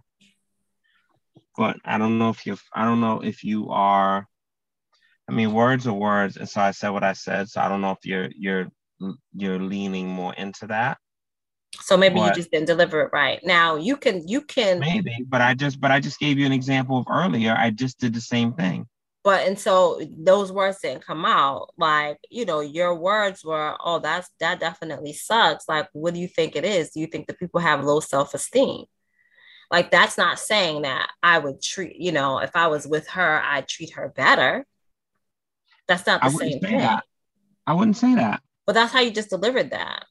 But 1.57 1.77
I 1.85 1.99
don't 1.99 2.19
know 2.19 2.31
if 2.31 2.47
you 2.47 2.57
I 2.73 2.85
don't 2.85 3.01
know 3.01 3.21
if 3.21 3.45
you 3.45 3.71
are 3.71 4.27
I 5.29 5.33
mean 5.33 5.53
words 5.53 5.87
are 5.87 5.95
words 5.95 6.37
and 6.37 6.49
so 6.49 6.61
I 6.61 6.73
said 6.73 6.91
what 6.91 7.05
I 7.05 7.13
said 7.13 7.49
so 7.49 7.61
I 7.61 7.69
don't 7.69 7.81
know 7.81 7.93
if 7.93 8.05
you're 8.05 8.29
you're 8.37 8.69
you're 9.33 9.59
leaning 9.59 10.09
more 10.09 10.35
into 10.35 10.67
that. 10.69 10.99
So 11.81 11.97
maybe 11.97 12.21
you 12.21 12.33
just 12.33 12.53
didn't 12.53 12.69
deliver 12.69 13.03
it 13.03 13.11
right. 13.13 13.41
Now 13.45 13.77
you 13.77 13.97
can 13.97 14.27
you 14.29 14.43
can. 14.43 14.79
Maybe 14.79 15.25
but 15.27 15.41
I 15.41 15.55
just 15.55 15.81
but 15.81 15.91
I 15.91 16.01
just 16.01 16.21
gave 16.21 16.39
you 16.39 16.47
an 16.47 16.53
example 16.53 16.99
of 16.99 17.07
earlier 17.09 17.55
I 17.57 17.71
just 17.71 17.99
did 17.99 18.15
the 18.15 18.21
same 18.21 18.53
thing. 18.53 18.87
But 19.23 19.47
and 19.49 19.59
so 19.59 20.01
those 20.19 20.53
words 20.53 20.81
didn't 20.81 21.07
come 21.07 21.25
out 21.25 21.71
like 21.79 22.19
you 22.31 22.45
know 22.45 22.61
your 22.61 22.95
words 22.95 23.45
were 23.45 23.77
oh 23.83 23.99
that's 23.99 24.29
that 24.41 24.61
definitely 24.61 25.13
sucks. 25.15 25.69
Like 25.69 25.89
what 25.93 26.15
do 26.15 26.21
you 26.21 26.29
think 26.29 26.57
it 26.57 26.65
is? 26.65 26.91
Do 26.91 27.01
you 27.01 27.07
think 27.07 27.27
the 27.27 27.35
people 27.35 27.61
have 27.61 27.85
low 27.85 28.01
self-esteem 28.01 28.85
like 29.75 29.91
that's 29.91 30.17
not 30.17 30.39
saying 30.39 30.83
that 30.83 31.11
i 31.23 31.39
would 31.39 31.61
treat 31.61 31.97
you 31.97 32.13
know 32.13 32.39
if 32.39 32.55
i 32.55 32.67
was 32.67 32.87
with 32.87 33.09
her 33.09 33.41
i'd 33.45 33.69
treat 33.69 33.93
her 33.95 34.09
better 34.09 34.65
that's 35.89 36.07
not 36.07 36.23
the 36.23 36.31
same 36.31 36.61
thing 36.61 36.79
that 36.79 37.05
I 37.67 37.73
wouldn't 37.73 37.97
say 37.97 38.15
that 38.15 38.41
but 38.67 38.75
that's 38.75 38.93
how 38.93 39.01
you 39.01 39.11
just 39.11 39.31
delivered 39.31 39.71
that 39.71 40.05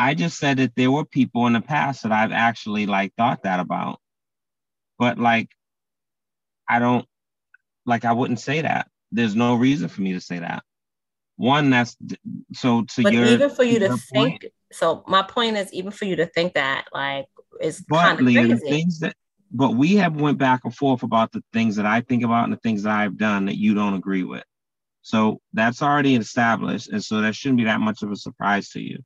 I 0.00 0.14
just 0.14 0.38
said 0.38 0.58
that 0.58 0.76
there 0.76 0.92
were 0.92 1.04
people 1.04 1.48
in 1.48 1.54
the 1.54 1.60
past 1.60 2.04
that 2.04 2.12
I've 2.12 2.30
actually 2.30 2.86
like 2.86 3.12
thought 3.16 3.42
that 3.42 3.58
about. 3.58 3.98
But 4.96 5.18
like 5.18 5.50
I 6.68 6.78
don't 6.78 7.04
like 7.84 8.04
I 8.04 8.12
wouldn't 8.12 8.38
say 8.38 8.60
that. 8.60 8.88
There's 9.10 9.34
no 9.34 9.56
reason 9.56 9.88
for 9.88 10.00
me 10.00 10.12
to 10.12 10.20
say 10.20 10.38
that. 10.38 10.62
One 11.36 11.70
that's 11.70 11.96
so 12.52 12.84
to 12.84 13.02
but 13.02 13.12
your 13.12 13.26
even 13.26 13.50
for 13.50 13.64
you 13.64 13.80
to 13.80 13.96
think 13.96 14.42
point, 14.42 14.44
so 14.70 15.02
my 15.08 15.22
point 15.22 15.56
is 15.56 15.72
even 15.72 15.90
for 15.90 16.04
you 16.04 16.14
to 16.16 16.26
think 16.26 16.54
that 16.54 16.86
like 16.92 17.26
is 17.60 17.84
but 17.88 18.20
Leah, 18.20 18.48
the 18.48 18.56
things 18.56 19.00
that 19.00 19.14
but 19.50 19.70
we 19.70 19.96
have 19.96 20.20
went 20.20 20.38
back 20.38 20.60
and 20.64 20.74
forth 20.74 21.02
about 21.02 21.32
the 21.32 21.42
things 21.52 21.76
that 21.76 21.86
I 21.86 22.02
think 22.02 22.22
about 22.22 22.44
and 22.44 22.52
the 22.52 22.58
things 22.58 22.82
that 22.82 22.94
I've 22.94 23.16
done 23.16 23.46
that 23.46 23.56
you 23.56 23.74
don't 23.74 23.94
agree 23.94 24.24
with. 24.24 24.44
So 25.02 25.40
that's 25.54 25.80
already 25.82 26.16
established. 26.16 26.90
And 26.90 27.02
so 27.02 27.22
that 27.22 27.34
shouldn't 27.34 27.58
be 27.58 27.64
that 27.64 27.80
much 27.80 28.02
of 28.02 28.12
a 28.12 28.16
surprise 28.16 28.68
to 28.70 28.80
you. 28.80 28.98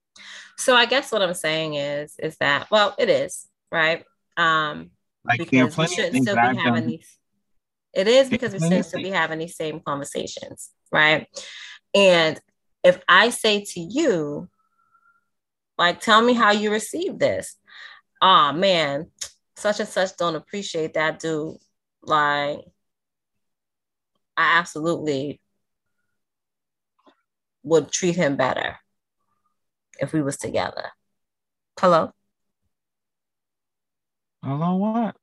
So 0.58 0.74
I 0.74 0.86
guess 0.86 1.12
what 1.12 1.22
I'm 1.22 1.34
saying 1.34 1.74
is 1.74 2.14
is 2.18 2.36
that 2.38 2.70
well 2.70 2.94
it 2.98 3.08
is 3.08 3.46
right 3.70 4.04
um 4.36 4.90
Like 5.24 5.38
because 5.38 5.76
we 5.76 5.86
shouldn't 5.86 6.22
still 6.22 6.34
be 6.34 6.40
I've 6.40 6.56
having 6.56 6.74
done. 6.82 6.86
these 6.88 7.18
it 7.94 8.08
is 8.08 8.30
because 8.30 8.52
we 8.52 8.58
shouldn't 8.58 8.86
still 8.86 9.02
be 9.02 9.10
having 9.10 9.38
these 9.38 9.56
same 9.56 9.80
conversations 9.80 10.70
right 10.90 11.26
and 11.94 12.40
if 12.84 13.00
I 13.08 13.30
say 13.30 13.64
to 13.64 13.80
you 13.80 14.48
like 15.78 16.00
tell 16.00 16.22
me 16.22 16.32
how 16.34 16.52
you 16.52 16.70
received 16.70 17.18
this 17.18 17.56
oh 18.22 18.52
man. 18.52 19.10
Such 19.56 19.80
and 19.80 19.88
such 19.88 20.16
don't 20.16 20.34
appreciate 20.34 20.94
that 20.94 21.18
dude. 21.20 21.56
Like 22.02 22.60
I 24.36 24.58
absolutely 24.58 25.40
would 27.62 27.92
treat 27.92 28.16
him 28.16 28.36
better 28.36 28.78
if 30.00 30.12
we 30.12 30.22
was 30.22 30.36
together. 30.38 30.90
Hello? 31.78 32.12
Hello, 34.42 34.76
what? 34.76 35.16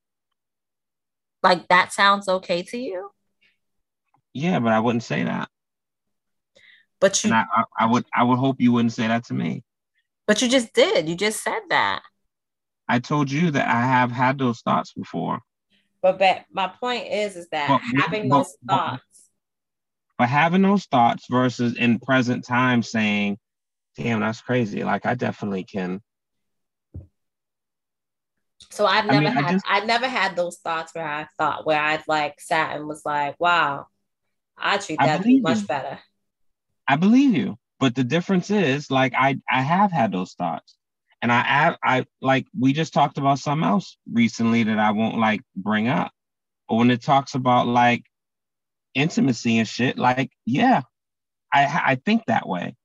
like 1.41 1.67
that 1.69 1.91
sounds 1.93 2.27
okay 2.27 2.63
to 2.63 2.77
you? 2.77 3.09
Yeah, 4.33 4.59
but 4.59 4.71
I 4.73 4.79
wouldn't 4.79 5.03
say 5.03 5.23
that. 5.23 5.49
but 6.99 7.23
you 7.23 7.31
I, 7.33 7.45
I, 7.55 7.63
I 7.79 7.85
would 7.87 8.05
I 8.13 8.23
would 8.23 8.37
hope 8.37 8.61
you 8.61 8.71
wouldn't 8.71 8.93
say 8.93 9.07
that 9.07 9.25
to 9.25 9.33
me. 9.33 9.63
but 10.27 10.41
you 10.41 10.47
just 10.49 10.73
did. 10.73 11.09
You 11.09 11.15
just 11.15 11.43
said 11.43 11.61
that 11.69 12.01
I 12.89 12.99
told 12.99 13.29
you 13.31 13.51
that 13.51 13.67
I 13.67 13.81
have 13.85 14.11
had 14.11 14.37
those 14.39 14.59
thoughts 14.61 14.93
before. 14.93 15.39
but, 16.01 16.17
but 16.19 16.45
my 16.51 16.67
point 16.67 17.07
is 17.07 17.35
is 17.35 17.47
that 17.49 17.67
But- 17.69 18.01
having 18.01 18.27
but- 18.29 18.37
those 18.39 18.57
but- 18.63 18.75
thoughts 18.75 19.03
But 20.17 20.27
having 20.29 20.61
those 20.63 20.85
thoughts 20.85 21.25
versus 21.29 21.77
in 21.77 21.99
present 21.99 22.43
time 22.45 22.83
saying, 22.83 23.37
damn, 23.95 24.19
that's 24.19 24.41
crazy. 24.41 24.83
Like 24.83 25.05
I 25.05 25.15
definitely 25.15 25.63
can. 25.63 26.01
so 28.71 28.85
i've 28.85 29.05
I 29.05 29.07
never 29.07 29.19
mean, 29.29 29.37
I 29.37 29.41
had 29.41 29.51
just- 29.51 29.65
i 29.67 29.79
never 29.85 30.07
had 30.07 30.35
those 30.35 30.57
thoughts 30.57 30.93
where 30.93 31.07
i 31.07 31.27
thought 31.37 31.65
where 31.65 31.81
i 31.81 32.03
like 32.07 32.39
sat 32.41 32.75
and 32.75 32.87
was 32.87 33.03
like 33.05 33.39
wow 33.39 33.87
i 34.57 34.77
treat 34.77 34.99
that 34.99 35.23
dude 35.23 35.41
much 35.41 35.61
you. 35.61 35.67
better 35.67 35.99
I 36.91 36.95
believe 36.95 37.35
you. 37.35 37.55
But 37.79 37.93
the 37.93 38.03
difference 38.03 38.49
is 38.49 38.89
like 38.89 39.13
I 39.15 39.39
I 39.47 39.61
have 39.61 39.91
had 39.91 40.11
those 40.11 40.33
thoughts. 40.33 40.75
And 41.21 41.31
I 41.31 41.75
I, 41.83 41.97
I 41.97 42.05
like 42.21 42.47
we 42.57 42.73
just 42.73 42.93
talked 42.93 43.17
about 43.17 43.39
something 43.39 43.67
else 43.67 43.97
recently 44.11 44.63
that 44.63 44.79
I 44.79 44.91
won't 44.91 45.17
like 45.17 45.41
bring 45.55 45.87
up. 45.87 46.11
But 46.67 46.75
when 46.75 46.91
it 46.91 47.01
talks 47.01 47.35
about 47.35 47.67
like 47.67 48.03
intimacy 48.93 49.57
and 49.57 49.67
shit, 49.67 49.97
like, 49.97 50.31
yeah, 50.45 50.81
I 51.53 51.81
I 51.85 51.95
think 51.95 52.25
that 52.27 52.47
way. 52.47 52.75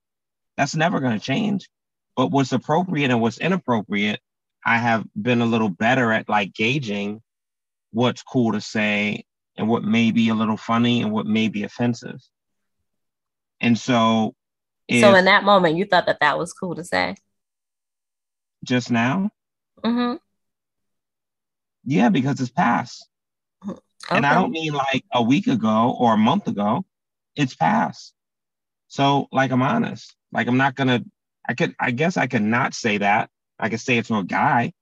That's 0.57 0.74
never 0.74 1.01
gonna 1.01 1.20
change. 1.20 1.68
But 2.16 2.30
what's 2.30 2.53
appropriate 2.53 3.11
and 3.11 3.20
what's 3.20 3.39
inappropriate, 3.39 4.20
I 4.64 4.78
have 4.78 5.05
been 5.20 5.41
a 5.41 5.47
little 5.47 5.68
better 5.68 6.12
at 6.12 6.28
like 6.28 6.55
gauging 6.55 7.22
what's 7.91 8.22
cool 8.22 8.53
to 8.53 8.61
say 8.61 9.24
and 9.57 9.68
what 9.68 9.85
may 9.85 10.11
be 10.11 10.28
a 10.28 10.35
little 10.35 10.57
funny 10.57 11.03
and 11.03 11.12
what 11.12 11.26
may 11.26 11.49
be 11.49 11.62
offensive. 11.62 12.20
And 13.61 13.78
so, 13.78 14.35
if 14.89 15.01
so 15.01 15.14
in 15.14 15.24
that 15.24 15.45
moment 15.45 15.76
you 15.76 15.85
thought 15.85 16.07
that 16.07 16.20
that 16.20 16.39
was 16.39 16.53
cool 16.53 16.74
to 16.74 16.85
say 16.85 17.14
just 18.65 18.91
now, 18.91 19.31
mm-hmm. 19.85 20.17
yeah, 21.85 22.09
because 22.09 22.41
it's 22.41 22.51
past. 22.51 23.09
okay. 23.69 23.79
And 24.11 24.27
I 24.27 24.35
don't 24.35 24.51
mean 24.51 24.73
like 24.73 25.05
a 25.12 25.23
week 25.23 25.47
ago 25.47 25.97
or 25.99 26.15
a 26.15 26.19
month 26.19 26.49
ago. 26.49 26.85
It's 27.37 27.55
past. 27.55 28.15
So, 28.89 29.29
like, 29.33 29.51
I'm 29.51 29.62
honest. 29.62 30.15
Like, 30.33 30.47
I'm 30.47 30.57
not 30.57 30.75
gonna. 30.75 31.05
I 31.49 31.55
could. 31.55 31.75
I 31.81 31.91
guess 31.91 32.17
I 32.17 32.27
could 32.27 32.43
not 32.43 32.75
say 32.75 32.99
that. 32.99 33.31
I 33.59 33.69
could 33.69 33.81
say 33.81 33.99
it 33.99 34.07
to 34.07 34.17
a 34.17 34.25
guy, 34.25 34.73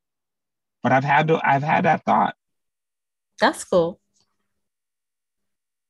but 0.83 0.93
I've 0.93 1.05
had 1.05 1.29
to. 1.29 1.41
I've 1.43 1.63
had 1.63 1.85
that 1.85 2.05
thought. 2.05 2.35
that's 3.41 3.65
cool 3.65 4.01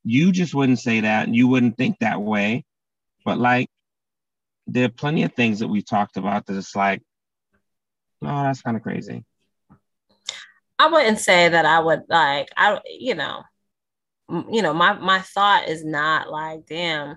You 0.04 0.32
just 0.32 0.54
wouldn't 0.54 0.78
say 0.80 1.00
that, 1.00 1.26
and 1.26 1.36
you 1.36 1.48
wouldn't 1.48 1.76
think 1.76 1.98
that 2.00 2.20
way. 2.20 2.64
But 3.24 3.38
like, 3.38 3.68
there 4.66 4.86
are 4.86 4.88
plenty 4.88 5.22
of 5.24 5.32
things 5.34 5.60
that 5.60 5.68
we've 5.68 5.86
talked 5.86 6.16
about 6.16 6.46
that 6.46 6.56
it's 6.56 6.76
like, 6.76 7.02
oh, 8.22 8.42
that's 8.42 8.62
kind 8.62 8.76
of 8.76 8.82
crazy. 8.82 9.24
I 10.78 10.86
wouldn't 10.90 11.20
say 11.20 11.48
that 11.48 11.64
I 11.64 11.78
would 11.78 12.02
like 12.08 12.48
I 12.56 12.80
you 12.86 13.14
know 13.14 13.42
you 14.50 14.62
know 14.62 14.74
my 14.74 14.94
my 14.94 15.20
thought 15.20 15.68
is 15.68 15.84
not 15.84 16.28
like 16.28 16.66
damn 16.66 17.16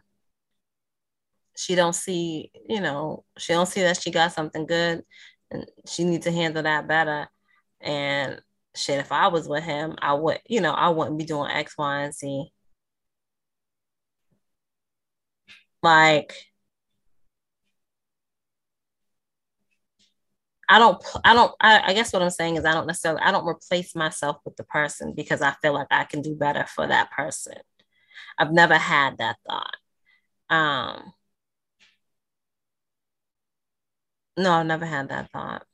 she 1.57 1.73
don't 1.73 1.95
see 1.95 2.51
you 2.69 2.79
know 2.79 3.23
she 3.37 3.53
don't 3.53 3.65
see 3.65 3.81
that 3.81 3.99
she 3.99 4.11
got 4.11 4.33
something 4.33 4.67
good 4.67 5.03
and 5.49 5.65
she 5.87 6.03
needs 6.03 6.25
to 6.25 6.31
handle 6.31 6.61
that 6.61 6.87
better 6.87 7.27
and 7.81 8.39
shit 8.75 8.99
if 8.99 9.11
I 9.11 9.29
was 9.29 9.47
with 9.47 9.63
him 9.63 9.95
I 9.99 10.13
would 10.13 10.39
you 10.47 10.61
know 10.61 10.73
I 10.73 10.89
wouldn't 10.89 11.17
be 11.17 11.25
doing 11.25 11.49
X 11.49 11.75
Y 11.75 12.01
and 12.03 12.13
Z 12.13 12.51
like 15.81 16.35
I 20.67 20.79
don't, 20.79 21.03
I 21.23 21.33
don't, 21.33 21.53
I, 21.59 21.91
I 21.91 21.93
guess 21.93 22.11
what 22.11 22.21
I'm 22.21 22.29
saying 22.29 22.55
is 22.55 22.65
I 22.65 22.73
don't 22.73 22.87
necessarily, 22.87 23.21
I 23.21 23.31
don't 23.31 23.47
replace 23.47 23.95
myself 23.95 24.37
with 24.45 24.55
the 24.55 24.63
person 24.63 25.13
because 25.15 25.41
I 25.41 25.51
feel 25.61 25.73
like 25.73 25.87
I 25.91 26.05
can 26.05 26.21
do 26.21 26.35
better 26.35 26.65
for 26.65 26.87
that 26.87 27.11
person. 27.11 27.55
I've 28.37 28.51
never 28.51 28.75
had 28.75 29.17
that 29.19 29.37
thought. 29.47 29.75
Um, 30.49 31.13
no, 34.37 34.51
I've 34.51 34.65
never 34.65 34.85
had 34.85 35.09
that 35.09 35.31
thought. 35.31 35.65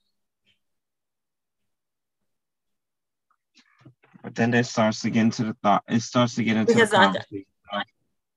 But 4.24 4.36
then 4.36 4.54
it 4.54 4.66
starts 4.66 5.02
to 5.02 5.10
get 5.10 5.22
into 5.22 5.46
the 5.46 5.56
thought. 5.64 5.84
It 5.88 6.02
starts 6.02 6.36
to 6.36 6.44
get 6.44 6.58
into 6.58 6.74
Because 6.74 6.92
the 6.92 6.98
conversation 6.98 7.46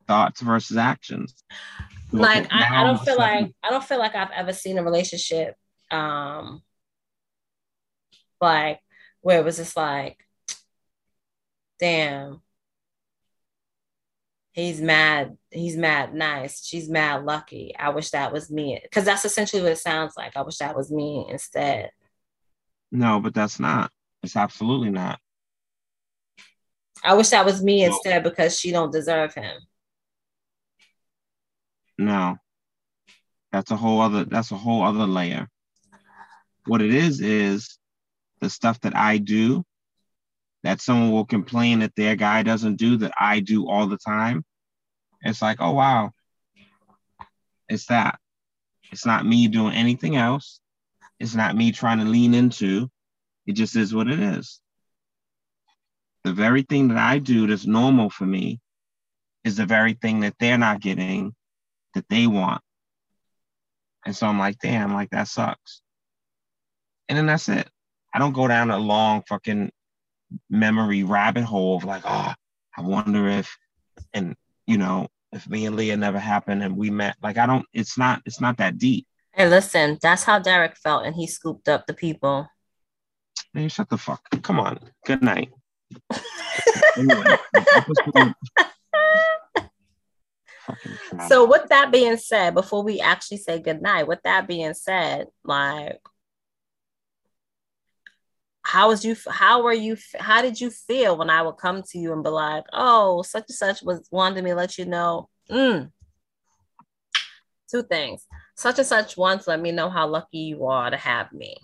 thoughts 0.07 0.41
versus 0.41 0.77
actions. 0.77 1.35
Like, 2.13 2.47
I, 2.53 2.81
I 2.81 2.85
don't 2.85 3.01
feel 3.01 3.17
like, 3.17 3.53
I 3.63 3.71
don't 3.71 3.85
feel 3.85 3.99
like 3.99 4.15
I've 4.15 4.31
ever 4.31 4.53
seen 4.53 4.79
a 4.79 4.85
relationship, 4.85 5.57
um, 5.91 6.63
like 8.41 8.81
where 9.21 9.39
it 9.41 9.45
was 9.45 9.57
just 9.57 9.77
like, 9.77 10.19
damn, 11.81 12.41
he's 14.53 14.81
mad, 14.81 15.37
he's 15.51 15.77
mad 15.77 16.15
nice, 16.15 16.65
she's 16.65 16.89
mad 16.89 17.25
lucky. 17.25 17.75
I 17.79 17.91
wish 17.91 18.11
that 18.11 18.33
was 18.33 18.51
me. 18.51 18.79
Because 18.83 19.05
that's 19.05 19.25
essentially 19.25 19.63
what 19.63 19.73
it 19.73 19.79
sounds 19.79 20.15
like. 20.17 20.37
I 20.37 20.43
wish 20.43 20.59
that 20.59 20.77
was 20.77 20.91
me 20.91 21.27
instead. 21.29 21.91
No, 22.93 23.21
but 23.21 23.35
that's 23.35 23.59
not. 23.59 23.91
It's 24.23 24.37
absolutely 24.37 24.91
not. 24.91 25.19
I 27.03 27.15
wish 27.15 27.31
that 27.31 27.45
was 27.45 27.63
me 27.63 27.81
No. 27.81 27.89
instead 27.89 28.23
because 28.23 28.59
she 28.59 28.71
don't 28.71 28.93
deserve 28.93 29.35
him. 29.35 29.61
No. 31.99 32.37
That's 33.53 33.71
a 33.71 33.77
whole 33.77 34.01
other 34.01 34.25
that's 34.25 34.51
a 34.51 34.57
whole 34.57 34.83
other 34.83 35.07
layer. 35.07 35.49
What 36.67 36.83
it 36.83 36.95
is 36.95 37.21
is 37.21 37.79
the 38.41 38.51
stuff 38.51 38.81
that 38.81 38.97
I 38.97 39.19
do 39.19 39.65
that 40.63 40.81
someone 40.81 41.13
will 41.13 41.27
complain 41.27 41.81
that 41.81 41.95
their 41.95 42.17
guy 42.17 42.43
doesn't 42.43 42.77
do 42.77 42.97
that 42.99 43.13
I 43.19 43.41
do 43.41 43.69
all 43.69 43.87
the 43.87 43.99
time. 43.99 44.45
It's 45.23 45.43
like, 45.43 45.59
oh 45.61 45.73
wow. 45.73 46.11
It's 47.69 47.87
that. 47.87 48.19
It's 48.91 49.07
not 49.07 49.27
me 49.27 49.49
doing 49.49 49.75
anything 49.75 50.17
else. 50.17 50.61
It's 51.19 51.35
not 51.35 51.57
me 51.57 51.73
trying 51.73 51.99
to 51.99 52.05
lean 52.05 52.35
into. 52.35 52.91
It 53.47 53.53
just 53.53 53.77
is 53.77 53.95
what 53.95 54.09
it 54.09 54.21
is. 54.21 54.61
The 56.25 56.33
very 56.33 56.63
thing 56.63 56.89
that 56.89 56.99
I 56.99 57.19
do 57.19 57.47
that's 57.47 57.67
normal 57.67 58.09
for 58.09 58.25
me 58.25 58.61
is 59.45 59.57
the 59.57 59.67
very 59.67 59.93
thing 59.93 60.21
that 60.21 60.35
they're 60.41 60.59
not 60.59 60.81
getting 60.81 61.35
that 61.95 62.09
they 62.09 62.27
want. 62.27 62.63
And 64.07 64.17
so 64.17 64.27
I'm 64.27 64.39
like, 64.39 64.59
damn, 64.59 64.95
like 64.95 65.11
that 65.11 65.29
sucks. 65.29 65.83
And 67.09 67.19
then 67.19 67.27
that's 67.27 67.49
it. 67.49 67.69
I 68.15 68.19
don't 68.19 68.33
go 68.33 68.49
down 68.49 68.71
a 68.71 68.79
long 68.79 69.23
fucking 69.29 69.71
memory 70.49 71.03
rabbit 71.03 71.45
hole 71.45 71.77
of 71.77 71.85
like, 71.85 72.03
oh, 72.05 72.33
I 72.77 72.81
wonder 72.81 73.29
if, 73.29 73.57
and 74.13 74.35
you 74.67 74.79
know, 74.79 75.09
if 75.33 75.49
me 75.49 75.67
and 75.67 75.77
Leah 75.77 75.97
never 75.97 76.19
happened 76.19 76.63
and 76.63 76.77
we 76.77 76.91
met. 76.91 77.17
Like, 77.23 77.39
I 77.39 77.47
don't. 77.47 77.67
It's 77.73 77.99
not. 77.99 78.23
It's 78.25 78.41
not 78.41 78.59
that 78.59 78.79
deep. 78.79 79.07
Hey, 79.33 79.49
listen, 79.49 79.99
that's 80.01 80.23
how 80.23 80.39
Derek 80.39 80.77
felt, 80.77 81.05
and 81.05 81.15
he 81.15 81.27
scooped 81.27 81.69
up 81.69 81.87
the 81.87 81.95
people. 81.95 82.49
Man, 83.53 83.69
shut 83.69 83.89
the 83.89 83.99
fuck. 83.99 84.23
Come 84.43 84.61
on. 84.61 84.79
Good 85.05 85.23
night. 85.23 85.51
anyway, 86.97 87.37
episode- 87.55 88.35
fucking 90.65 90.93
trash. 91.09 91.29
So, 91.29 91.45
with 91.47 91.69
that 91.69 91.93
being 91.93 92.17
said, 92.17 92.55
before 92.55 92.83
we 92.83 93.01
actually 93.01 93.39
say 93.39 93.59
goodnight, 93.59 94.07
with 94.07 94.23
that 94.25 94.47
being 94.47 94.75
said, 94.75 95.27
like, 95.45 96.01
how 98.65 98.89
was 98.89 99.05
you? 99.05 99.17
How 99.29 99.63
were 99.63 99.73
you? 99.73 99.97
How 100.19 100.43
did 100.43 100.61
you 100.61 100.71
feel 100.71 101.17
when 101.17 101.31
I 101.31 101.43
would 101.43 101.59
come 101.59 101.83
to 101.91 101.99
you 101.99 102.13
and 102.13 102.25
be 102.25 102.31
like, 102.31 102.65
"Oh, 102.73 103.23
such 103.23 103.45
and 103.49 103.57
such 103.57 103.83
was 103.83 104.09
wanted 104.11 104.43
me 104.43 104.51
to 104.51 104.57
let 104.57 104.79
you 104.79 104.87
know." 104.87 105.29
Mm. 105.51 105.93
Two 107.71 107.83
things. 107.83 108.27
Such 108.57 108.79
and 108.79 108.87
such 108.87 109.17
wants 109.17 109.47
let 109.47 109.61
me 109.61 109.73
know 109.73 109.91
how 109.91 110.07
lucky 110.07 110.39
you 110.39 110.67
are 110.67 110.91
to 110.91 110.97
have 110.97 111.33
me. 111.33 111.57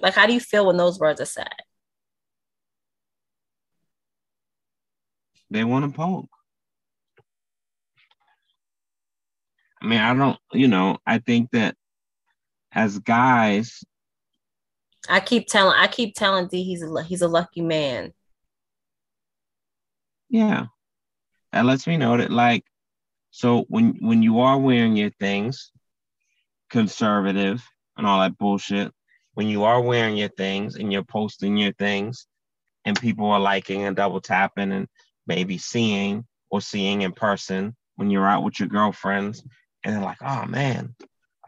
Like, 0.00 0.14
how 0.14 0.26
do 0.26 0.32
you 0.32 0.40
feel 0.40 0.66
when 0.66 0.76
those 0.76 0.98
words 0.98 1.20
are 1.20 1.26
said? 1.26 1.48
they 5.50 5.64
want 5.64 5.84
to 5.84 5.96
poke. 5.96 6.28
I 9.80 9.86
mean, 9.86 10.00
I 10.00 10.14
don't, 10.14 10.38
you 10.52 10.68
know, 10.68 10.98
I 11.06 11.18
think 11.18 11.50
that 11.52 11.76
as 12.72 12.98
guys, 12.98 13.84
I 15.08 15.20
keep 15.20 15.46
telling, 15.46 15.76
I 15.78 15.86
keep 15.86 16.14
telling 16.14 16.48
D 16.48 16.62
he's 16.62 16.82
a 16.82 17.02
he's 17.02 17.22
a 17.22 17.28
lucky 17.28 17.62
man. 17.62 18.12
yeah, 20.28 20.66
that 21.52 21.64
lets 21.64 21.86
me 21.86 21.96
know 21.96 22.16
that 22.16 22.30
like, 22.30 22.64
so 23.30 23.64
when 23.68 23.96
when 24.00 24.22
you 24.22 24.40
are 24.40 24.58
wearing 24.58 24.96
your 24.96 25.10
things, 25.20 25.72
conservative 26.70 27.62
and 27.96 28.06
all 28.06 28.20
that 28.20 28.38
bullshit, 28.38 28.92
when 29.34 29.48
you 29.48 29.64
are 29.64 29.80
wearing 29.80 30.16
your 30.16 30.28
things 30.30 30.76
and 30.76 30.92
you're 30.92 31.04
posting 31.04 31.56
your 31.56 31.72
things, 31.72 32.26
and 32.84 33.00
people 33.00 33.26
are 33.26 33.40
liking 33.40 33.84
and 33.84 33.96
double 33.96 34.20
tapping 34.20 34.72
and 34.72 34.88
maybe 35.26 35.58
seeing 35.58 36.24
or 36.50 36.60
seeing 36.60 37.02
in 37.02 37.12
person 37.12 37.76
when 37.96 38.10
you're 38.10 38.26
out 38.26 38.42
with 38.44 38.58
your 38.60 38.68
girlfriends, 38.68 39.42
and 39.84 39.94
they're 39.94 40.02
like, 40.02 40.22
oh 40.22 40.44
man, 40.46 40.94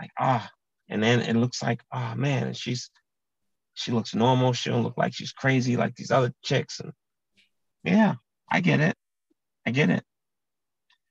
like 0.01 0.11
ah, 0.19 0.49
and 0.89 1.03
then 1.03 1.21
it 1.21 1.37
looks 1.37 1.63
like 1.63 1.83
oh 1.93 2.15
man, 2.15 2.55
she's 2.55 2.91
she 3.79 3.93
looks 3.93 4.15
normal. 4.15 4.53
She 4.53 4.71
don't 4.71 4.83
look 4.83 4.99
like 4.99 5.15
she's 5.15 5.33
crazy 5.33 5.77
like 5.77 5.95
these 5.95 6.11
other 6.11 6.33
chicks, 6.43 6.81
and 6.81 6.93
yeah, 7.85 8.15
I 8.51 8.61
get 8.61 8.81
it, 8.81 8.97
I 9.65 9.71
get 9.71 9.91
it. 9.91 10.03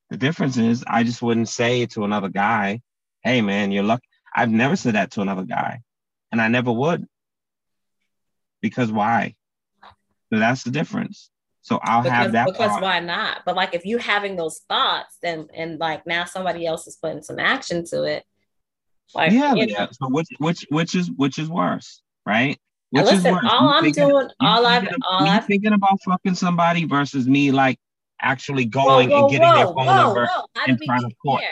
The 0.10 0.18
difference 0.18 0.58
is 0.58 0.84
I 0.86 1.04
just 1.04 1.22
wouldn't 1.22 1.50
say 1.50 1.86
to 1.88 2.04
another 2.04 2.30
guy, 2.30 2.82
hey 3.24 3.42
man, 3.42 3.72
you're 3.72 3.84
lucky. 3.84 4.08
I've 4.36 4.50
never 4.50 4.76
said 4.76 4.96
that 4.96 5.12
to 5.12 5.22
another 5.22 5.44
guy, 5.44 5.82
and 6.32 6.42
I 6.42 6.50
never 6.50 6.72
would. 6.72 7.06
Because 8.62 8.92
why? 8.92 9.36
So 10.34 10.40
that's 10.40 10.64
the 10.64 10.72
difference. 10.72 11.30
So 11.62 11.80
I'll 11.82 12.04
because, 12.04 12.18
have 12.18 12.32
that. 12.34 12.48
because 12.48 12.72
part. 12.72 12.84
why 12.84 13.00
not? 13.00 13.44
But 13.46 13.56
like 13.56 13.74
if 13.74 13.86
you 13.86 13.98
having 13.98 14.36
those 14.36 14.60
thoughts, 14.68 15.18
then 15.22 15.48
and 15.54 15.80
like 15.80 16.06
now 16.06 16.26
somebody 16.26 16.66
else 16.66 16.86
is 16.86 16.98
putting 17.02 17.24
some 17.24 17.40
action 17.40 17.86
to 17.92 18.04
it. 18.04 18.26
Like 19.16 19.32
yeah, 19.32 19.54
yeah. 19.54 19.66
know, 19.66 19.88
So 19.92 20.10
which 20.10 20.28
which 20.40 20.66
which 20.70 20.96
is 20.96 21.10
which 21.12 21.40
is 21.40 21.50
worse, 21.50 22.02
right? 22.28 22.60
Which 22.92 23.06
listen, 23.06 23.34
worse? 23.34 23.46
all 23.50 23.70
I'm 23.70 23.84
thinking- 23.84 24.08
doing, 24.08 24.30
all 24.40 24.66
I've, 24.66 24.84
thinking, 24.84 25.00
all 25.10 25.28
I've. 25.28 25.46
thinking 25.46 25.74
about 25.74 26.00
fucking 26.04 26.36
somebody 26.36 26.86
versus 26.86 27.28
me 27.28 27.52
like 27.52 27.80
actually 28.22 28.66
going 28.66 29.10
whoa, 29.10 29.24
and 29.24 29.32
getting 29.32 29.52
their 29.54 29.66
phone 29.66 29.76
whoa, 29.86 29.96
number 29.96 30.26
whoa. 30.28 30.66
Did 30.66 30.82
trying 30.86 31.10
to 31.10 31.16
court. 31.16 31.42
here? 31.42 31.52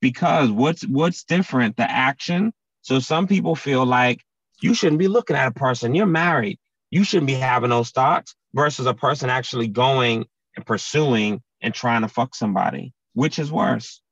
because 0.00 0.50
what's 0.50 0.86
what's 0.86 1.24
different 1.24 1.76
the 1.76 1.90
action 1.90 2.52
so 2.82 2.98
some 2.98 3.26
people 3.26 3.54
feel 3.56 3.86
like 3.86 4.20
you 4.60 4.74
shouldn't 4.74 4.98
be 4.98 5.08
looking 5.08 5.34
at 5.34 5.48
a 5.48 5.52
person 5.52 5.94
you're 5.94 6.04
married 6.06 6.58
you 6.90 7.04
shouldn't 7.04 7.26
be 7.26 7.32
having 7.34 7.70
those 7.70 7.90
thoughts 7.90 8.34
versus 8.52 8.84
a 8.86 8.92
person 8.92 9.30
actually 9.30 9.66
going 9.66 10.26
and 10.56 10.66
pursuing 10.66 11.40
and 11.62 11.72
trying 11.72 12.02
to 12.02 12.08
fuck 12.08 12.34
somebody 12.34 12.92
which 13.14 13.38
is 13.38 13.50
worse 13.50 14.02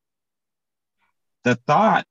the 1.45 1.57
thought 1.67 2.07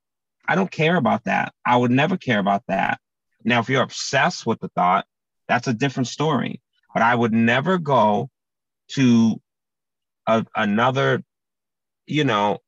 i 0.47 0.53
don't 0.53 0.71
care 0.71 0.95
about 0.95 1.23
that 1.23 1.51
i 1.65 1.75
would 1.75 1.91
never 1.91 2.17
care 2.17 2.39
about 2.39 2.61
that 2.67 2.99
now 3.43 3.59
if 3.59 3.69
you're 3.69 3.83
obsessed 3.83 4.45
with 4.45 4.59
the 4.59 4.69
thought 4.69 5.05
that's 5.47 5.67
a 5.67 5.73
different 5.73 6.07
story 6.07 6.61
but 6.93 7.03
i 7.03 7.13
would 7.13 7.33
never 7.33 7.77
go 7.77 8.29
to 8.87 9.39
a, 10.27 10.45
another 10.55 11.23
you 12.05 12.23
know 12.23 12.59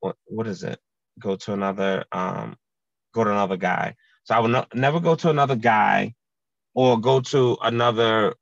what 0.00 0.16
what 0.26 0.46
is 0.46 0.62
it? 0.62 0.78
Go 1.18 1.36
to 1.36 1.52
another 1.52 2.04
um 2.12 2.56
go 3.12 3.24
to 3.24 3.30
another 3.30 3.56
guy. 3.56 3.94
So 4.24 4.34
I 4.34 4.40
would 4.40 4.50
no, 4.50 4.66
never 4.74 5.00
go 5.00 5.14
to 5.14 5.30
another 5.30 5.56
guy 5.56 6.14
or 6.74 7.00
go 7.00 7.20
to 7.20 7.56
another 7.62 8.34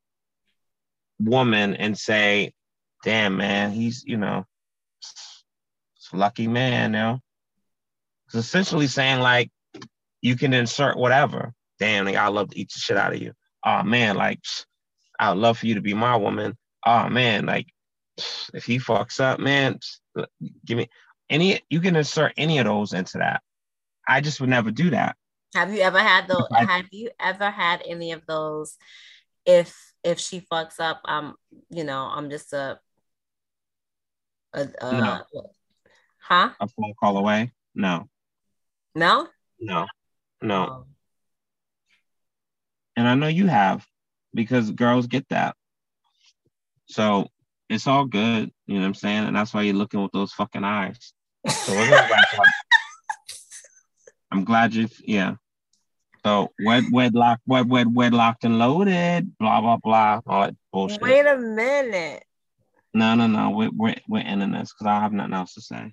woman 1.20 1.74
and 1.76 1.96
say, 1.96 2.52
"Damn 3.04 3.36
man, 3.36 3.70
he's 3.72 4.04
you 4.04 4.16
know, 4.16 4.44
lucky 6.12 6.48
man." 6.48 6.92
You 6.92 6.98
know, 6.98 7.20
it's 8.26 8.34
essentially 8.34 8.88
saying 8.88 9.20
like 9.20 9.50
you 10.24 10.36
can 10.36 10.54
insert 10.54 10.96
whatever. 10.96 11.52
Damn, 11.78 12.06
nigga, 12.06 12.16
I 12.16 12.28
love 12.28 12.48
to 12.50 12.58
eat 12.58 12.70
the 12.72 12.78
shit 12.80 12.96
out 12.96 13.12
of 13.14 13.20
you. 13.20 13.32
Oh 13.62 13.82
man, 13.82 14.16
like 14.16 14.40
I'd 15.20 15.36
love 15.36 15.58
for 15.58 15.66
you 15.66 15.74
to 15.74 15.82
be 15.82 15.92
my 15.92 16.16
woman. 16.16 16.56
Oh 16.86 17.10
man, 17.10 17.44
like 17.44 17.66
if 18.54 18.64
he 18.64 18.78
fucks 18.78 19.20
up, 19.20 19.38
man, 19.38 19.78
give 20.64 20.78
me 20.78 20.88
any 21.28 21.60
you 21.68 21.80
can 21.80 21.94
insert 21.94 22.32
any 22.38 22.58
of 22.58 22.64
those 22.64 22.94
into 22.94 23.18
that. 23.18 23.42
I 24.08 24.22
just 24.22 24.40
would 24.40 24.48
never 24.48 24.70
do 24.70 24.90
that. 24.90 25.16
Have 25.54 25.72
you 25.74 25.80
ever 25.82 25.98
had 25.98 26.26
those? 26.26 26.48
I- 26.50 26.64
Have 26.64 26.86
you 26.90 27.10
ever 27.20 27.50
had 27.50 27.82
any 27.86 28.12
of 28.12 28.24
those? 28.26 28.78
If 29.44 29.76
if 30.02 30.18
she 30.18 30.40
fucks 30.40 30.80
up, 30.80 31.02
I'm 31.04 31.34
you 31.68 31.84
know 31.84 32.00
I'm 32.00 32.30
just 32.30 32.54
a, 32.54 32.80
a, 34.54 34.68
a 34.80 34.92
No. 34.92 35.22
huh? 36.18 36.50
A 36.60 36.68
phone 36.68 36.94
call 36.98 37.18
away? 37.18 37.52
No, 37.74 38.08
No, 38.94 39.28
no, 39.60 39.86
no. 40.44 40.64
Oh. 40.64 40.86
And 42.96 43.08
I 43.08 43.14
know 43.14 43.26
you 43.26 43.48
have 43.48 43.84
because 44.32 44.70
girls 44.70 45.06
get 45.06 45.28
that. 45.30 45.56
So 46.86 47.28
it's 47.68 47.86
all 47.86 48.04
good. 48.04 48.52
You 48.66 48.74
know 48.74 48.80
what 48.80 48.86
I'm 48.86 48.94
saying? 48.94 49.24
And 49.24 49.36
that's 49.36 49.52
why 49.52 49.62
you're 49.62 49.74
looking 49.74 50.02
with 50.02 50.12
those 50.12 50.32
fucking 50.32 50.64
eyes. 50.64 51.12
So 51.48 51.72
we're 51.72 51.90
gonna 51.90 52.08
wrap 52.10 52.38
up. 52.38 52.44
I'm 54.30 54.44
glad 54.44 54.74
you 54.74 54.88
yeah. 55.04 55.34
So 56.24 56.52
wed 56.64 56.84
wedlock, 56.92 57.40
wed 57.46 57.68
wed 57.68 57.88
wedlocked 57.88 58.44
and 58.44 58.58
loaded, 58.58 59.36
blah 59.38 59.60
blah 59.60 59.76
blah, 59.76 60.20
all 60.26 60.42
that 60.42 60.56
bullshit. 60.72 61.02
Wait 61.02 61.26
a 61.26 61.36
minute. 61.36 62.24
No, 62.92 63.14
no, 63.14 63.26
no. 63.26 63.50
We're 63.50 63.70
we're 63.74 63.96
we're 64.08 64.20
ending 64.20 64.52
this 64.52 64.72
because 64.72 64.86
I 64.86 65.00
have 65.00 65.12
nothing 65.12 65.34
else 65.34 65.54
to 65.54 65.60
say. 65.60 65.92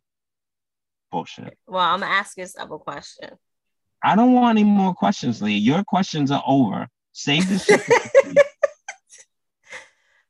Bullshit. 1.11 1.57
Well, 1.67 1.83
I'm 1.83 1.99
gonna 1.99 2.11
ask 2.11 2.37
you 2.37 2.43
a 2.43 2.47
simple 2.47 2.79
question. 2.79 3.31
I 4.03 4.15
don't 4.15 4.33
want 4.33 4.57
any 4.57 4.63
more 4.67 4.93
questions, 4.93 5.41
Lee. 5.41 5.57
Your 5.57 5.83
questions 5.83 6.31
are 6.31 6.43
over. 6.47 6.87
Save 7.13 7.47
this 7.49 7.65
shit. 7.65 7.81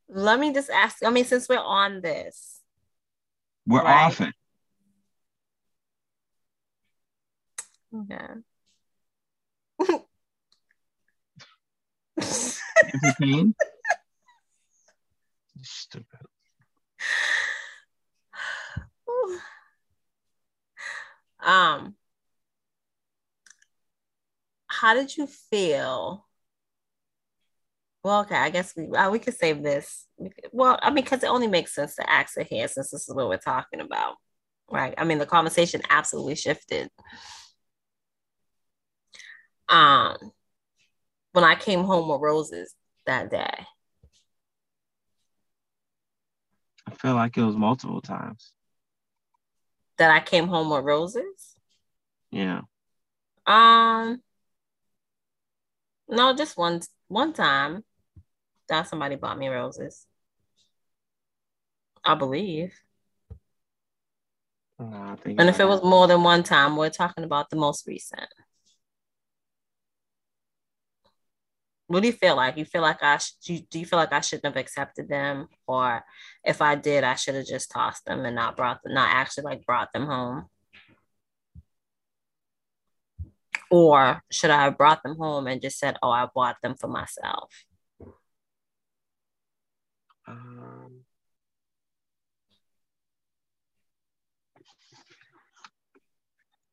Let 0.09 0.39
me 0.39 0.53
just 0.53 0.69
ask. 0.69 0.97
I 1.05 1.09
mean, 1.09 1.23
since 1.25 1.47
we're 1.47 1.57
on 1.59 2.01
this, 2.01 2.59
We're 3.65 3.83
Right. 3.83 4.05
off 4.05 4.19
it. 4.21 4.33
yeah. 8.09 8.35
Nancy 12.17 13.13
Payne? 13.19 13.55
Stupid. 15.63 16.05
um, 21.39 21.95
how 24.81 24.95
did 24.95 25.15
you 25.15 25.27
feel? 25.27 26.27
Well, 28.03 28.21
okay, 28.21 28.35
I 28.35 28.49
guess 28.49 28.73
we 28.75 28.87
uh, 28.87 29.11
we 29.11 29.19
could 29.19 29.35
save 29.35 29.61
this. 29.61 30.07
Well, 30.51 30.79
I 30.81 30.89
mean, 30.89 31.03
because 31.03 31.21
it 31.21 31.29
only 31.29 31.45
makes 31.45 31.75
sense 31.75 31.95
to 31.97 32.09
ask 32.09 32.35
it 32.35 32.47
here 32.47 32.67
since 32.67 32.89
this 32.89 33.07
is 33.07 33.13
what 33.13 33.29
we're 33.29 33.37
talking 33.37 33.79
about, 33.79 34.15
right? 34.71 34.95
I 34.97 35.03
mean, 35.03 35.19
the 35.19 35.27
conversation 35.27 35.81
absolutely 35.91 36.33
shifted. 36.33 36.89
Um, 39.69 40.17
when 41.33 41.43
I 41.43 41.53
came 41.53 41.83
home 41.83 42.09
with 42.09 42.19
roses 42.19 42.73
that 43.05 43.29
day, 43.29 43.67
I 46.87 46.95
feel 46.95 47.13
like 47.13 47.37
it 47.37 47.43
was 47.43 47.55
multiple 47.55 48.01
times. 48.01 48.51
that 49.99 50.09
I 50.09 50.19
came 50.21 50.47
home 50.47 50.71
with 50.71 50.83
roses. 50.83 51.55
Yeah. 52.31 52.61
Um, 53.45 54.23
no, 56.11 56.35
just 56.35 56.57
one 56.57 56.81
one 57.07 57.33
time 57.33 57.83
that 58.69 58.87
somebody 58.87 59.15
bought 59.15 59.37
me 59.37 59.47
roses. 59.47 60.05
I 62.03 62.15
believe. 62.15 62.73
No, 64.79 64.87
I 64.91 65.15
think 65.15 65.39
And 65.39 65.49
if 65.49 65.59
it 65.59 65.67
was 65.67 65.83
more 65.83 66.07
than 66.07 66.23
one 66.23 66.43
time, 66.43 66.75
we're 66.75 66.89
talking 66.89 67.23
about 67.23 67.49
the 67.49 67.55
most 67.55 67.85
recent. 67.87 68.27
What 71.87 72.01
do 72.01 72.07
you 72.07 72.13
feel 72.13 72.37
like? 72.37 72.57
You 72.57 72.65
feel 72.65 72.81
like 72.81 73.03
I 73.03 73.17
sh- 73.17 73.33
do, 73.45 73.53
you, 73.55 73.59
do 73.69 73.79
you 73.79 73.85
feel 73.85 73.99
like 73.99 74.13
I 74.13 74.21
shouldn't 74.21 74.45
have 74.45 74.55
accepted 74.61 75.09
them, 75.09 75.47
or 75.67 76.01
if 76.43 76.61
I 76.61 76.75
did, 76.75 77.03
I 77.03 77.15
should 77.15 77.35
have 77.35 77.45
just 77.45 77.69
tossed 77.69 78.05
them 78.05 78.25
and 78.25 78.35
not 78.35 78.55
brought 78.55 78.81
them, 78.81 78.93
not 78.93 79.09
actually 79.13 79.43
like 79.43 79.65
brought 79.65 79.91
them 79.91 80.05
home, 80.05 80.45
or 83.71 84.21
should 84.29 84.51
I 84.51 84.65
have 84.65 84.77
brought 84.77 85.01
them 85.01 85.17
home 85.17 85.47
and 85.47 85.61
just 85.61 85.79
said, 85.79 85.97
"Oh, 86.03 86.11
I 86.11 86.27
bought 86.35 86.57
them 86.61 86.75
for 86.75 86.87
myself"? 86.87 87.51
Um, 90.27 91.05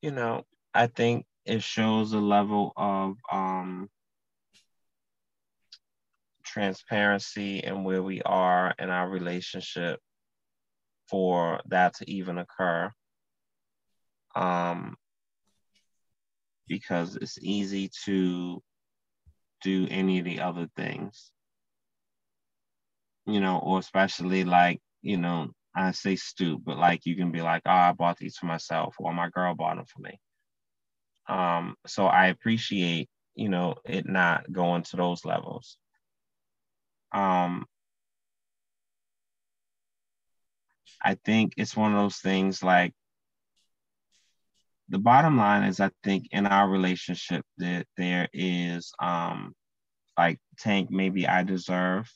you 0.02 0.10
know, 0.10 0.44
I 0.74 0.88
think 0.88 1.26
it 1.44 1.62
shows 1.62 2.12
a 2.12 2.18
level 2.18 2.72
of 2.76 3.16
um, 3.32 3.88
transparency 6.44 7.62
and 7.62 7.84
where 7.84 8.02
we 8.02 8.22
are 8.22 8.74
in 8.78 8.90
our 8.90 9.08
relationship 9.08 10.00
for 11.08 11.60
that 11.66 11.94
to 11.94 12.10
even 12.10 12.38
occur. 12.38 12.90
Um, 14.34 14.96
because 16.68 17.16
it's 17.16 17.38
easy 17.40 17.90
to 18.04 18.62
do 19.62 19.86
any 19.90 20.18
of 20.18 20.24
the 20.24 20.40
other 20.40 20.68
things 20.76 21.32
you 23.28 23.40
know, 23.40 23.58
or 23.58 23.78
especially 23.78 24.44
like, 24.44 24.80
you 25.02 25.18
know, 25.18 25.50
I 25.74 25.92
say 25.92 26.16
stoop, 26.16 26.62
but 26.64 26.78
like 26.78 27.04
you 27.04 27.14
can 27.14 27.30
be 27.30 27.42
like, 27.42 27.62
oh, 27.66 27.70
I 27.70 27.92
bought 27.92 28.16
these 28.16 28.36
for 28.36 28.46
myself, 28.46 28.96
or 28.98 29.12
my 29.12 29.28
girl 29.28 29.54
bought 29.54 29.76
them 29.76 29.84
for 29.84 30.00
me. 30.00 30.18
Um, 31.28 31.76
so 31.86 32.06
I 32.06 32.28
appreciate, 32.28 33.08
you 33.34 33.50
know, 33.50 33.76
it 33.84 34.06
not 34.08 34.50
going 34.50 34.82
to 34.84 34.96
those 34.96 35.26
levels. 35.26 35.76
Um, 37.12 37.66
I 41.04 41.14
think 41.24 41.52
it's 41.58 41.76
one 41.76 41.94
of 41.94 42.00
those 42.00 42.16
things 42.16 42.62
like 42.62 42.94
the 44.88 44.98
bottom 44.98 45.36
line 45.36 45.64
is 45.64 45.80
I 45.80 45.90
think 46.02 46.28
in 46.30 46.46
our 46.46 46.68
relationship 46.68 47.44
that 47.58 47.86
there 47.96 48.28
is 48.32 48.92
um 49.00 49.54
like 50.16 50.38
Tank, 50.58 50.90
maybe 50.90 51.28
I 51.28 51.44
deserve 51.44 52.10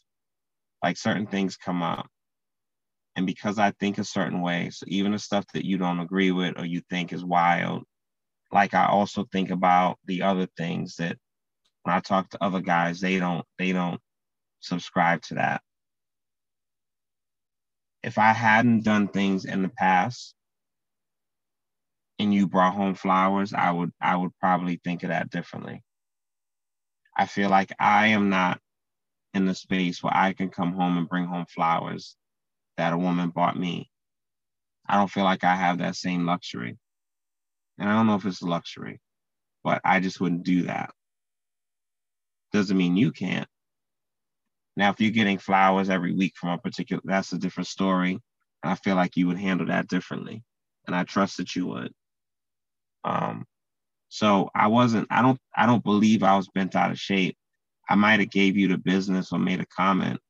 like 0.82 0.96
certain 0.96 1.26
things 1.26 1.56
come 1.56 1.82
up. 1.82 2.06
And 3.14 3.26
because 3.26 3.58
I 3.58 3.72
think 3.78 3.98
a 3.98 4.04
certain 4.04 4.40
way, 4.40 4.70
so 4.70 4.84
even 4.88 5.12
the 5.12 5.18
stuff 5.18 5.44
that 5.54 5.64
you 5.64 5.78
don't 5.78 6.00
agree 6.00 6.32
with 6.32 6.58
or 6.58 6.64
you 6.64 6.82
think 6.90 7.12
is 7.12 7.24
wild, 7.24 7.84
like 8.50 8.74
I 8.74 8.86
also 8.86 9.26
think 9.30 9.50
about 9.50 9.98
the 10.06 10.22
other 10.22 10.48
things 10.56 10.96
that 10.96 11.16
when 11.82 11.94
I 11.94 12.00
talk 12.00 12.30
to 12.30 12.42
other 12.42 12.60
guys, 12.60 13.00
they 13.00 13.18
don't 13.18 13.44
they 13.58 13.72
don't 13.72 14.00
subscribe 14.60 15.22
to 15.22 15.34
that. 15.34 15.62
If 18.02 18.18
I 18.18 18.32
hadn't 18.32 18.82
done 18.82 19.08
things 19.08 19.44
in 19.44 19.62
the 19.62 19.68
past 19.68 20.34
and 22.22 22.32
you 22.32 22.46
brought 22.46 22.74
home 22.74 22.94
flowers, 22.94 23.52
I 23.52 23.70
would 23.72 23.90
I 24.00 24.16
would 24.16 24.30
probably 24.38 24.80
think 24.82 25.02
of 25.02 25.08
that 25.08 25.30
differently. 25.30 25.82
I 27.16 27.26
feel 27.26 27.50
like 27.50 27.72
I 27.80 28.08
am 28.08 28.30
not 28.30 28.60
in 29.34 29.44
the 29.44 29.54
space 29.54 30.02
where 30.02 30.16
I 30.16 30.32
can 30.32 30.48
come 30.48 30.72
home 30.72 30.96
and 30.98 31.08
bring 31.08 31.26
home 31.26 31.46
flowers 31.46 32.16
that 32.76 32.92
a 32.92 32.98
woman 32.98 33.30
bought 33.30 33.58
me. 33.58 33.90
I 34.88 34.96
don't 34.96 35.10
feel 35.10 35.24
like 35.24 35.42
I 35.44 35.56
have 35.56 35.78
that 35.78 35.96
same 35.96 36.24
luxury. 36.24 36.78
And 37.78 37.88
I 37.88 37.94
don't 37.94 38.06
know 38.06 38.14
if 38.14 38.24
it's 38.24 38.42
a 38.42 38.46
luxury, 38.46 39.00
but 39.64 39.80
I 39.84 40.00
just 40.00 40.20
wouldn't 40.20 40.44
do 40.44 40.64
that. 40.64 40.90
Doesn't 42.52 42.76
mean 42.76 42.96
you 42.96 43.10
can't. 43.10 43.48
Now, 44.76 44.90
if 44.90 45.00
you're 45.00 45.10
getting 45.10 45.38
flowers 45.38 45.90
every 45.90 46.14
week 46.14 46.34
from 46.36 46.50
a 46.50 46.58
particular, 46.58 47.02
that's 47.04 47.32
a 47.32 47.38
different 47.38 47.66
story. 47.66 48.12
And 48.62 48.72
I 48.72 48.76
feel 48.76 48.94
like 48.94 49.16
you 49.16 49.26
would 49.26 49.38
handle 49.38 49.66
that 49.66 49.88
differently. 49.88 50.44
And 50.86 50.94
I 50.94 51.04
trust 51.04 51.38
that 51.38 51.56
you 51.56 51.66
would. 51.66 51.92
Um, 53.04 53.44
so 54.08 54.50
I 54.54 54.68
wasn't, 54.68 55.08
I 55.10 55.22
don't, 55.22 55.38
I 55.56 55.66
don't 55.66 55.82
believe 55.82 56.22
I 56.22 56.36
was 56.36 56.48
bent 56.54 56.76
out 56.76 56.90
of 56.90 56.98
shape. 56.98 57.36
I 57.88 57.94
might 57.94 58.20
have 58.20 58.30
gave 58.30 58.56
you 58.56 58.68
the 58.68 58.78
business 58.78 59.32
or 59.32 59.38
made 59.38 59.60
a 59.60 59.66
comment, 59.66 60.20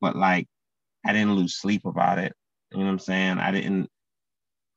but 0.00 0.16
like 0.16 0.46
I 1.04 1.12
didn't 1.12 1.34
lose 1.34 1.56
sleep 1.56 1.84
about 1.86 2.18
it. 2.18 2.32
You 2.72 2.78
know 2.78 2.84
what 2.84 2.90
I'm 2.92 2.98
saying? 2.98 3.38
I 3.38 3.50
didn't 3.50 3.88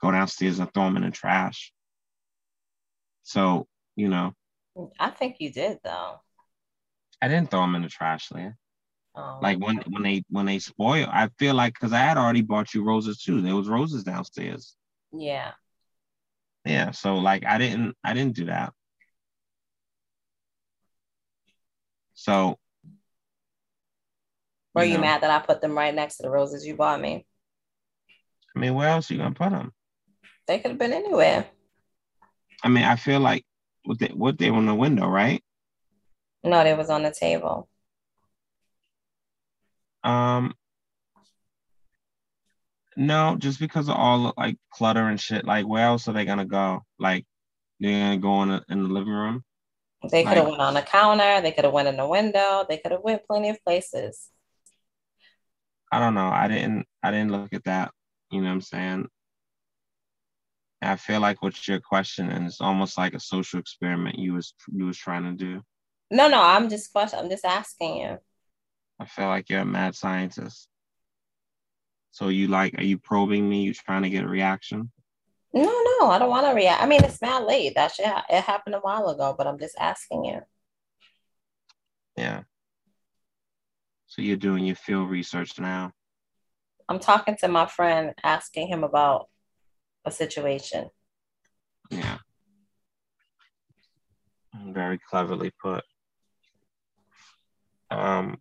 go 0.02 0.12
downstairs 0.12 0.60
and 0.60 0.74
throw 0.74 0.86
them 0.86 0.98
in 0.98 1.04
the 1.04 1.12
trash. 1.12 1.74
So, 3.24 3.68
you 3.96 4.08
know, 4.08 4.34
I 5.00 5.10
think 5.10 5.38
you 5.40 5.52
did 5.52 5.80
though. 5.84 6.22
I 7.22 7.28
didn't 7.28 7.52
throw 7.52 7.62
them 7.62 7.76
in 7.76 7.82
the 7.84 7.90
trash, 7.90 8.32
Leah. 8.32 8.56
Um, 9.14 9.40
Like 9.42 9.60
when 9.60 9.78
when 9.90 10.04
they 10.04 10.24
when 10.30 10.46
they 10.46 10.60
spoil, 10.60 11.08
I 11.12 11.30
feel 11.38 11.54
like 11.54 11.74
because 11.74 11.94
I 11.94 12.00
had 12.00 12.18
already 12.18 12.42
bought 12.42 12.74
you 12.74 12.84
roses 12.84 13.22
too. 13.22 13.42
There 13.42 13.56
was 13.56 13.68
roses 13.68 14.04
downstairs. 14.04 14.76
yeah. 15.12 15.52
Yeah. 16.66 16.92
So 16.92 17.16
like 17.16 17.46
I 17.46 17.58
didn't 17.58 17.96
I 18.04 18.14
didn't 18.14 18.36
do 18.36 18.46
that. 18.46 18.74
So 22.14 22.60
Were 24.74 24.84
you 24.84 24.92
you 24.92 24.98
know. 24.98 25.02
mad 25.02 25.22
that 25.22 25.32
I 25.32 25.46
put 25.46 25.62
them 25.62 25.78
right 25.78 25.94
next 25.94 26.18
to 26.18 26.24
the 26.24 26.30
roses 26.30 26.66
you 26.66 26.76
bought 26.76 27.02
me? 27.02 27.26
I 28.56 28.60
mean, 28.60 28.76
where 28.76 28.90
else 28.90 29.10
are 29.10 29.14
you 29.14 29.20
gonna 29.20 29.34
put 29.34 29.50
them? 29.52 29.72
They 30.48 30.60
could 30.60 30.72
have 30.72 30.80
been 30.80 30.94
anywhere. 30.94 31.48
I 32.64 32.70
mean, 32.70 32.84
I 32.84 32.96
feel 32.96 33.20
like 33.20 33.44
what 33.86 34.00
they 34.00 34.08
what 34.08 34.38
they 34.38 34.52
were 34.52 34.60
in 34.60 34.66
the 34.68 34.76
window, 34.76 35.08
right? 35.08 35.44
No, 36.44 36.64
they 36.64 36.74
was 36.74 36.90
on 36.90 37.04
the 37.04 37.12
table. 37.12 37.68
Um, 40.04 40.54
no, 42.98 43.36
just 43.38 43.60
because 43.60 43.88
of 43.90 43.96
all 43.96 44.24
the, 44.24 44.34
like 44.38 44.58
clutter 44.72 45.08
and 45.08 45.20
shit. 45.20 45.46
Like, 45.46 45.68
where 45.68 45.86
else 45.86 46.08
are 46.08 46.14
they 46.14 46.26
gonna 46.26 46.46
go? 46.46 46.82
Like, 47.00 47.26
they're 47.80 47.92
gonna 48.00 48.18
go 48.18 48.44
in 48.44 48.50
the, 48.50 48.64
in 48.70 48.84
the 48.84 48.90
living 48.90 49.14
room. 49.14 49.44
They 50.10 50.24
could 50.24 50.34
have 50.38 50.46
Like- 50.46 50.52
went 50.52 50.62
on 50.62 50.74
the 50.74 50.82
counter. 50.82 51.42
They 51.42 51.52
could 51.52 51.64
have 51.66 51.74
went 51.74 51.88
in 51.88 51.98
the 51.98 52.08
window. 52.08 52.66
They 52.68 52.78
could 52.78 52.92
have 52.92 53.02
went 53.04 53.26
plenty 53.28 53.50
of 53.50 53.64
places. 53.64 54.30
I 55.92 56.00
don't 56.00 56.14
know. 56.16 56.30
I 56.30 56.48
didn't. 56.48 56.86
I 57.04 57.12
didn't 57.12 57.32
look 57.32 57.54
at 57.54 57.66
that. 57.66 57.92
You 58.32 58.42
know 58.42 58.48
what 58.48 58.54
I'm 58.54 58.62
saying? 58.62 59.08
I 60.82 60.96
feel 60.96 61.20
like 61.20 61.44
what 61.44 61.68
you're 61.68 61.80
questioning 61.80 62.44
is 62.44 62.60
almost 62.60 62.98
like 62.98 63.14
a 63.14 63.20
social 63.20 63.60
experiment 63.60 64.18
you 64.18 64.34
was 64.34 64.54
you 64.72 64.86
was 64.86 64.98
trying 64.98 65.24
to 65.26 65.34
do. 65.34 65.62
No, 66.10 66.28
no, 66.28 66.42
I'm 66.42 66.70
just 66.70 66.92
question. 66.92 67.20
I'm 67.20 67.30
just 67.30 67.46
asking 67.46 67.98
you. 67.98 68.18
I 69.00 69.06
feel 69.06 69.28
like 69.28 69.50
you're 69.50 69.60
a 69.62 69.66
mad 69.66 69.96
scientist. 69.96 70.68
So 72.12 72.28
you 72.28 72.48
like, 72.48 72.78
are 72.78 72.84
you 72.84 72.98
probing 72.98 73.50
me? 73.50 73.64
You 73.64 73.74
trying 73.74 74.04
to 74.04 74.10
get 74.10 74.24
a 74.24 74.28
reaction? 74.28 74.92
No, 75.54 75.64
no, 75.64 76.10
I 76.10 76.20
don't 76.20 76.30
want 76.30 76.46
to 76.48 76.54
react. 76.54 76.82
I 76.82 76.86
mean, 76.86 77.04
it's 77.04 77.22
not 77.22 77.48
late. 77.48 77.74
That 77.76 77.92
shit 77.92 78.06
ha- 78.06 78.26
it 78.30 78.44
happened 78.44 78.76
a 78.76 78.80
while 78.80 79.08
ago, 79.10 79.34
but 79.38 79.48
I'm 79.48 79.60
just 79.60 79.76
asking 79.80 80.26
you. 80.26 80.42
Yeah. 82.18 82.44
So 84.08 84.22
you're 84.22 84.38
doing 84.38 84.66
your 84.66 84.76
field 84.76 85.10
research 85.10 85.60
now. 85.60 85.92
I'm 86.90 87.00
talking 87.00 87.38
to 87.40 87.48
my 87.48 87.66
friend, 87.66 88.14
asking 88.24 88.68
him 88.68 88.84
about 88.84 89.30
a 90.04 90.12
situation. 90.12 90.90
Yeah. 91.90 92.18
Very 94.54 95.00
cleverly 95.10 95.52
put. 95.62 95.84
um, 97.90 98.38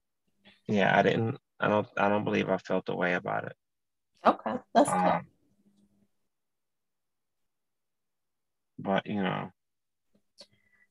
yeah, 0.67 0.97
I 0.97 1.03
didn't. 1.03 1.39
I 1.59 1.69
don't. 1.69 1.87
I 1.97 2.09
don't 2.09 2.25
believe 2.25 2.49
I 2.49 2.57
felt 2.59 2.87
the 2.87 2.95
way 2.95 3.15
about 3.15 3.45
it. 3.45 3.53
Okay, 4.27 4.55
that's 4.75 4.91
good. 4.91 4.99
Um, 4.99 5.27
but 8.79 9.07
you 9.07 9.23
know, 9.23 9.51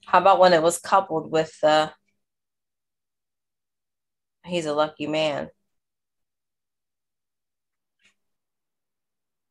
How 0.05 0.19
about 0.19 0.39
when 0.39 0.53
it 0.53 0.61
was 0.61 0.79
coupled 0.79 1.31
with 1.31 1.55
uh 1.63 1.89
he's 4.45 4.65
a 4.65 4.73
lucky 4.73 5.07
man. 5.07 5.49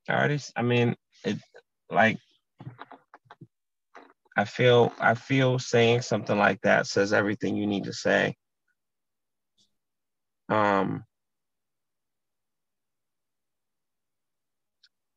Artists, 0.09 0.53
I 0.57 0.61
already. 0.61 0.79
I 0.79 0.85
mean, 0.85 0.97
it 1.25 1.39
like. 1.91 2.19
I 4.37 4.45
feel. 4.45 4.93
I 4.99 5.15
feel 5.15 5.59
saying 5.59 6.03
something 6.03 6.39
like 6.39 6.61
that 6.63 6.87
says 6.87 7.13
everything 7.13 7.57
you 7.57 7.67
need 7.67 7.85
to 7.85 7.93
say. 7.93 8.37
Um. 10.49 11.05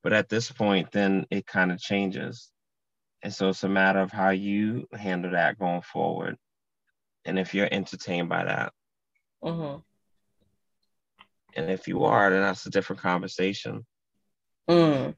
But 0.03 0.13
at 0.13 0.29
this 0.29 0.51
point, 0.51 0.91
then 0.91 1.25
it 1.29 1.45
kind 1.45 1.71
of 1.71 1.79
changes. 1.79 2.51
And 3.23 3.33
so 3.33 3.49
it's 3.49 3.63
a 3.63 3.69
matter 3.69 3.99
of 3.99 4.11
how 4.11 4.29
you 4.29 4.87
handle 4.93 5.31
that 5.31 5.59
going 5.59 5.83
forward. 5.83 6.37
And 7.25 7.37
if 7.37 7.53
you're 7.53 7.69
entertained 7.71 8.29
by 8.29 8.45
that. 8.45 8.73
hmm 9.43 9.75
And 11.55 11.69
if 11.69 11.87
you 11.87 12.03
are, 12.05 12.31
then 12.31 12.41
that's 12.41 12.65
a 12.65 12.71
different 12.71 13.01
conversation. 13.01 13.85
Mm. 14.67 15.15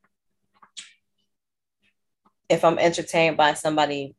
If 2.49 2.65
I'm 2.65 2.77
entertained 2.77 3.37
by 3.37 3.53
somebody 3.53 4.15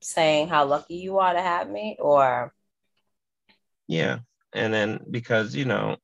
saying 0.00 0.48
how 0.48 0.64
lucky 0.64 0.94
you 0.96 1.18
are 1.18 1.34
to 1.34 1.42
have 1.42 1.68
me, 1.68 1.96
or 2.00 2.54
Yeah. 3.86 4.20
And 4.52 4.72
then 4.72 5.04
because, 5.10 5.54
you 5.54 5.66
know, 5.66 5.96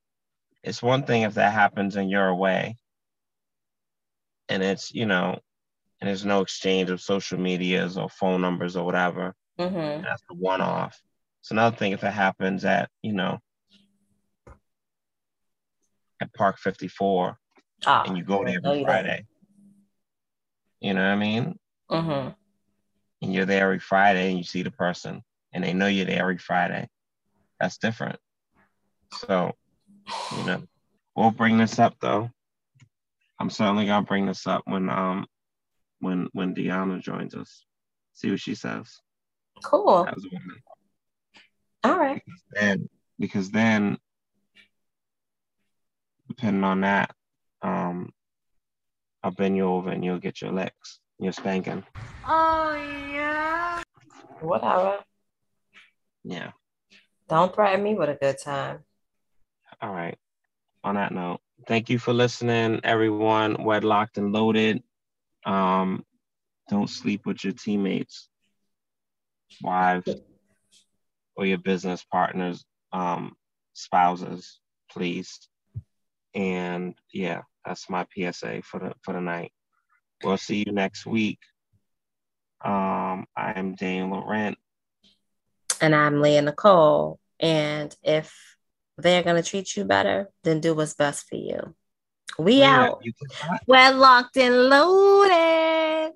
it's 0.63 0.83
one 0.83 1.05
thing 1.05 1.23
if 1.23 1.35
that 1.35 1.53
happens 1.53 1.97
and 1.97 2.11
you're 2.11 2.29
away 2.29 2.77
and 4.53 4.63
it's, 4.63 4.93
you 4.93 5.07
know, 5.07 5.39
and 6.01 6.09
there's 6.09 6.27
no 6.27 6.43
exchange 6.43 6.91
of 6.91 7.01
social 7.01 7.39
medias 7.39 7.97
or 7.97 8.11
phone 8.11 8.43
numbers 8.43 8.77
or 8.77 8.85
whatever. 8.85 9.35
Mhm. 9.59 10.03
That's 10.03 10.23
the 10.29 10.35
one 10.35 10.61
off. 10.61 11.01
It's 11.41 11.51
another 11.51 11.75
thing 11.75 11.93
if 11.93 12.05
it 12.05 12.11
happens 12.11 12.65
at, 12.67 12.91
you 13.03 13.15
know, 13.15 13.39
at 16.21 16.33
Park 16.35 16.59
54 16.59 17.39
Ah, 17.87 18.05
and 18.05 18.17
you 18.17 18.25
go 18.25 18.45
there 18.45 18.59
every 18.59 18.61
don't. 18.61 18.85
Friday. 18.85 19.27
You 20.81 20.95
know 20.95 21.03
what 21.03 21.13
I 21.13 21.17
mean? 21.17 21.59
Mhm. 21.91 22.37
And 23.23 23.33
you're 23.33 23.47
there 23.47 23.65
every 23.65 23.79
Friday 23.79 24.29
and 24.29 24.39
you 24.39 24.45
see 24.45 24.63
the 24.63 24.71
person 24.71 25.23
and 25.53 25.65
they 25.65 25.73
know 25.73 25.87
you're 25.87 26.05
there 26.07 26.21
every 26.21 26.39
Friday. 26.39 26.89
That's 27.59 27.79
different. 27.79 28.19
So, 29.13 29.57
you 30.37 30.45
know, 30.45 30.63
we'll 31.17 31.31
bring 31.31 31.57
this 31.57 31.79
up 31.79 31.97
though. 32.01 32.31
I'm 33.43 33.51
certainly 33.51 33.87
gonna 33.87 34.07
bring 34.07 34.27
this 34.27 34.47
up 34.47 34.63
when 34.67 34.89
um 34.89 35.27
when 35.99 36.29
when 36.33 36.55
Deanna 36.55 37.01
joins 37.03 37.35
us. 37.35 37.65
See 38.13 38.31
what 38.31 38.39
she 38.39 38.55
says 38.55 39.01
Cool. 39.65 40.07
as 40.07 40.15
a 40.25 40.29
woman. 40.33 40.63
All 41.83 41.99
right. 41.99 42.23
And 42.57 42.89
because 43.19 43.51
then 43.51 43.99
depending 46.29 46.63
on 46.63 46.83
that, 46.83 47.11
um 47.63 48.11
I'll 49.25 49.33
bend 49.33 49.57
you 49.57 49.65
over 49.65 49.91
and 49.91 50.05
you'll 50.05 50.21
get 50.21 50.41
your 50.41 50.53
licks, 50.53 51.01
your 51.19 51.33
spanking. 51.33 51.83
Oh 52.25 52.75
yeah. 53.13 53.83
Whatever. 54.41 54.99
Yeah. 56.23 56.53
Don't 57.29 57.53
threaten 57.53 57.83
me 57.83 57.95
with 57.95 58.09
a 58.09 58.15
good 58.15 58.39
time. 58.39 58.85
All 59.81 59.93
right. 59.93 60.17
On 60.85 60.95
that 60.95 61.11
note, 61.11 61.41
thank 61.67 61.91
you 61.91 61.99
for 61.99 62.13
listening, 62.13 62.81
everyone. 62.85 63.57
Wedlocked 63.57 64.17
and 64.17 64.33
loaded. 64.33 64.83
Um, 65.45 66.05
don't 66.69 66.89
sleep 66.89 67.27
with 67.27 67.45
your 67.45 67.53
teammates, 67.53 68.29
wives, 69.63 70.09
or 71.37 71.47
your 71.47 71.59
business 71.59 72.05
partners, 72.05 72.65
um, 72.93 73.35
spouses, 73.75 74.61
please. 74.91 75.49
And 76.35 76.95
yeah, 77.13 77.43
that's 77.65 77.91
my 77.91 78.07
PSA 78.15 78.63
for 78.63 78.81
the 78.81 78.95
for 79.03 79.13
the 79.15 79.21
night. 79.21 79.53
We'll 80.25 80.37
see 80.37 80.65
you 80.67 80.73
next 80.73 81.05
week. 81.05 81.39
Um, 82.65 83.27
I'm 83.37 83.75
Dane 83.75 84.11
Laurent. 84.11 84.57
And 85.81 85.95
I'm 85.95 86.21
Leah 86.21 86.43
Nicole. 86.43 87.19
And 87.41 87.95
if 88.05 88.52
they're 88.99 89.23
gonna 89.23 89.43
treat 89.43 89.77
you 89.77 89.85
better, 89.85 90.29
then 90.45 90.61
do 90.61 90.75
what's 90.75 90.95
best 90.95 91.29
for 91.29 91.37
you. 91.37 91.75
We 92.39 92.61
Yeah, 92.61 92.85
out. 92.85 93.01
you 93.03 93.13
We're 93.67 93.93
locked 93.93 94.37
and 94.39 94.69
loaded. 94.69 96.13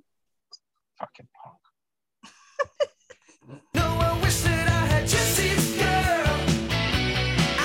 fucking 0.99 1.29
punk. 1.37 1.55
No, 3.75 3.83
I 3.85 4.19
wish 4.23 4.41
that 4.41 4.69
I 4.69 4.87
had 4.93 5.07
Jesse's 5.07 5.77
girl. 5.77 6.35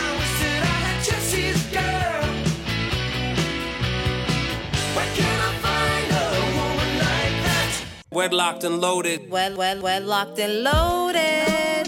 I 0.04 0.06
wish 0.20 0.36
that 0.44 0.62
I 0.64 0.78
had 0.86 0.98
Jesse's 1.08 1.62
girl. 1.78 2.26
Where 4.96 5.12
can 5.16 5.38
I 5.50 5.52
find 5.66 6.08
a 6.12 6.26
woman 6.60 6.92
like 7.08 7.38
that? 7.48 7.72
Wedlocked 8.12 8.64
and 8.66 8.80
loaded. 8.82 9.30
Well, 9.30 9.56
well, 9.56 9.82
well, 9.82 10.02
locked 10.04 10.40
and 10.40 10.64
loaded. 10.64 11.41